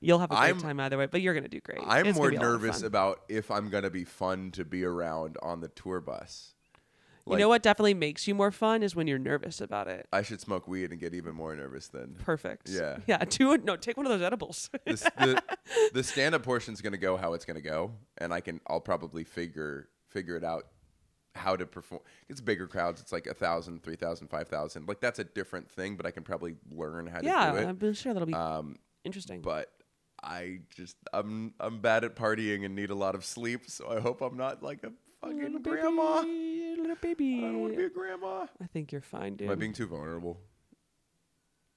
You'll 0.01 0.19
have 0.19 0.31
a 0.31 0.35
great 0.35 0.45
I'm- 0.47 0.61
time 0.61 0.79
either 0.81 0.99
way, 0.99 1.07
but 1.07 1.23
you're 1.23 1.35
gonna 1.35 1.49
do 1.49 1.61
great. 1.61 1.81
I'm 1.85 2.07
It's 2.07 2.17
more 2.19 2.31
gonna 2.31 2.39
be 2.41 2.45
a 2.45 2.49
lot 2.49 2.55
of 2.55 2.63
nervous 2.63 2.83
about 2.83 3.23
if 3.29 3.51
I'm 3.51 3.71
gonna 3.71 3.91
be 3.91 4.05
fun 4.05 4.51
to 4.53 4.65
be 4.65 4.85
around 4.85 5.37
on 5.43 5.61
the 5.61 5.69
tour 5.69 6.01
bus. 6.01 6.53
you 7.29 7.37
know 7.39 7.49
what 7.49 7.61
definitely 7.63 7.95
makes 7.95 8.29
you 8.29 8.35
more 8.37 8.53
fun 8.53 8.83
is 8.85 8.95
when 8.95 9.07
you're 9.09 9.19
nervous 9.19 9.61
about 9.61 9.89
it. 9.89 10.07
I 10.13 10.23
should 10.23 10.41
smoke 10.41 10.69
weed 10.69 10.93
and 10.93 11.01
get 11.01 11.13
even 11.15 11.35
more 11.35 11.57
nervous 11.57 11.89
then. 11.89 12.15
Perfect. 12.23 12.69
Yeah. 12.69 12.99
Yeah. 13.07 13.25
Do 13.25 13.57
no. 13.59 13.77
Take 13.77 13.97
one 13.97 14.07
of 14.07 14.11
those 14.13 14.23
edibles. 14.23 14.71
This, 14.85 15.01
the 15.01 15.43
the 15.93 16.03
stand 16.13 16.35
up 16.37 16.43
portion's 16.45 16.81
gonna 16.83 16.99
go 16.99 17.17
how 17.17 17.33
it's 17.33 17.45
gonna 17.45 17.61
go, 17.61 17.93
and 18.19 18.33
I 18.33 18.41
can 18.41 18.61
I'll 18.69 18.81
probably 18.81 19.25
figure 19.25 19.89
figure 20.09 20.37
it 20.37 20.45
out 20.45 20.67
how 21.35 21.57
to 21.57 21.67
perform. 21.67 22.03
It's 22.29 22.41
bigger 22.41 22.67
crowds. 22.69 23.01
It's 23.01 23.13
like 23.13 23.27
a 23.27 23.35
thousand, 23.35 23.83
three 23.83 23.97
thousand, 23.97 24.29
five 24.29 24.47
thousand. 24.49 24.87
Like 24.87 25.01
that's 25.01 25.19
a 25.19 25.25
different 25.25 25.69
thing, 25.71 25.97
but 25.97 26.07
I 26.07 26.11
can 26.13 26.23
probably 26.23 26.55
learn 26.71 27.07
how 27.09 27.21
to 27.21 27.27
yeah, 27.27 27.51
do 27.51 27.59
it. 27.59 27.67
I'm 27.83 27.95
sure 27.95 28.13
that'll 28.15 28.27
be 28.27 28.35
Um, 28.35 28.77
interesting. 29.05 29.41
but 29.43 29.73
I 30.27 30.61
just 30.75 30.97
I'm 31.13 31.55
I'm 31.61 31.81
bad 31.81 32.05
at 32.05 32.17
partying 32.17 32.65
and 32.65 32.75
need 32.75 32.91
a 32.91 32.95
lot 32.95 33.15
of 33.15 33.25
sleep, 33.25 33.63
so 33.71 33.89
I 33.91 34.01
hope 34.01 34.21
I'm 34.21 34.37
not 34.37 34.63
like 34.63 34.83
a 34.85 34.91
fucking 35.21 35.41
Little 35.41 35.61
grandma. 35.61 36.23
baby, 36.23 36.77
little 36.81 36.97
baby. 37.01 37.39
I 37.39 37.41
don't 37.43 37.61
want 37.61 37.73
to 37.75 37.79
be 37.79 37.85
a 37.85 37.89
grandma. 37.91 38.47
I 38.61 38.67
think 38.67 38.91
you're 38.93 39.01
fine, 39.01 39.37
dude. 39.37 39.47
Am 39.49 39.53
I 39.53 39.55
being 39.55 39.73
too 39.73 39.87
vulnerable? 39.87 40.41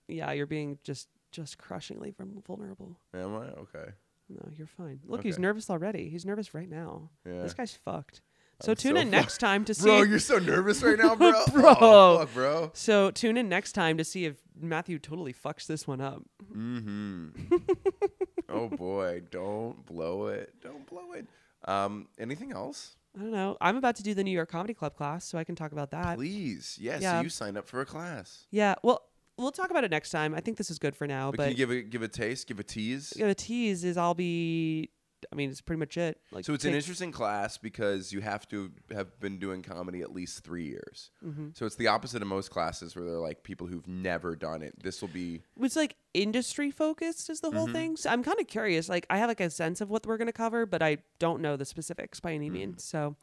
yeah, 0.08 0.32
you're 0.32 0.48
being 0.48 0.80
just 0.84 1.08
just 1.32 1.58
crushingly 1.60 2.12
vul- 2.18 2.44
vulnerable. 2.48 2.98
Am 3.14 3.36
I? 3.36 3.46
Okay. 3.60 3.92
No, 4.30 4.48
you're 4.56 4.68
fine. 4.68 5.00
Look, 5.06 5.24
he's 5.24 5.40
nervous 5.40 5.70
already. 5.70 6.10
He's 6.10 6.26
nervous 6.26 6.54
right 6.54 6.70
now. 6.70 7.10
Yeah. 7.26 7.42
This 7.44 7.54
guy's 7.54 7.74
fucked. 7.74 8.22
So 8.62 8.72
I'm 8.74 8.76
tune 8.76 8.96
so 8.96 9.02
in 9.02 9.08
fu- 9.08 9.12
next 9.12 9.38
time 9.38 9.64
to 9.66 9.74
see. 9.76 9.86
Bro, 9.86 10.04
you're 10.04 10.20
so 10.20 10.38
nervous 10.38 10.84
right 10.84 10.98
now, 11.00 11.16
bro. 11.16 11.32
Bro. 11.52 11.76
Oh, 11.80 12.18
fuck, 12.20 12.34
bro. 12.34 12.72
so 12.74 13.10
tune 13.12 13.38
in 13.38 13.48
next 13.50 13.72
time 13.72 13.98
to 13.98 14.04
see 14.04 14.26
if 14.26 14.36
Matthew 14.60 15.00
totally 15.00 15.34
fucks 15.34 15.66
this 15.66 15.88
one 15.88 16.02
up. 16.02 16.24
Mm-hmm. 16.56 17.30
oh 18.52 18.68
boy, 18.70 19.22
don't 19.32 19.86
blow 19.86 20.28
it. 20.28 20.54
Don't 20.62 20.86
blow 20.88 21.14
it. 21.14 21.26
Um, 21.66 22.08
anything 22.18 22.52
else? 22.52 22.96
I 23.18 23.22
don't 23.22 23.32
know. 23.32 23.58
I'm 23.60 23.76
about 23.76 23.96
to 23.98 24.04
do 24.04 24.14
the 24.14 24.24
New 24.24 24.32
York 24.32 24.50
Comedy 24.50 24.74
Club 24.74 24.96
class, 24.96 25.26
so 25.26 25.38
I 25.38 25.44
can 25.44 25.56
talk 25.56 25.72
about 25.72 25.92
that. 25.92 26.18
Please. 26.18 26.78
Yes, 26.80 27.02
yeah. 27.02 27.18
so 27.20 27.24
you 27.24 27.30
signed 27.30 27.58
up 27.58 27.68
for 27.68 27.82
a 27.82 27.86
class. 27.86 28.46
Yeah. 28.52 28.76
Well, 28.84 29.02
we'll 29.38 29.52
talk 29.52 29.72
about 29.72 29.84
it 29.84 29.92
next 29.92 30.12
time. 30.12 30.36
I 30.36 30.42
think 30.42 30.58
this 30.58 30.70
is 30.70 30.80
good 30.80 30.96
for 30.96 31.08
now. 31.08 31.32
But, 31.32 31.38
But, 31.38 31.44
can 31.44 31.52
you 31.52 31.58
give 31.58 31.72
a 31.72 31.82
give 31.82 32.02
a 32.04 32.08
taste, 32.08 32.48
give 32.48 32.60
a 32.60 32.64
tease? 32.64 33.14
yeah, 33.16 33.28
the 33.28 33.36
tease 33.36 33.84
is 33.84 33.98
I'll 33.98 34.14
be 34.14 34.92
I 35.32 35.36
mean, 35.36 35.50
it's 35.50 35.62
pretty 35.62 35.80
much 35.80 35.98
it. 35.98 36.20
Like, 36.32 36.46
So 36.46 36.54
it's 36.54 36.66
an 36.66 36.74
interesting 36.74 37.12
class 37.12 37.58
because 37.58 38.12
you 38.14 38.22
have 38.22 38.48
to 38.50 38.72
have 38.92 39.20
been 39.20 39.40
doing 39.40 39.62
comedy 39.62 40.02
at 40.02 40.14
least 40.14 40.44
three 40.44 40.66
years. 40.66 41.12
Mm-hmm. 41.26 41.50
So 41.54 41.66
it's 41.66 41.76
the 41.76 41.88
opposite 41.88 42.22
of 42.22 42.28
most 42.28 42.52
classes 42.52 42.96
where 42.96 43.06
they're 43.06 43.20
like 43.20 43.44
people 43.44 43.68
who've 43.68 43.88
never 43.88 44.36
done 44.36 44.62
it. 44.62 44.82
This 44.82 45.02
will 45.02 45.10
be 45.10 45.42
it's 45.62 45.76
like 45.76 45.96
industry 46.14 46.72
focused 46.72 47.30
is 47.30 47.42
the 47.42 47.50
Mm-hmm. 47.50 47.58
whole 47.58 47.68
thing. 47.68 47.98
So 47.98 48.10
I'm 48.10 48.24
kind 48.24 48.40
of 48.40 48.48
curious. 48.48 48.90
Like 48.90 49.06
I 49.10 49.18
have 49.18 49.28
like 49.30 49.40
a 49.42 49.50
sense 49.50 49.82
of 49.82 49.90
what 49.90 50.06
we're 50.06 50.18
gonna 50.18 50.32
cover, 50.32 50.66
but 50.66 50.82
I 50.82 50.98
don't 51.20 51.42
know 51.42 51.56
the 51.58 51.66
specifics 51.66 52.20
by 52.20 52.34
any 52.34 52.50
means. 52.50 52.84
So 52.84 53.16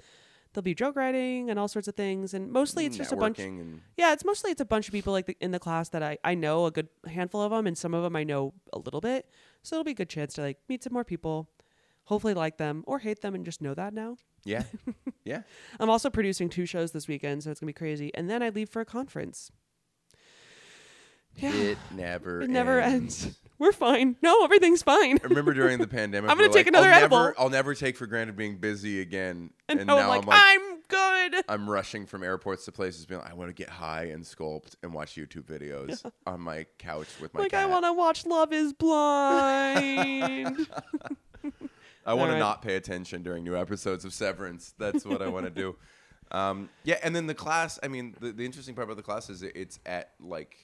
there'll 0.53 0.63
be 0.65 0.75
joke 0.75 0.97
writing 0.97 1.51
and 1.51 1.59
all 1.59 1.69
sorts 1.69 1.87
of 1.87 1.95
things, 1.95 2.33
and 2.33 2.51
mostly 2.51 2.87
it's 2.87 2.97
just 2.97 3.13
a 3.13 3.17
bunch. 3.17 3.39
and 3.39 3.83
Yeah, 3.99 4.13
it's 4.15 4.25
mostly 4.25 4.51
it's 4.51 4.61
a 4.61 4.65
bunch 4.65 4.89
of 4.89 4.93
people 4.93 5.13
like 5.13 5.27
the, 5.27 5.37
in 5.41 5.51
the 5.51 5.59
class 5.59 5.91
that 5.91 6.03
I 6.03 6.17
I 6.25 6.35
know 6.35 6.67
a 6.67 6.71
good 6.71 6.89
handful 7.07 7.43
of 7.43 7.51
them, 7.51 7.67
and 7.67 7.77
some 7.77 7.93
of 7.95 8.03
them 8.03 8.17
I 8.17 8.25
know 8.25 8.55
a 8.73 8.79
little 8.79 9.01
bit. 9.01 9.29
So 9.63 9.77
it'll 9.77 9.85
be 9.85 9.91
a 9.91 9.95
good 9.95 10.09
chance 10.09 10.35
to 10.35 10.43
like 10.43 10.59
meet 10.69 10.83
some 10.83 10.93
more 10.93 11.05
people, 11.05 11.49
hopefully 12.07 12.35
like 12.35 12.57
them 12.57 12.83
or 12.87 12.99
hate 12.99 13.21
them, 13.21 13.35
and 13.35 13.45
just 13.45 13.61
know 13.63 13.75
that 13.75 13.93
now. 13.95 14.17
yeah, 14.45 14.65
yeah. 15.25 15.43
I'm 15.79 15.91
also 15.91 16.11
producing 16.11 16.49
two 16.49 16.67
shows 16.67 16.91
this 16.93 17.07
weekend, 17.07 17.45
so 17.45 17.51
it's 17.51 17.61
gonna 17.61 17.69
be 17.69 17.73
crazy. 17.75 18.11
And 18.15 18.29
then 18.29 18.43
I 18.43 18.49
leave 18.49 18.69
for 18.71 18.81
a 18.81 18.85
conference. 18.87 19.51
Yeah, 21.37 21.53
It 21.53 21.79
never 21.95 22.41
it 22.43 22.49
never 22.51 22.81
ends. 22.81 23.27
ends. 23.27 23.39
We're 23.59 23.73
fine. 23.73 24.17
No, 24.23 24.43
everything's 24.45 24.83
fine. 24.83 25.19
I 25.23 25.27
remember 25.29 25.53
during 25.55 25.79
the 25.79 25.87
pandemic, 26.01 26.31
I'm 26.31 26.37
gonna 26.39 26.49
we're 26.49 26.55
take 26.55 26.67
another 26.67 26.89
I'll 26.89 26.95
edible. 26.99 27.19
Never, 27.19 27.35
I'll 27.39 27.51
never 27.51 27.75
take 27.75 27.97
for 27.97 28.07
granted 28.07 28.37
being 28.37 28.57
busy 28.59 29.01
again. 29.01 29.51
And, 29.69 29.81
And, 29.81 29.87
now, 29.87 29.99
I'm 29.99 30.09
like, 30.09 30.25
I'm 30.29 30.81
good. 30.89 31.45
I'm 31.49 31.69
rushing 31.69 32.07
from 32.07 32.23
airports 32.23 32.65
to 32.67 32.73
places, 32.73 33.05
being 33.07 33.21
like, 33.21 33.31
I 33.31 33.35
want 33.35 33.49
to 33.51 33.55
get 33.55 33.69
high 33.69 34.05
and 34.05 34.25
sculpt 34.25 34.77
and 34.83 34.93
watch 34.95 35.15
YouTube 35.17 35.45
videos 35.45 36.11
on 36.27 36.41
my 36.41 36.67
couch 36.79 37.09
with 37.21 37.35
my 37.35 37.41
like 37.41 37.51
cat. 37.51 37.65
I 37.65 37.67
want 37.67 37.85
to 37.85 37.93
watch 37.93 38.25
Love 38.27 38.53
Is 38.55 38.73
Blind. 38.73 40.69
I 42.07 42.15
want 42.15 42.31
to 42.31 42.39
not 42.39 42.63
pay 42.63 42.77
attention 42.77 43.23
during 43.23 43.45
new 43.45 43.57
episodes 43.57 44.05
of 44.05 44.15
Severance. 44.15 44.73
That's 44.79 45.05
what 45.05 45.21
I 45.21 45.29
want 45.29 45.45
to 45.47 45.51
do. 45.51 45.77
Um, 46.33 46.71
yeah, 46.83 46.99
and 47.05 47.15
then 47.15 47.29
the 47.29 47.35
class. 47.37 47.79
I 47.85 47.87
mean, 47.89 48.17
the, 48.19 48.33
the 48.33 48.45
interesting 48.45 48.75
part 48.75 48.87
about 48.87 48.97
the 48.97 49.03
class 49.05 49.31
is 49.31 49.45
it- 49.45 49.53
it's 49.55 49.79
at 49.87 50.11
like 50.19 50.57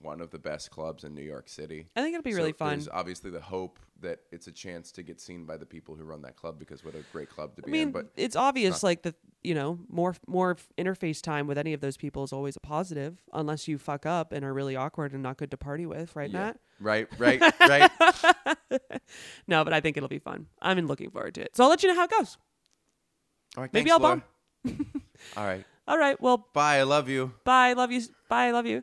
one 0.00 0.20
of 0.20 0.30
the 0.30 0.38
best 0.38 0.70
clubs 0.70 1.04
in 1.04 1.14
New 1.14 1.22
York 1.22 1.48
City. 1.48 1.86
I 1.94 2.02
think 2.02 2.14
it'll 2.14 2.22
be 2.24 2.32
So 2.32 2.38
really 2.38 2.52
fun. 2.52 2.70
There's 2.70 2.88
obviously 2.88 3.30
the 3.30 3.40
hope 3.40 3.78
that 4.00 4.20
it's 4.32 4.46
a 4.46 4.52
chance 4.52 4.92
to 4.92 5.02
get 5.02 5.20
seen 5.20 5.44
by 5.44 5.56
the 5.56 5.66
people 5.66 5.94
who 5.94 6.04
run 6.04 6.22
that 6.22 6.36
club 6.36 6.58
because 6.58 6.84
what 6.84 6.94
a 6.94 7.02
great 7.12 7.30
club 7.30 7.56
to 7.56 7.62
be 7.62 7.70
I 7.70 7.72
mean, 7.72 7.82
in. 7.88 7.92
But 7.92 8.10
it's 8.16 8.36
obvious, 8.36 8.82
like 8.82 9.02
the 9.02 9.14
you 9.42 9.54
know 9.54 9.78
more 9.88 10.14
more 10.26 10.56
interface 10.76 11.22
time 11.22 11.46
with 11.46 11.56
any 11.58 11.72
of 11.72 11.80
those 11.80 11.96
people 11.96 12.24
is 12.24 12.32
always 12.32 12.56
a 12.56 12.60
positive, 12.60 13.18
unless 13.32 13.68
you 13.68 13.78
fuck 13.78 14.04
up 14.06 14.32
and 14.32 14.44
are 14.44 14.52
really 14.52 14.76
awkward 14.76 15.12
and 15.12 15.22
not 15.22 15.36
good 15.36 15.50
to 15.52 15.56
party 15.56 15.86
with, 15.86 16.14
right, 16.16 16.30
yeah. 16.30 16.38
Matt? 16.38 16.60
right, 16.80 17.08
right, 17.18 17.42
right. 17.60 17.90
No, 19.48 19.62
but 19.64 19.72
I 19.72 19.80
think 19.80 19.96
it'll 19.96 20.08
be 20.08 20.18
fun. 20.18 20.46
I'm 20.60 20.78
looking 20.86 21.10
forward 21.10 21.34
to 21.36 21.42
it. 21.42 21.56
So 21.56 21.62
I'll 21.64 21.70
let 21.70 21.82
you 21.82 21.88
know 21.88 21.94
how 21.94 22.04
it 22.04 22.10
goes. 22.10 22.36
All 23.56 23.62
right, 23.62 23.72
Maybe 23.72 23.88
thanks, 23.90 24.04
I'll 24.04 24.08
Laura. 24.10 24.24
All 25.36 25.46
right, 25.46 25.64
All 25.86 25.96
right. 25.98 26.20
Well, 26.20 26.48
bye. 26.52 26.78
I 26.78 26.82
love 26.82 27.08
you. 27.08 27.32
bye. 27.44 27.72
Love 27.72 27.92
you. 27.92 28.02
Bye. 28.28 28.46
I 28.46 28.50
Love 28.50 28.66
you. 28.66 28.82